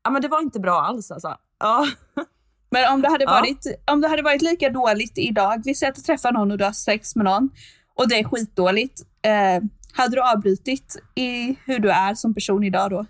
ja, 0.04 0.10
men 0.10 0.22
det 0.22 0.28
var 0.28 0.40
inte 0.42 0.60
bra 0.60 0.80
alls 0.82 1.10
alltså. 1.10 1.36
Ja. 1.58 1.86
Men 2.70 2.92
om 2.94 3.02
det, 3.02 3.08
hade 3.08 3.24
Ja. 3.24 3.30
varit, 3.30 3.66
om 3.90 4.00
det 4.00 4.08
hade 4.08 4.22
varit 4.22 4.42
lika 4.42 4.70
dåligt 4.70 5.18
idag, 5.18 5.62
vi 5.64 5.74
säger 5.74 5.90
att 5.90 5.96
du 5.96 6.02
träffar 6.02 6.32
någon 6.32 6.50
och 6.52 6.58
du 6.58 6.64
har 6.64 6.72
sex 6.72 7.16
med 7.16 7.24
någon 7.24 7.50
och 7.94 8.08
det 8.08 8.18
är 8.18 8.24
skitdåligt. 8.24 9.00
Eh, 9.22 9.62
hade 9.92 10.16
du 10.16 10.22
avbrutit 10.22 10.96
i 11.14 11.56
hur 11.66 11.78
du 11.78 11.90
är 11.90 12.14
som 12.14 12.34
person 12.34 12.64
idag 12.64 12.90
då? 12.90 13.06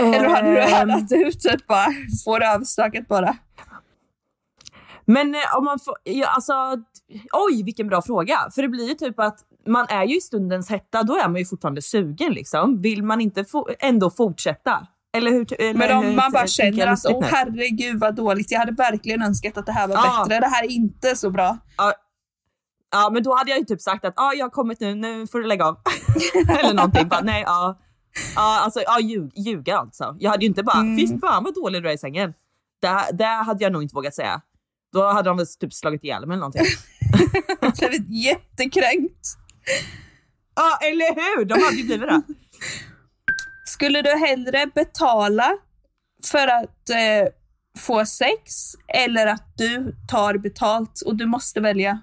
Eller 0.00 0.28
hade 0.28 0.50
du 0.50 0.60
Ehm, 0.60 0.68
härdat 0.68 1.12
ut 1.12 1.40
typ 1.40 1.66
bara, 1.66 1.86
får 2.24 2.40
det 2.40 2.46
överstökat 2.46 3.08
bara? 3.08 3.36
Men 5.04 5.34
eh, 5.34 5.40
om 5.58 5.64
man 5.64 5.78
får, 5.78 5.94
ja, 6.04 6.26
alltså, 6.28 6.52
oj 7.32 7.62
vilken 7.62 7.88
bra 7.88 8.02
fråga. 8.02 8.38
För 8.54 8.62
det 8.62 8.68
blir 8.68 8.88
ju 8.88 8.94
typ 8.94 9.20
att 9.20 9.38
man 9.66 9.86
är 9.88 10.04
ju 10.04 10.16
i 10.16 10.20
stundens 10.20 10.70
hetta, 10.70 11.02
då 11.02 11.16
är 11.16 11.28
man 11.28 11.36
ju 11.36 11.44
fortfarande 11.44 11.82
sugen 11.82 12.32
liksom. 12.32 12.78
Vill 12.78 13.02
man 13.02 13.20
inte 13.20 13.44
få, 13.44 13.68
ändå 13.78 14.10
fortsätta? 14.10 14.86
Eller 15.16 15.30
hur? 15.30 15.60
Eller 15.60 15.74
Men 15.74 15.96
om 15.96 16.04
hur 16.04 16.16
man 16.16 16.32
bara 16.32 16.46
känner 16.46 16.86
att 16.86 17.06
åh 17.06 17.24
herregud 17.24 18.00
vad 18.00 18.14
dåligt, 18.14 18.50
jag 18.50 18.58
hade 18.58 18.72
verkligen 18.72 19.22
önskat 19.22 19.56
att 19.58 19.66
det 19.66 19.72
här 19.72 19.88
var 19.88 19.94
Ja. 19.94 20.24
bättre, 20.28 20.40
det 20.40 20.46
här 20.46 20.64
är 20.64 20.70
inte 20.70 21.16
så 21.16 21.30
bra. 21.30 21.58
Ja 22.92 23.10
men 23.12 23.22
då 23.22 23.36
hade 23.36 23.50
jag 23.50 23.58
ju 23.58 23.64
typ 23.64 23.80
sagt 23.80 24.04
att 24.04 24.14
ah, 24.16 24.32
jag 24.32 24.44
har 24.44 24.50
kommit 24.50 24.80
nu, 24.80 24.94
nu 24.94 25.26
får 25.26 25.38
du 25.38 25.46
lägga 25.46 25.64
av. 25.64 25.76
Eller 26.58 26.74
någonting. 26.74 27.08
Bara, 27.08 27.20
nej, 27.20 27.42
ja. 27.46 27.78
Ja, 28.36 28.60
alltså, 28.60 28.80
ja, 28.86 29.00
ljug, 29.00 29.32
ljuga 29.36 29.78
alltså. 29.78 30.16
Jag 30.20 30.30
hade 30.30 30.42
ju 30.44 30.48
inte 30.48 30.62
bara, 30.62 30.78
Mm. 30.80 30.96
fy 30.98 31.18
fan 31.20 31.44
vad 31.44 31.54
dålig 31.54 31.82
du 31.82 31.88
är 31.88 31.94
i 31.94 31.98
sängen. 31.98 32.34
Det, 32.82 33.10
det 33.12 33.24
hade 33.24 33.64
jag 33.64 33.72
nog 33.72 33.82
inte 33.82 33.94
vågat 33.94 34.14
säga. 34.14 34.40
Då 34.92 35.06
hade 35.12 35.30
de 35.30 35.36
väl 35.36 35.46
typ 35.46 35.72
slagit 35.74 36.04
ihjäl 36.04 36.26
mig 36.26 36.34
eller 36.34 36.40
någonting. 36.40 36.64
Blivit 37.88 38.24
jättekränkt. 38.24 39.26
Ja, 40.54 40.78
eller 40.88 41.14
hur? 41.14 41.44
De 41.44 41.54
hade 41.62 41.76
ju 41.76 41.84
blivit 41.84 42.08
det. 42.08 42.22
Skulle 43.66 44.02
du 44.02 44.10
hellre 44.10 44.66
betala 44.74 45.56
för 46.24 46.46
att 46.48 46.90
eh, 46.90 47.28
få 47.78 48.06
sex 48.06 48.52
eller 48.88 49.26
att 49.26 49.52
du 49.56 49.96
tar 50.08 50.38
betalt 50.38 51.00
och 51.06 51.16
du 51.16 51.26
måste 51.26 51.60
välja? 51.60 52.00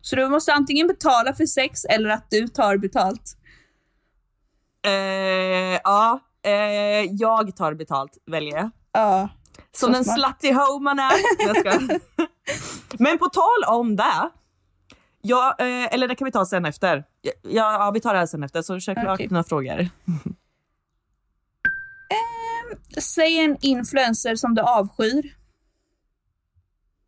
Så 0.00 0.16
du 0.16 0.28
måste 0.28 0.52
antingen 0.52 0.86
betala 0.86 1.34
för 1.34 1.46
sex 1.46 1.84
eller 1.84 2.10
att 2.10 2.30
du 2.30 2.48
tar 2.48 2.76
betalt. 2.76 3.36
Eh, 4.82 5.80
ja, 5.84 6.20
eh, 6.44 6.52
jag 7.10 7.56
tar 7.56 7.74
betalt 7.74 8.18
väljer 8.26 8.56
jag. 8.56 8.70
Ja. 8.92 9.28
Som 9.72 9.92
den 9.92 10.04
slutty 10.04 10.52
hoe 10.52 10.80
man 10.80 10.98
är. 10.98 11.12
Jag 11.46 11.56
ska. 11.56 11.98
Men 12.98 13.18
på 13.18 13.28
tal 13.28 13.78
om 13.78 13.96
det. 13.96 14.30
Ja, 15.22 15.54
eh, 15.58 15.94
eller 15.94 16.08
det 16.08 16.14
kan 16.14 16.24
vi 16.24 16.32
ta 16.32 16.46
sen 16.46 16.64
efter. 16.64 17.04
Ja, 17.22 17.32
ja, 17.42 17.90
vi 17.94 18.00
tar 18.00 18.12
det 18.12 18.18
här 18.18 18.26
sen 18.26 18.42
efter, 18.42 18.62
så 18.62 18.80
klart 18.80 19.14
Okej. 19.14 19.28
dina 19.28 19.44
frågor. 19.44 19.88
Säg 23.00 23.38
en 23.38 23.56
influencer 23.60 24.34
som 24.34 24.54
du 24.54 24.62
avskyr. 24.62 25.36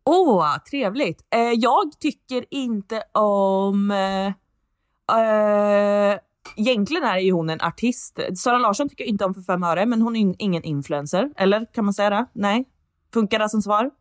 Åh, 0.05 0.57
trevligt. 0.57 1.21
Eh, 1.35 1.39
jag 1.39 1.91
tycker 1.99 2.45
inte 2.49 3.03
om... 3.11 3.91
Eh, 3.91 4.33
egentligen 6.55 7.03
är 7.03 7.17
ju 7.19 7.31
hon 7.31 7.49
en 7.49 7.61
artist. 7.61 8.19
Sara 8.35 8.57
Larsson 8.57 8.89
tycker 8.89 9.03
jag 9.03 9.09
inte 9.09 9.25
om 9.25 9.33
för 9.33 9.41
fem 9.41 9.63
öre, 9.63 9.85
men 9.85 10.01
hon 10.01 10.15
är 10.15 10.19
in- 10.19 10.35
ingen 10.39 10.63
influencer. 10.63 11.29
Eller 11.37 11.65
kan 11.73 11.85
man 11.85 11.93
säga 11.93 12.09
det? 12.09 12.25
Nej? 12.33 12.65
Funkar 13.13 13.39
det 13.39 13.49
som 13.49 13.61
svar? 13.61 13.91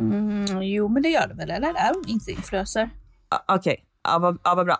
Mm, 0.00 0.62
jo, 0.62 0.88
men 0.88 1.02
det 1.02 1.08
gör 1.08 1.26
det 1.28 1.34
väl? 1.34 1.50
Eller 1.50 1.68
är 1.68 1.94
hon 1.94 2.04
inte 2.08 2.30
influencer? 2.30 2.90
Ah, 3.28 3.54
Okej, 3.56 3.84
ja, 4.04 4.18
vad, 4.18 4.38
ja, 4.44 4.54
vad 4.54 4.66
bra. 4.66 4.76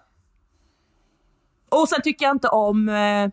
Och 1.69 1.89
sen 1.89 2.03
tycker 2.03 2.27
jag 2.27 2.35
inte 2.35 2.49
om 2.49 2.89
eh, 2.89 3.25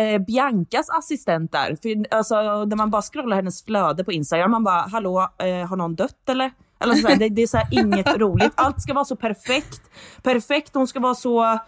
eh, 0.00 0.18
Biancas 0.26 0.90
assistent 0.90 1.52
där. 1.52 1.76
För, 1.82 2.14
alltså, 2.14 2.64
när 2.64 2.76
man 2.76 2.90
bara 2.90 3.02
scrollar 3.02 3.36
hennes 3.36 3.64
flöde 3.64 4.04
på 4.04 4.12
Instagram, 4.12 4.50
man 4.50 4.64
bara 4.64 4.80
hallå, 4.80 5.28
eh, 5.38 5.68
har 5.68 5.76
någon 5.76 5.94
dött 5.94 6.28
eller? 6.28 6.52
eller 6.80 6.94
så 6.94 7.08
här, 7.08 7.16
det, 7.16 7.28
det 7.28 7.42
är 7.42 7.46
så 7.46 7.60
inget 7.70 8.16
roligt. 8.18 8.52
Allt 8.54 8.82
ska 8.82 8.94
vara 8.94 9.04
så 9.04 9.16
perfekt. 9.16 9.82
Perfekt, 10.22 10.74
hon 10.74 10.86
ska 10.86 11.00
vara 11.00 11.14
så... 11.14 11.58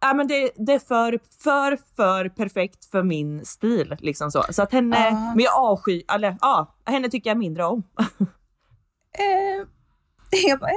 Ja, 0.00 0.14
men 0.14 0.26
det, 0.28 0.50
det 0.56 0.72
är 0.72 0.78
för, 0.78 1.18
för, 1.42 1.78
för 1.96 2.28
perfekt 2.28 2.84
för 2.90 3.02
min 3.02 3.44
stil. 3.44 3.96
Liksom 4.00 4.30
så. 4.30 4.44
så 4.50 4.62
att 4.62 4.72
henne, 4.72 4.96
Ja. 5.10 5.10
men 5.34 5.44
jag 5.44 5.54
avskyr, 5.56 6.02
eller 6.14 6.36
ja, 6.40 6.74
henne 6.86 7.08
tycker 7.08 7.30
jag 7.30 7.38
mindre 7.38 7.64
om. 7.64 7.82
Eh, 9.18 9.66
jag 10.48 10.60
bara, 10.60 10.70
eh. 10.70 10.76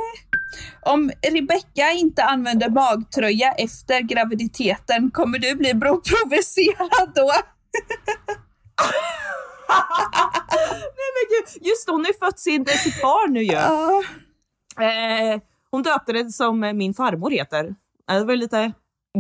Om 0.94 1.12
Rebecca 1.34 1.92
inte 1.92 2.24
använder 2.24 2.70
magtröja 2.70 3.52
efter 3.52 4.02
graviditeten, 4.02 5.12
kommer 5.12 5.40
du 5.40 5.56
bli 5.56 5.72
provocerad 5.72 7.12
då? 7.16 7.32
Nej 10.98 11.10
men 11.16 11.26
gud, 11.30 11.68
just 11.68 11.90
hon 11.90 12.00
har 12.00 12.08
ju 12.08 12.14
fött 12.20 12.40
sin, 12.40 12.66
sitt 12.66 13.02
barn 13.02 13.34
nu 13.34 13.44
ju. 13.44 13.54
Ja. 13.54 14.04
Eh, 14.84 15.42
hon 15.72 15.84
döpte 15.84 16.14
det 16.14 16.30
som 16.30 16.60
min 16.60 16.94
farmor 16.94 17.30
heter. 17.32 17.76
Det 18.08 18.24
var 18.24 18.36
lite 18.36 18.72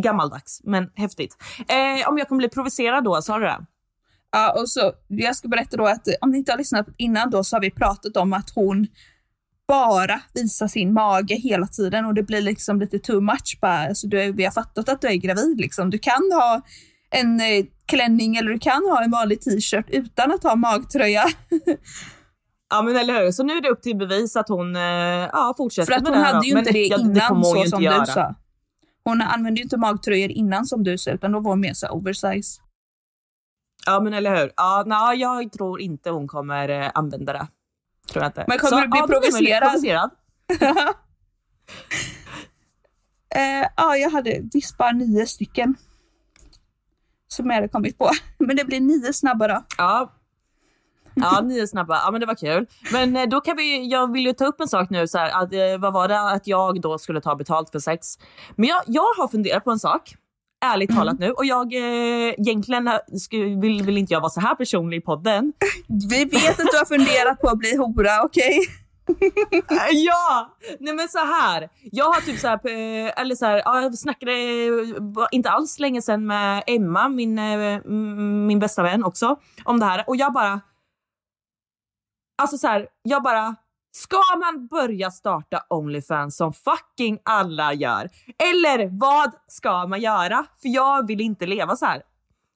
gammaldags, 0.01 0.61
men 0.63 0.89
häftigt. 0.95 1.37
Eh, 1.59 2.09
om 2.09 2.17
jag 2.17 2.27
kommer 2.27 2.39
bli 2.39 2.49
provocerad 2.49 3.03
då, 3.03 3.21
sa 3.21 3.37
du 3.37 3.45
det? 3.45 3.65
Ja, 4.31 4.61
och 4.61 4.69
så, 4.69 4.93
jag 5.07 5.35
ska 5.35 5.47
berätta 5.47 5.77
då 5.77 5.85
att 5.85 6.07
eh, 6.07 6.13
om 6.21 6.31
ni 6.31 6.37
inte 6.37 6.51
har 6.51 6.57
lyssnat 6.57 6.87
innan 6.97 7.29
då 7.29 7.43
så 7.43 7.55
har 7.55 7.61
vi 7.61 7.71
pratat 7.71 8.17
om 8.17 8.33
att 8.33 8.49
hon 8.55 8.87
bara 9.67 10.21
visar 10.33 10.67
sin 10.67 10.93
mage 10.93 11.35
hela 11.35 11.67
tiden 11.67 12.05
och 12.05 12.13
det 12.13 12.23
blir 12.23 12.41
liksom 12.41 12.79
lite 12.79 12.99
too 12.99 13.21
much. 13.21 13.57
Bara. 13.61 13.87
Alltså, 13.87 14.07
du 14.07 14.31
vi 14.31 14.43
har 14.43 14.51
fattat 14.51 14.89
att 14.89 15.01
du 15.01 15.07
är 15.07 15.15
gravid. 15.15 15.59
Liksom. 15.59 15.89
Du 15.89 15.97
kan 15.97 16.31
ha 16.33 16.61
en 17.11 17.39
eh, 17.41 17.65
klänning 17.85 18.35
eller 18.35 18.51
du 18.51 18.59
kan 18.59 18.85
ha 18.85 19.03
en 19.03 19.11
vanlig 19.11 19.41
t-shirt 19.41 19.85
utan 19.89 20.31
att 20.31 20.43
ha 20.43 20.55
magtröja. 20.55 21.23
Ja 22.69 22.81
men 22.81 22.95
eller 22.95 23.23
hur, 23.23 23.31
så 23.31 23.43
nu 23.43 23.53
är 23.53 23.61
det 23.61 23.69
upp 23.69 23.81
till 23.81 23.97
bevis 23.97 24.35
att 24.35 24.49
hon 24.49 24.75
eh, 24.75 24.81
ja, 24.81 25.53
fortsätter 25.57 25.91
För 25.91 25.97
att 25.97 26.03
med 26.03 26.11
hon 26.11 26.19
det 26.19 26.25
hade 26.25 26.47
ju 26.47 26.59
inte 26.59 26.71
det 26.71 26.85
innan 26.85 27.43
så 27.43 27.65
som 27.65 27.83
göra. 27.83 27.99
du 27.99 28.05
sa. 28.05 28.35
Hon 29.07 29.21
använde 29.21 29.59
ju 29.59 29.63
inte 29.63 29.77
magtröjor 29.77 30.31
innan 30.31 30.65
som 30.65 30.83
du 30.83 30.97
sa 30.97 31.11
utan 31.11 31.31
då 31.31 31.39
var 31.39 31.51
hon 31.51 31.59
mer 31.59 31.73
så 31.73 31.87
oversize. 31.87 32.61
Ja 33.85 33.99
men 33.99 34.13
eller 34.13 34.35
hur. 34.35 34.51
Ja, 34.55 34.83
nej, 34.85 35.19
jag 35.19 35.51
tror 35.51 35.81
inte 35.81 36.09
hon 36.09 36.27
kommer 36.27 36.69
eh, 36.69 36.91
använda 36.93 37.33
det. 37.33 37.47
Tror 38.11 38.23
jag 38.23 38.29
inte. 38.29 38.45
Men 38.47 38.57
kommer 38.57 38.77
så, 38.77 38.81
du 38.81 38.87
bli 38.87 38.99
ja, 38.99 39.07
provocerad? 39.07 39.71
provocerad? 39.71 40.11
Eh, 43.35 43.67
ja, 43.77 43.97
jag 43.97 44.09
hade 44.09 44.41
visst 44.53 44.77
bara 44.77 44.91
nio 44.91 45.25
stycken. 45.25 45.75
Som 47.27 47.47
jag 47.47 47.55
hade 47.55 47.67
kommit 47.67 47.97
på. 47.97 48.11
Men 48.37 48.55
det 48.55 48.65
blir 48.65 48.79
nio 48.79 49.13
snabba 49.13 49.47
då. 49.47 49.63
Ja. 49.77 50.13
Ja, 51.21 51.41
nio 51.41 51.67
snabba. 51.67 52.01
Ja, 52.05 52.11
men 52.11 52.21
det 52.21 52.27
var 52.27 52.35
kul. 52.35 52.67
Men 52.91 53.15
eh, 53.15 53.25
då 53.27 53.41
kan 53.41 53.57
vi, 53.57 53.87
jag 53.91 54.11
vill 54.13 54.25
ju 54.25 54.33
ta 54.33 54.45
upp 54.45 54.61
en 54.61 54.67
sak 54.67 54.89
nu. 54.89 55.07
Så 55.07 55.17
här, 55.17 55.43
att, 55.43 55.53
eh, 55.53 55.79
vad 55.79 55.93
var 55.93 56.07
det 56.07 56.19
att 56.19 56.47
jag 56.47 56.81
då 56.81 56.97
skulle 56.97 57.21
ta 57.21 57.35
betalt 57.35 57.69
för 57.69 57.79
sex? 57.79 58.07
Men 58.55 58.69
jag, 58.69 58.81
jag 58.87 59.13
har 59.17 59.27
funderat 59.27 59.63
på 59.63 59.71
en 59.71 59.79
sak. 59.79 60.15
Ärligt 60.65 60.95
talat 60.95 61.19
nu. 61.19 61.31
Och 61.31 61.45
jag, 61.45 61.73
eh, 61.73 62.33
egentligen 62.37 62.89
vill, 63.61 63.83
vill 63.83 63.97
inte 63.97 64.13
jag 64.13 64.21
vara 64.21 64.29
så 64.29 64.39
här 64.39 64.55
personlig 64.55 64.97
i 64.97 65.01
podden. 65.01 65.53
Vi 66.09 66.25
vet 66.25 66.59
att 66.59 66.67
du 66.71 66.77
har 66.77 66.85
funderat 66.85 67.41
på 67.41 67.49
att 67.49 67.57
bli 67.57 67.77
hora, 67.77 68.23
okej? 68.23 68.59
Eh, 69.69 69.91
ja! 69.91 70.55
Nej 70.79 70.93
men 70.93 71.07
så 71.07 71.17
här. 71.17 71.69
Jag 71.91 72.05
har 72.05 72.21
typ 72.21 72.39
så 72.39 72.47
här, 72.47 72.59
eller 73.21 73.35
så 73.35 73.45
här, 73.45 73.61
ja, 73.65 73.81
jag 73.81 73.97
snackade 73.97 74.31
inte 75.31 75.49
alls 75.49 75.79
länge 75.79 76.01
sedan 76.01 76.27
med 76.27 76.63
Emma, 76.67 77.09
min, 77.09 77.39
min 78.47 78.59
bästa 78.59 78.83
vän 78.83 79.03
också, 79.03 79.35
om 79.63 79.79
det 79.79 79.85
här. 79.85 80.03
Och 80.07 80.15
jag 80.15 80.33
bara, 80.33 80.61
alltså 82.37 82.57
så 82.57 82.67
här, 82.67 82.87
jag 83.03 83.23
bara, 83.23 83.55
ska 83.91 84.21
man 84.39 84.67
börja 84.67 85.11
starta 85.11 85.63
Onlyfans 85.69 86.37
som 86.37 86.53
fucking 86.53 87.19
alla 87.25 87.73
gör? 87.73 88.09
Eller 88.51 88.99
vad 88.99 89.31
ska 89.47 89.87
man 89.87 90.01
göra? 90.01 90.45
För 90.61 90.69
jag 90.69 91.07
vill 91.07 91.21
inte 91.21 91.45
leva 91.45 91.75
så 91.75 91.85
här. 91.85 92.01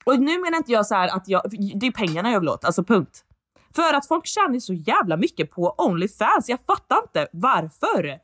Och 0.05 0.19
nu 0.19 0.39
menar 0.39 0.57
inte 0.57 0.71
jag 0.71 0.85
så 0.85 0.95
här 0.95 1.07
att 1.15 1.27
jag, 1.27 1.41
det 1.75 1.87
är 1.87 1.91
pengarna 1.91 2.31
jag 2.31 2.39
vill 2.39 2.49
åt, 2.49 2.65
alltså 2.65 2.83
punkt. 2.83 3.23
För 3.75 3.93
att 3.93 4.07
folk 4.07 4.25
tjänar 4.25 4.59
så 4.59 4.73
jävla 4.73 5.17
mycket 5.17 5.51
på 5.51 5.75
Onlyfans. 5.77 6.49
Jag 6.49 6.59
fattar 6.67 6.97
inte 7.03 7.27
varför. 7.33 8.19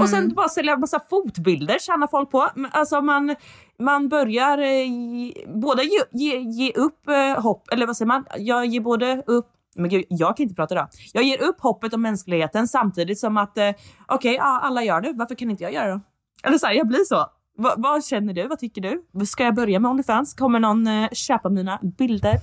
Och 0.00 0.08
sen 0.08 0.34
bara 0.34 0.48
sälja 0.48 0.76
massa 0.76 1.00
fotbilder 1.10 1.78
tjänar 1.78 2.06
folk 2.06 2.30
på. 2.30 2.48
Alltså 2.72 3.00
man, 3.00 3.36
man 3.78 4.08
börjar 4.08 4.58
eh, 4.58 4.86
ge- 5.16 5.46
både 5.46 5.82
ge, 5.84 6.00
ge, 6.12 6.38
ge 6.38 6.72
upp 6.72 7.08
eh, 7.08 7.42
hopp, 7.42 7.68
eller 7.72 7.86
vad 7.86 7.96
säger 7.96 8.06
man? 8.06 8.24
Jag 8.38 8.66
ger 8.66 8.80
både 8.80 9.22
upp 9.26 9.50
men 9.76 9.90
gud, 9.90 10.04
jag 10.08 10.36
kan 10.36 10.44
inte 10.44 10.54
prata 10.54 10.74
idag. 10.74 10.88
Jag 11.12 11.24
ger 11.24 11.42
upp 11.42 11.60
hoppet 11.60 11.94
om 11.94 12.02
mänskligheten 12.02 12.68
samtidigt 12.68 13.18
som 13.18 13.36
att 13.36 13.58
eh, 13.58 13.70
okej, 14.06 14.34
ja, 14.34 14.60
alla 14.62 14.84
gör 14.84 15.00
det. 15.00 15.12
Varför 15.12 15.34
kan 15.34 15.50
inte 15.50 15.64
jag 15.64 15.72
göra 15.72 15.94
det? 15.94 16.00
Eller 16.42 16.58
så 16.58 16.66
här, 16.66 16.74
jag 16.74 16.88
blir 16.88 17.04
så. 17.04 17.26
Va, 17.58 17.74
vad 17.76 18.04
känner 18.04 18.32
du? 18.32 18.48
Vad 18.48 18.58
tycker 18.58 18.80
du? 18.80 19.26
Ska 19.26 19.44
jag 19.44 19.54
börja 19.54 19.80
med 19.80 19.90
Onlyfans? 19.90 20.34
Kommer 20.34 20.60
någon 20.60 20.86
eh, 20.86 21.08
köpa 21.12 21.48
mina 21.48 21.78
bilder? 21.98 22.40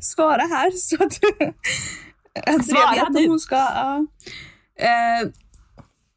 Svara 0.00 0.42
här 0.42 0.70
så 0.70 1.04
att 1.04 2.64
Svara 2.64 2.94
vet 2.94 3.08
om 3.08 3.28
hon 3.28 3.40
ska... 3.40 3.56
ja. 3.56 4.06
Eh, 4.76 5.28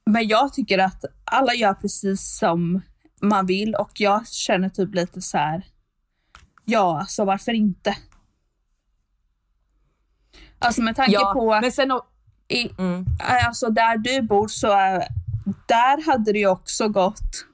men 0.06 0.28
jag 0.28 0.54
tycker 0.54 0.80
att 0.80 1.06
alla 1.26 1.54
gör 1.54 1.74
precis 1.74 2.38
som 2.40 2.82
man 3.22 3.46
vill 3.46 3.76
och 3.76 3.92
jag 3.94 4.28
känner 4.28 4.70
typ 4.70 4.96
lite 4.96 5.22
så 5.22 5.38
här. 5.38 5.66
ja 6.66 7.00
alltså 7.00 7.26
varför 7.26 7.54
inte? 7.54 7.96
Alltså 10.64 10.82
med 10.82 10.96
tanke 10.96 11.12
Ja, 11.12 11.32
på 11.34 11.60
men 11.62 11.72
sen... 11.72 11.92
i, 12.48 12.70
Mm. 12.78 13.06
alltså 13.20 13.70
där 13.70 13.98
du 13.98 14.22
bor 14.22 14.48
så 14.48 14.68
där 15.68 16.06
hade 16.06 16.32
det 16.32 16.40
ju 16.40 16.48
också 16.48 16.88
gått. 16.88 17.46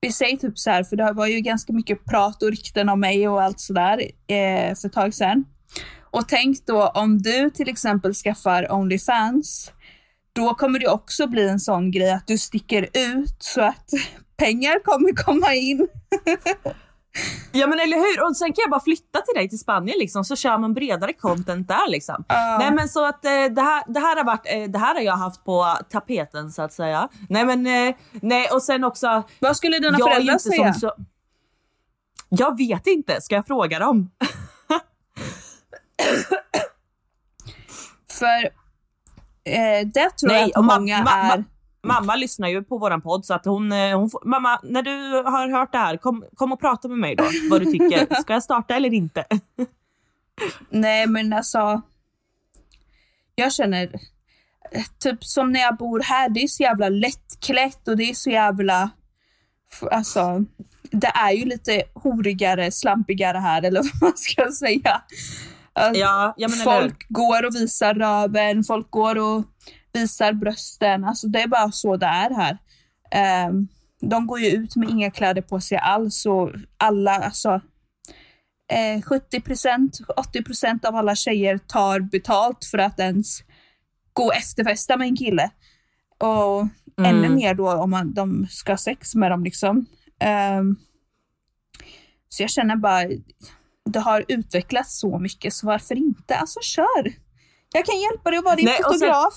Vi 0.00 0.12
säger 0.12 0.36
typ 0.36 0.58
så 0.58 0.70
här, 0.70 0.84
för 0.84 0.96
det 0.96 1.12
var 1.12 1.26
ju 1.26 1.40
ganska 1.40 1.72
mycket 1.72 2.04
prat 2.04 2.42
och 2.42 2.50
rykten 2.50 2.88
om 2.88 3.00
mig 3.00 3.28
och 3.28 3.42
allt 3.42 3.60
sådär 3.60 4.02
eh, 4.26 4.74
för 4.74 4.86
ett 4.86 4.92
tag 4.92 5.14
sedan. 5.14 5.44
Och 6.10 6.28
tänk 6.28 6.66
då 6.66 6.88
om 6.88 7.18
du 7.22 7.50
till 7.50 7.68
exempel 7.68 8.14
skaffar 8.14 8.72
Onlyfans, 8.72 9.72
då 10.32 10.54
kommer 10.54 10.78
det 10.78 10.88
också 10.88 11.26
bli 11.26 11.48
en 11.48 11.60
sån 11.60 11.90
grej 11.90 12.10
att 12.12 12.26
du 12.26 12.38
sticker 12.38 12.82
ut 12.82 13.36
så 13.38 13.60
att 13.60 13.90
pengar 14.36 14.84
kommer 14.84 15.12
komma 15.24 15.54
in. 15.54 15.88
Ja 17.52 17.66
men 17.66 17.80
eller 17.80 17.96
hur, 17.96 18.26
och 18.28 18.36
sen 18.36 18.48
kan 18.48 18.62
jag 18.62 18.70
bara 18.70 18.80
flytta 18.80 19.20
till 19.20 19.34
dig 19.34 19.48
till 19.48 19.58
Spanien 19.58 19.98
liksom, 19.98 20.24
så 20.24 20.36
kör 20.36 20.58
man 20.58 20.74
bredare 20.74 21.12
content 21.12 21.68
där 21.68 21.88
liksom. 21.90 22.24
Ja. 22.28 22.56
Nej 22.58 22.70
men 22.72 22.88
så 22.88 23.06
att 23.06 23.24
eh, 23.24 23.30
det, 23.30 23.62
här, 23.62 23.92
det, 23.92 24.00
här 24.00 24.16
har 24.16 24.24
varit, 24.24 24.46
eh, 24.46 24.62
det 24.62 24.78
här 24.78 24.94
har 24.94 25.00
jag 25.02 25.16
haft 25.16 25.44
på 25.44 25.76
tapeten 25.90 26.52
så 26.52 26.62
att 26.62 26.72
säga. 26.72 27.08
Nej 27.28 27.44
men, 27.44 27.66
eh, 27.66 27.94
nej 28.12 28.48
och 28.52 28.62
sen 28.62 28.84
också. 28.84 29.22
Vad 29.40 29.56
skulle 29.56 29.78
dina 29.78 29.98
föräldrar 29.98 30.38
säga? 30.38 30.74
så, 30.74 30.92
Jag 32.28 32.56
vet 32.58 32.86
inte, 32.86 33.20
ska 33.20 33.34
jag 33.34 33.46
fråga 33.46 33.78
dem? 33.78 34.10
För 38.10 38.44
eh, 39.44 39.86
det 39.94 40.10
tror 40.10 40.32
jag 40.32 40.42
att 40.44 40.56
och 40.56 40.64
ma- 40.64 40.78
många 40.78 41.04
ma- 41.04 41.32
är. 41.32 41.44
Ma- 41.82 42.00
Mamma 42.00 42.16
lyssnar 42.16 42.48
ju 42.48 42.62
på 42.64 42.78
våran 42.78 43.02
podd 43.02 43.24
så 43.24 43.34
att 43.34 43.44
hon, 43.44 43.72
eh, 43.72 43.98
hon 43.98 44.10
får, 44.10 44.22
mamma 44.24 44.60
när 44.62 44.82
du 44.82 45.22
har 45.30 45.48
hört 45.48 45.72
det 45.72 45.78
här, 45.78 45.96
kom, 45.96 46.24
kom 46.34 46.52
och 46.52 46.60
prata 46.60 46.88
med 46.88 46.98
mig 46.98 47.16
då 47.16 47.24
vad 47.50 47.60
du 47.60 47.72
tycker. 47.72 48.14
Ska 48.20 48.32
jag 48.32 48.42
starta 48.42 48.76
eller 48.76 48.94
inte? 48.94 49.24
Nej 50.70 51.06
men 51.06 51.32
alltså. 51.32 51.82
Jag 53.34 53.52
känner 53.52 53.90
eh, 54.72 54.84
typ 54.98 55.24
som 55.24 55.52
när 55.52 55.60
jag 55.60 55.76
bor 55.76 56.00
här, 56.00 56.28
det 56.28 56.40
är 56.40 56.48
så 56.48 56.62
jävla 56.62 56.88
lättklätt 56.88 57.88
och 57.88 57.96
det 57.96 58.10
är 58.10 58.14
så 58.14 58.30
jävla, 58.30 58.90
alltså 59.90 60.44
det 60.90 61.06
är 61.06 61.32
ju 61.32 61.44
lite 61.44 61.82
horigare, 61.94 62.72
slampigare 62.72 63.38
här 63.38 63.62
eller 63.62 63.80
vad 64.00 64.02
man 64.02 64.16
ska 64.16 64.52
säga. 64.52 65.02
Ja, 65.94 66.34
ja 66.36 66.48
folk 66.64 67.08
går 67.08 67.46
och 67.46 67.54
visar 67.54 67.94
röven, 67.94 68.64
folk 68.64 68.90
går 68.90 69.18
och 69.18 69.44
visar 70.00 70.32
brösten. 70.32 71.04
Alltså 71.04 71.26
det 71.28 71.42
är 71.42 71.48
bara 71.48 71.72
så 71.72 71.96
det 71.96 72.06
är 72.06 72.30
här. 72.34 72.58
Ehm, 73.10 73.68
de 74.00 74.26
går 74.26 74.40
ju 74.40 74.46
ut 74.50 74.76
med 74.76 74.90
inga 74.90 75.10
kläder 75.10 75.42
på 75.42 75.60
sig 75.60 75.78
alls 75.78 76.26
och 76.26 76.50
alla, 76.76 77.12
alltså 77.14 77.60
eh, 78.72 79.00
70% 79.02 79.90
80% 80.16 80.86
av 80.86 80.96
alla 80.96 81.16
tjejer 81.16 81.58
tar 81.58 82.00
betalt 82.00 82.64
för 82.64 82.78
att 82.78 83.00
ens 83.00 83.38
gå 84.12 84.24
och 84.24 84.34
efterfesta 84.34 84.96
med 84.96 85.08
en 85.08 85.16
kille. 85.16 85.50
Och 86.18 86.66
Mm. 86.98 87.14
ännu 87.16 87.28
mer 87.28 87.54
då 87.54 87.72
om 87.72 87.90
man, 87.90 88.14
de 88.14 88.46
ska 88.50 88.72
ha 88.72 88.76
sex 88.78 89.14
med 89.14 89.30
dem 89.30 89.44
liksom. 89.44 89.86
Ehm, 90.20 90.76
så 92.28 92.42
jag 92.42 92.50
känner 92.50 92.76
bara, 92.76 93.02
det 93.90 94.00
har 94.00 94.24
utvecklats 94.28 95.00
så 95.00 95.18
mycket 95.18 95.52
så 95.52 95.66
varför 95.66 95.94
inte? 95.94 96.36
Alltså 96.36 96.60
kör! 96.62 97.12
Jag 97.72 97.86
kan 97.86 98.00
hjälpa 98.00 98.30
dig 98.30 98.38
att 98.38 98.44
vara 98.44 98.56
din 98.56 98.64
Nej, 98.64 98.76
fotograf. 98.84 99.34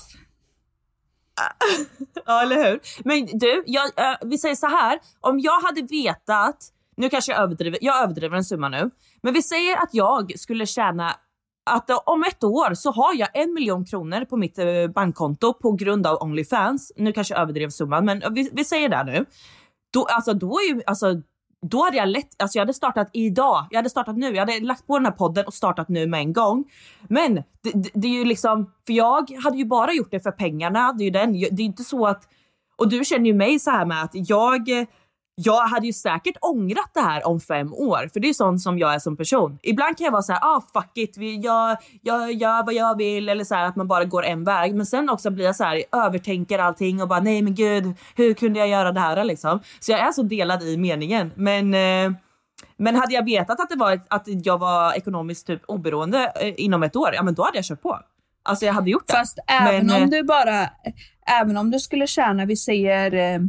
Ja, 2.26 2.42
eller 2.42 2.56
hur? 2.56 2.80
Men 3.04 3.26
du, 3.38 3.62
jag, 3.66 3.84
eh, 3.84 4.16
vi 4.20 4.38
säger 4.38 4.54
så 4.54 4.66
här. 4.66 4.98
Om 5.20 5.40
jag 5.40 5.60
hade 5.60 5.82
vetat, 5.82 6.56
nu 6.96 7.08
kanske 7.10 7.32
jag 7.32 7.40
överdriver, 7.40 7.78
jag 7.82 8.02
överdriver 8.02 8.36
en 8.36 8.44
summa 8.44 8.68
nu, 8.68 8.90
men 9.22 9.34
vi 9.34 9.42
säger 9.42 9.76
att 9.76 9.90
jag 9.92 10.38
skulle 10.38 10.66
tjäna 10.66 11.14
att 11.70 11.90
om 12.04 12.24
ett 12.24 12.44
år 12.44 12.74
så 12.74 12.90
har 12.90 13.14
jag 13.14 13.28
en 13.34 13.54
miljon 13.54 13.84
kronor 13.84 14.24
på 14.24 14.36
mitt 14.36 14.58
eh, 14.58 14.66
bankkonto 14.94 15.52
på 15.52 15.72
grund 15.72 16.06
av 16.06 16.22
Onlyfans. 16.22 16.92
Nu 16.96 17.12
kanske 17.12 17.34
jag 17.34 17.42
överdrev 17.42 17.70
summan, 17.70 18.04
men 18.04 18.22
vi, 18.34 18.50
vi 18.52 18.64
säger 18.64 18.88
det 18.88 19.04
nu. 19.04 19.26
Då, 19.92 20.04
alltså, 20.04 20.34
då, 20.34 20.58
är 20.58 20.74
ju, 20.74 20.82
alltså, 20.86 21.22
då 21.62 21.84
hade 21.84 21.96
jag 21.96 22.08
lätt, 22.08 22.42
alltså 22.42 22.58
jag 22.58 22.62
hade 22.62 22.74
startat 22.74 23.10
idag, 23.12 23.66
jag 23.70 23.78
hade 23.78 23.90
startat 23.90 24.16
nu, 24.16 24.30
jag 24.30 24.46
hade 24.46 24.60
lagt 24.60 24.86
på 24.86 24.98
den 24.98 25.06
här 25.06 25.12
podden 25.12 25.46
och 25.46 25.54
startat 25.54 25.88
nu 25.88 26.06
med 26.06 26.20
en 26.20 26.32
gång. 26.32 26.64
Men 27.08 27.34
det, 27.34 27.70
det, 27.74 27.90
det 27.94 28.08
är 28.08 28.12
ju 28.12 28.24
liksom, 28.24 28.72
för 28.86 28.92
jag 28.92 29.30
hade 29.44 29.56
ju 29.56 29.64
bara 29.64 29.92
gjort 29.92 30.10
det 30.10 30.20
för 30.20 30.30
pengarna, 30.30 30.92
det 30.92 31.02
är 31.02 31.04
ju 31.04 31.10
den, 31.10 31.32
det 31.32 31.62
är 31.62 31.66
inte 31.66 31.84
så 31.84 32.06
att, 32.06 32.22
och 32.76 32.88
du 32.88 33.04
känner 33.04 33.26
ju 33.26 33.34
mig 33.34 33.58
så 33.58 33.70
här 33.70 33.86
med 33.86 34.02
att 34.02 34.10
jag, 34.12 34.68
jag 35.34 35.66
hade 35.66 35.86
ju 35.86 35.92
säkert 35.92 36.36
ångrat 36.40 36.90
det 36.94 37.00
här 37.00 37.26
om 37.26 37.40
fem 37.40 37.74
år, 37.74 38.10
för 38.12 38.20
det 38.20 38.28
är 38.28 38.32
sånt 38.32 38.62
som 38.62 38.78
jag 38.78 38.94
är 38.94 38.98
som 38.98 39.16
person. 39.16 39.58
Ibland 39.62 39.98
kan 39.98 40.04
jag 40.04 40.12
vara 40.12 40.22
så 40.22 40.32
här, 40.32 40.40
ah 40.42 40.62
fuck 40.72 40.98
it, 40.98 41.16
jag, 41.42 41.76
jag 42.02 42.32
gör 42.32 42.64
vad 42.64 42.74
jag 42.74 42.98
vill, 42.98 43.28
eller 43.28 43.44
så 43.44 43.54
här 43.54 43.64
att 43.64 43.76
man 43.76 43.88
bara 43.88 44.04
går 44.04 44.24
en 44.24 44.44
väg. 44.44 44.74
Men 44.74 44.86
sen 44.86 45.10
också 45.10 45.30
blir 45.30 45.44
jag 45.44 45.56
så 45.56 45.64
här, 45.64 45.82
övertänker 45.92 46.58
allting 46.58 47.02
och 47.02 47.08
bara 47.08 47.20
nej 47.20 47.42
men 47.42 47.54
gud, 47.54 47.94
hur 48.16 48.34
kunde 48.34 48.58
jag 48.58 48.68
göra 48.68 48.92
det 48.92 49.00
här 49.00 49.24
liksom? 49.24 49.60
Så 49.80 49.92
jag 49.92 50.00
är 50.00 50.12
så 50.12 50.22
delad 50.22 50.62
i 50.62 50.76
meningen. 50.76 51.32
Men 51.36 51.74
eh, 51.74 52.12
men 52.76 52.96
hade 52.96 53.14
jag 53.14 53.24
vetat 53.24 53.60
att 53.60 53.70
det 53.70 53.76
var 53.76 54.00
att 54.08 54.24
jag 54.26 54.58
var 54.58 54.92
ekonomiskt 54.92 55.46
typ 55.46 55.62
oberoende 55.66 56.32
eh, 56.40 56.54
inom 56.56 56.82
ett 56.82 56.96
år, 56.96 57.10
ja 57.14 57.22
men 57.22 57.34
då 57.34 57.44
hade 57.44 57.58
jag 57.58 57.64
kört 57.64 57.82
på. 57.82 58.00
Alltså 58.42 58.66
jag 58.66 58.72
hade 58.72 58.90
gjort 58.90 59.06
det. 59.06 59.12
Fast 59.12 59.38
även 59.46 59.86
Men, 59.86 59.96
eh, 59.96 60.02
om 60.02 60.10
du 60.10 60.22
bara, 60.22 60.70
även 61.40 61.56
om 61.56 61.70
du 61.70 61.78
skulle 61.80 62.06
tjäna, 62.06 62.46
vi 62.46 62.56
säger 62.56 63.14
eh, 63.14 63.40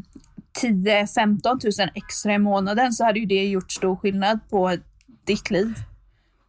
10-15 0.62 1.82
000 1.82 1.92
extra 1.96 2.34
i 2.34 2.40
månaden 2.40 2.94
så 2.94 3.06
hade 3.06 3.20
ju 3.20 3.26
det 3.26 3.46
gjort 3.46 3.72
stor 3.72 3.96
skillnad 3.96 4.40
på 4.50 4.78
ditt 5.26 5.50
liv. 5.50 5.74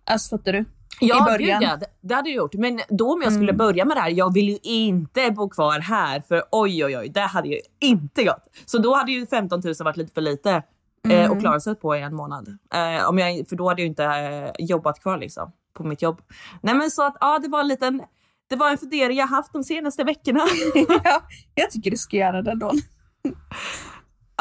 Alltså 0.05 0.39
fattar 0.39 0.53
du? 0.53 0.65
Ja, 1.01 1.17
i 1.17 1.39
början. 1.39 1.61
Gud, 1.61 1.69
ja, 1.69 1.77
det, 1.77 1.87
det 2.01 2.15
hade 2.15 2.29
jag 2.29 2.37
gjort. 2.37 2.55
Men 2.55 2.81
då 2.89 3.13
om 3.13 3.23
jag 3.23 3.33
skulle 3.33 3.53
börja 3.53 3.85
med 3.85 3.97
det 3.97 4.01
här, 4.01 4.11
jag 4.11 4.35
vill 4.35 4.49
ju 4.49 4.59
inte 4.63 5.31
bo 5.31 5.49
kvar 5.49 5.81
här 5.81 6.21
för 6.21 6.43
oj 6.51 6.85
oj 6.85 6.99
oj, 6.99 7.09
det 7.09 7.21
hade 7.21 7.49
ju 7.49 7.61
inte 7.81 8.25
gått. 8.25 8.49
Så 8.67 8.79
då 8.79 8.95
hade 8.95 9.13
ju 9.13 9.27
15 9.27 9.61
000 9.65 9.75
varit 9.85 9.97
lite 9.97 10.15
för 10.15 10.21
lite 10.21 10.63
eh, 11.09 11.31
och 11.31 11.41
klara 11.41 11.61
sig 11.61 11.75
på 11.75 11.97
i 11.97 12.01
en 12.01 12.15
månad. 12.15 12.59
Eh, 12.75 13.09
om 13.09 13.19
jag, 13.19 13.49
för 13.49 13.57
då 13.57 13.69
hade 13.69 13.83
jag 13.83 13.85
ju 13.85 13.89
inte 13.89 14.05
eh, 14.05 14.67
jobbat 14.67 15.03
kvar 15.03 15.19
liksom 15.19 15.53
på 15.75 15.85
mitt 15.85 16.03
jobb. 16.03 16.21
Nej 16.63 16.75
men 16.75 16.91
så 16.91 17.07
att 17.07 17.17
ja, 17.21 17.39
det 17.39 17.49
var 17.49 17.61
en 17.61 17.69
liten, 17.69 18.03
det 18.49 18.57
var 18.57 18.71
en 18.71 18.79
fundering 18.79 19.19
jag 19.19 19.27
haft 19.27 19.53
de 19.53 19.65
senaste 19.65 20.05
veckorna. 20.05 20.41
ja, 21.05 21.23
jag 21.55 21.71
tycker 21.71 21.91
du 21.91 21.97
ska 21.97 22.17
göra 22.17 22.43
det 22.43 22.55
då. 22.55 22.73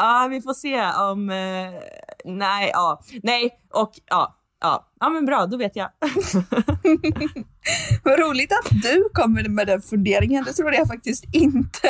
Ja, 0.02 0.28
vi 0.30 0.40
får 0.40 0.54
se 0.54 0.84
om... 1.10 1.30
Eh, 1.30 1.80
nej, 2.24 2.70
ja. 2.72 3.00
Nej, 3.22 3.50
och 3.70 3.92
ja. 4.06 4.36
Ja, 4.60 4.86
ja 5.00 5.08
men 5.08 5.26
bra, 5.26 5.46
då 5.46 5.56
vet 5.56 5.76
jag. 5.76 5.90
Vad 8.04 8.18
roligt 8.18 8.52
att 8.52 8.82
du 8.82 9.08
kommer 9.12 9.48
med 9.48 9.66
den 9.66 9.82
funderingen, 9.82 10.44
det 10.44 10.52
trodde 10.52 10.76
jag 10.76 10.88
faktiskt 10.88 11.24
inte. 11.32 11.88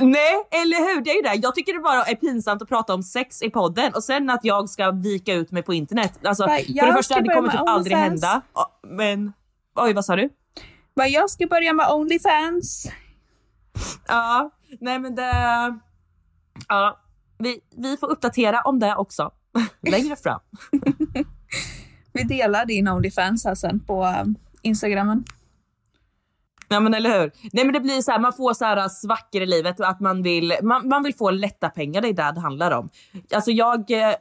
nej, 0.00 0.34
eller 0.50 0.94
hur? 0.94 1.04
Det 1.04 1.10
är 1.10 1.14
ju 1.14 1.22
det. 1.22 1.34
Jag 1.34 1.54
tycker 1.54 1.72
det 1.72 1.80
bara 1.80 2.04
är 2.04 2.14
pinsamt 2.14 2.62
att 2.62 2.68
prata 2.68 2.94
om 2.94 3.02
sex 3.02 3.42
i 3.42 3.50
podden 3.50 3.94
och 3.94 4.04
sen 4.04 4.30
att 4.30 4.44
jag 4.44 4.68
ska 4.68 4.90
vika 4.90 5.34
ut 5.34 5.50
mig 5.50 5.62
på 5.62 5.74
internet. 5.74 6.18
Alltså, 6.24 6.46
Va, 6.46 6.58
för 6.80 6.86
det 6.86 6.92
första, 6.92 7.20
det 7.20 7.34
kommer 7.34 7.50
typ 7.50 7.60
aldrig 7.66 7.96
hända. 7.96 8.42
Men, 8.88 9.32
oj 9.74 9.92
vad 9.92 10.04
sa 10.04 10.16
du? 10.16 10.30
Men 10.96 11.10
jag 11.10 11.30
ska 11.30 11.46
börja 11.46 11.72
med 11.72 11.90
Onlyfans. 11.90 12.86
Ja, 14.08 14.50
nej 14.80 14.98
men 14.98 15.14
det... 15.14 15.78
Ja, 16.68 17.00
vi, 17.38 17.60
vi 17.76 17.96
får 17.96 18.10
uppdatera 18.10 18.60
om 18.60 18.78
det 18.78 18.96
också 18.96 19.30
längre 19.80 20.16
fram. 20.16 20.40
Vi 22.16 22.22
delar 22.22 22.66
din 22.66 22.88
Onlyfans 22.88 23.44
här 23.44 23.54
sen 23.54 23.80
på 23.80 24.04
um, 24.04 24.34
Instagramen. 24.62 25.24
Ja 26.68 26.80
men 26.80 26.94
eller 26.94 27.20
hur. 27.20 27.32
Nej 27.52 27.64
men 27.64 27.72
det 27.72 27.80
blir 27.80 28.00
så 28.00 28.10
här, 28.10 28.18
man 28.18 28.32
får 28.32 28.54
så 28.54 28.64
här 28.64 28.88
svackor 28.88 29.42
i 29.42 29.46
livet 29.46 29.80
att 29.80 30.00
man 30.00 30.22
vill, 30.22 30.54
man, 30.62 30.88
man 30.88 31.02
vill 31.02 31.14
få 31.14 31.30
lätta 31.30 31.70
pengar, 31.70 32.00
det 32.00 32.08
är 32.08 32.12
det 32.12 32.32
det 32.34 32.40
handlar 32.40 32.70
om. 32.70 32.88
Alltså 33.34 33.50
jag, 33.50 33.90
eh, 33.90 34.14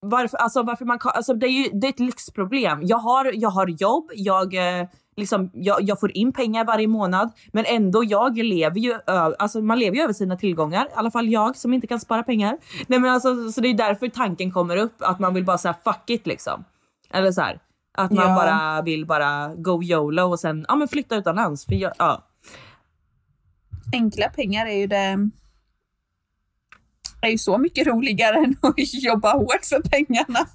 varför, 0.00 0.38
alltså 0.38 0.62
varför 0.62 0.84
man 0.84 0.98
alltså 1.02 1.34
det 1.34 1.46
är 1.46 1.50
ju 1.50 1.70
det 1.72 1.86
är 1.86 1.88
ett 1.88 2.00
lyxproblem. 2.00 2.78
Jag 2.82 2.98
har, 2.98 3.30
jag 3.34 3.50
har 3.50 3.66
jobb, 3.66 4.10
jag, 4.14 4.54
eh, 4.54 4.88
liksom, 5.18 5.50
jag, 5.54 5.82
jag 5.82 6.00
får 6.00 6.16
in 6.16 6.32
pengar 6.32 6.64
varje 6.64 6.86
månad 6.88 7.30
men 7.52 7.64
ändå 7.68 8.04
jag 8.04 8.36
lever 8.38 8.80
ju, 8.80 8.92
ö- 9.06 9.34
alltså 9.38 9.60
man 9.60 9.78
lever 9.78 9.96
ju 9.96 10.02
över 10.02 10.12
sina 10.12 10.36
tillgångar, 10.36 10.84
i 10.86 10.92
alla 10.94 11.10
fall 11.10 11.28
jag 11.28 11.56
som 11.56 11.74
inte 11.74 11.86
kan 11.86 12.00
spara 12.00 12.22
pengar. 12.22 12.58
Nej 12.86 12.98
men 12.98 13.10
alltså 13.10 13.52
så 13.52 13.60
det 13.60 13.68
är 13.68 13.74
därför 13.74 14.08
tanken 14.08 14.50
kommer 14.52 14.76
upp 14.76 14.94
att 15.02 15.18
man 15.18 15.34
vill 15.34 15.44
bara 15.44 15.58
säga 15.58 15.74
fuck 15.84 16.10
it 16.10 16.26
liksom. 16.26 16.64
Eller 17.10 17.32
så 17.32 17.40
här. 17.40 17.60
Att 17.92 18.10
man 18.12 18.28
Ja. 18.28 18.34
bara 18.34 18.82
vill 18.82 19.06
bara 19.06 19.54
go 19.54 19.82
YOLO 19.82 20.22
och 20.22 20.40
sen 20.40 20.64
ja, 20.68 20.76
men 20.76 20.88
flytta 20.88 21.16
utomlands. 21.16 21.66
För 21.66 21.74
jag, 21.74 21.92
ja. 21.98 22.24
Enkla 23.92 24.28
pengar 24.28 24.66
är 24.66 24.76
ju 24.76 24.86
det 24.86 25.18
är 27.22 27.28
ju 27.30 27.38
så 27.38 27.58
mycket 27.58 27.86
roligare 27.86 28.36
än 28.44 28.56
att 28.62 28.74
jobba 29.04 29.32
hårt 29.32 29.64
för 29.68 29.80
pengarna. 29.90 30.46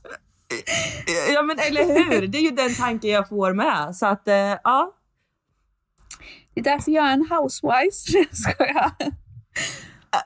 Ja 1.34 1.42
men 1.42 1.60
eller 1.60 1.84
hur, 1.84 2.28
det 2.28 2.38
är 2.38 2.42
ju 2.42 2.52
den 2.52 2.76
tanken 2.76 3.10
jag 3.10 3.30
får 3.30 3.54
med. 3.54 3.96
Så 3.96 4.06
att 4.06 4.28
eh, 4.28 4.58
ja. 4.64 4.94
Det 6.54 6.60
är 6.60 6.64
därför 6.64 6.92
jag 6.92 7.08
är 7.08 7.14
en 7.14 7.28
housewife. 7.30 8.26
Ska 8.32 8.68
jag? 8.68 8.92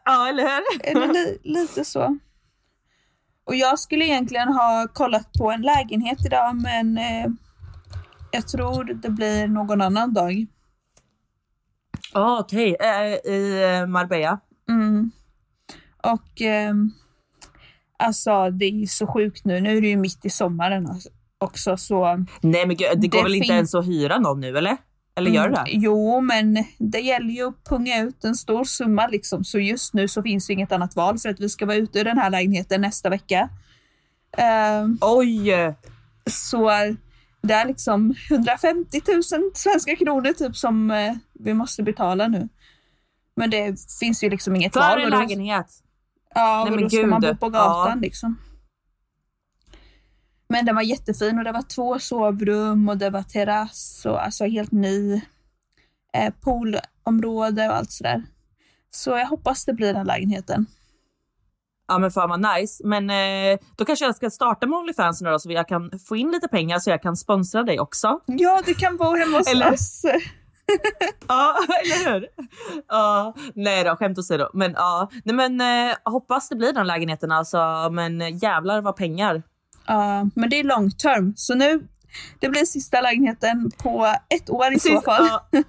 Ja 0.06 0.30
eller 0.30 0.44
hur? 0.44 0.86
Eller 0.92 1.14
li, 1.14 1.40
lite 1.44 1.86
så. 1.86 2.18
Och 3.46 3.56
jag 3.56 3.80
skulle 3.80 4.06
egentligen 4.06 4.48
ha 4.48 4.88
kollat 4.94 5.34
på 5.34 5.52
en 5.52 5.62
lägenhet 5.62 6.26
idag 6.26 6.56
men 6.56 6.98
eh, 6.98 7.26
jag 8.32 8.48
tror 8.48 8.84
det 8.84 9.10
blir 9.10 9.48
någon 9.48 9.82
annan 9.82 10.14
dag. 10.14 10.46
Ah, 12.14 12.40
Okej, 12.40 12.76
eh, 12.80 13.32
i 13.34 13.64
eh, 13.64 13.88
Marbella. 13.88 14.40
Mm. 14.70 15.12
Och 16.04 16.42
ehm, 16.42 16.92
alltså 17.98 18.50
det 18.50 18.66
är 18.66 18.72
ju 18.72 18.88
så 18.88 19.08
sjukt 19.08 19.46
nu. 19.46 19.62
Nu 19.62 19.78
är 19.78 19.82
det 19.82 19.88
ju 19.88 19.98
mitt 19.98 20.26
i 20.26 20.30
sommaren 20.30 20.88
alltså- 20.88 21.10
också 21.38 21.78
så. 21.78 22.26
Nej 22.42 22.68
men 22.68 22.76
gud, 22.76 22.88
det 22.96 23.08
går 23.08 23.18
Det 23.18 23.24
väl 23.24 23.36
inte 23.36 23.54
ens 23.54 23.76
att 23.76 23.86
hyra 23.88 24.18
någon 24.20 24.40
nu 24.40 24.58
eller? 24.58 24.78
Eller 25.16 25.32
gör 25.32 25.50
det? 25.50 25.58
Mm, 25.58 25.66
Jo, 25.68 26.22
men 26.22 26.64
det 26.78 27.00
gäller 27.00 27.34
ju 27.34 27.48
att 27.48 27.64
punga 27.70 28.04
ut 28.04 28.24
en 28.24 28.36
stor 28.36 28.64
summa 28.64 29.08
liksom. 29.08 29.44
Så 29.44 29.60
just 29.60 29.94
nu 29.94 30.08
så 30.08 30.24
finns 30.24 30.48
det 30.48 30.54
inget 30.54 30.72
annat 30.72 30.96
val 30.96 31.18
för 31.18 31.30
att 31.30 31.40
vi 31.40 31.50
ska 31.50 31.66
vara 31.66 31.78
ute 31.78 32.00
i 32.00 32.04
den 32.04 32.18
här 32.18 32.30
lägenheten 32.30 32.82
nästa 32.82 33.10
vecka. 33.10 33.50
Ehm, 34.38 34.98
Oj! 35.02 35.76
så 36.30 36.70
det 37.42 37.54
är 37.54 37.66
liksom 37.66 38.16
150 38.30 39.02
000 39.08 39.24
svenska 39.54 39.96
kronor 39.96 40.34
typ 40.34 40.56
som 40.56 40.92
eh, 40.92 41.14
vi 41.34 41.54
måste 41.54 41.84
betala 41.84 42.28
nu. 42.28 42.50
Men 43.36 43.50
det 43.50 43.76
finns 44.00 44.24
ju 44.24 44.30
liksom 44.30 44.56
inget 44.56 44.76
val. 44.76 45.00
För 45.00 45.00
en 45.00 45.10
lägenhet. 45.10 45.68
Ja, 46.38 46.64
Nej, 46.64 46.72
och 46.72 46.76
men 46.76 46.84
då 46.84 46.90
ska 46.90 47.08
man 47.08 47.22
bo 47.22 47.36
på 47.36 47.50
gatan 47.50 47.90
Ja. 47.90 47.96
liksom. 48.02 48.38
Men 50.50 50.66
den 50.66 50.76
var 50.76 50.82
jättefin 50.82 51.38
och 51.38 51.44
det 51.44 51.52
var 51.52 51.62
två 51.62 52.00
sovrum 52.00 52.90
och 52.90 52.98
det 52.98 53.10
var 53.10 53.24
terrass 53.24 54.06
och 54.06 54.24
alltså 54.26 54.46
helt 54.46 54.72
ny 54.72 55.22
eh, 56.14 56.34
poolområde 56.42 57.68
och 57.68 57.76
allt 57.76 57.92
sådär. 57.92 58.24
Så 58.90 59.10
jag 59.10 59.26
hoppas 59.28 59.66
det 59.66 59.74
blir 59.74 59.94
den 59.94 60.08
lägenheten. 60.08 60.66
Ja 61.88 61.98
men 61.98 62.12
fan 62.12 62.30
vad 62.30 62.56
nice. 62.60 62.88
Men 62.88 63.10
eh, 63.10 63.60
då 63.76 63.86
kanske 63.86 64.06
jag 64.06 64.16
ska 64.16 64.30
starta 64.30 64.68
med 64.68 64.80
Onlyfans 64.80 65.22
nu 65.22 65.30
då 65.30 65.40
så 65.40 65.52
jag 65.52 65.68
kan 65.68 66.00
få 66.08 66.16
in 66.16 66.32
lite 66.32 66.48
pengar 66.48 66.80
så 66.80 66.90
jag 66.90 67.02
kan 67.02 67.18
sponsra 67.18 67.64
dig 67.64 67.80
också. 67.80 68.20
Ja, 68.26 68.62
du 68.66 68.74
kan 68.74 68.98
bo 68.98 69.16
hemma 69.16 69.38
hos 69.38 69.48
Eller- 69.52 69.74
oss. 69.74 70.02
Ja, 71.28 71.56
eller 71.84 72.12
hur? 72.14 72.28
Ja, 72.88 73.34
nej 73.56 73.84
då, 73.84 73.96
skämt 73.96 74.18
åsido. 74.18 74.50
Men 74.54 74.72
ja, 74.72 75.10
nej 75.26 75.36
men 75.36 75.62
eh, 75.90 75.96
hoppas 76.06 76.50
det 76.50 76.56
blir 76.56 76.74
den 76.74 76.88
lägenheten 76.88 77.32
alltså. 77.32 77.90
Men 77.92 78.38
jävlar 78.38 78.82
vad 78.82 78.96
pengar. 78.96 79.44
Ja, 79.86 80.30
men 80.36 80.50
det 80.50 80.60
är 80.60 80.64
long 80.64 80.92
term. 80.92 81.34
Så 81.36 81.56
nu, 81.56 81.88
det 82.40 82.50
blir 82.50 82.66
sista 82.66 83.02
lägenheten 83.02 83.72
på 83.78 84.14
ett 84.30 84.50
år 84.50 84.74
i 84.74 84.80
så 84.80 85.02
fall. 85.02 85.26
Ja. 85.28 85.48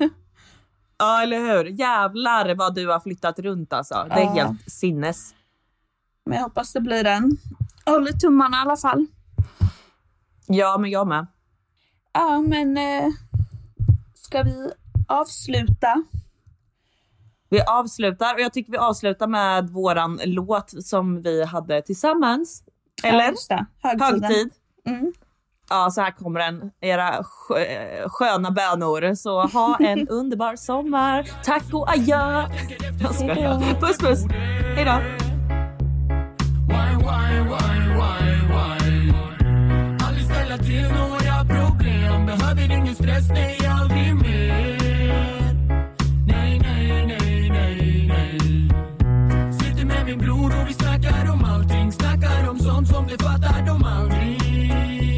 ja, 0.99 1.23
eller 1.23 1.39
hur? 1.39 1.65
Jävlar 1.65 2.55
vad 2.55 2.75
du 2.75 2.87
har 2.89 3.01
flyttat 3.01 3.39
runt 3.39 3.73
alltså. 3.73 4.07
Det 4.09 4.15
är 4.15 4.25
Ja. 4.25 4.33
helt 4.33 4.71
sinnes. 4.71 5.35
Men 6.27 6.37
jag 6.37 6.43
hoppas 6.45 6.73
det 6.73 6.81
blir 6.81 7.05
den. 7.05 7.37
Jag 7.85 7.93
håller 7.93 8.13
tummarna 8.13 8.57
i 8.57 8.61
alla 8.61 8.77
fall. 8.77 9.07
Ja, 10.47 10.79
men 10.79 10.91
jag 10.91 11.07
med. 11.07 11.27
Ja, 12.13 12.41
men 12.41 12.77
eh, 12.79 13.07
ska 14.15 14.43
vi 14.43 14.71
avsluta? 15.09 16.03
Vi 17.51 17.61
avslutar 17.63 18.35
och 18.35 18.41
jag 18.41 18.53
tycker 18.53 18.73
vi 18.73 18.79
avslutar 18.79 19.27
med 19.27 19.71
våran 19.71 20.21
låt 20.25 20.85
som 20.85 21.23
vi 21.23 21.45
hade 21.45 21.83
tillsammans. 21.83 22.63
Ja, 23.03 23.09
Eller? 23.09 23.31
just 23.31 23.49
det. 23.49 23.67
Högtiden. 23.83 24.23
Högtid. 24.23 24.51
Mm. 24.87 25.13
Ja, 25.71 25.91
så 25.91 26.01
här 26.01 26.11
kommer 26.11 26.41
den. 26.41 26.71
Era 26.81 27.23
skö- 27.23 28.09
sköna 28.09 28.51
bönor. 28.51 29.15
Så 29.15 29.43
ha 29.47 29.77
en 29.81 30.09
underbar 30.11 30.57
sommar. 30.57 31.31
Tack 31.45 31.65
och 31.73 31.91
adjö. 31.91 32.47
Jag 33.03 33.15
skojar. 33.15 33.81
Puss 33.81 33.99
puss. 33.99 34.25
Hej 34.77 34.85
då. 34.85 35.01
Aldrig 40.07 40.25
ställa 40.25 40.59
till 40.59 40.83
några 40.83 41.45
problem 41.45 42.27
Behöver 42.27 42.71
ingen 42.77 42.95
stress, 42.95 43.29
nej 43.31 43.59
aldrig 43.67 44.15
mer 44.15 44.78
min 50.09 50.19
bror 50.19 50.53
och 50.61 50.69
vi 50.69 50.73
snackar 50.73 51.31
om 51.33 51.45
allting. 51.45 51.93
Snackar 51.93 52.51
om 52.51 52.59
sånt 52.59 52.89
som 52.89 53.07
det 53.07 53.23
fattar 53.23 53.67
de 53.67 53.85
aldrig. 53.85 55.18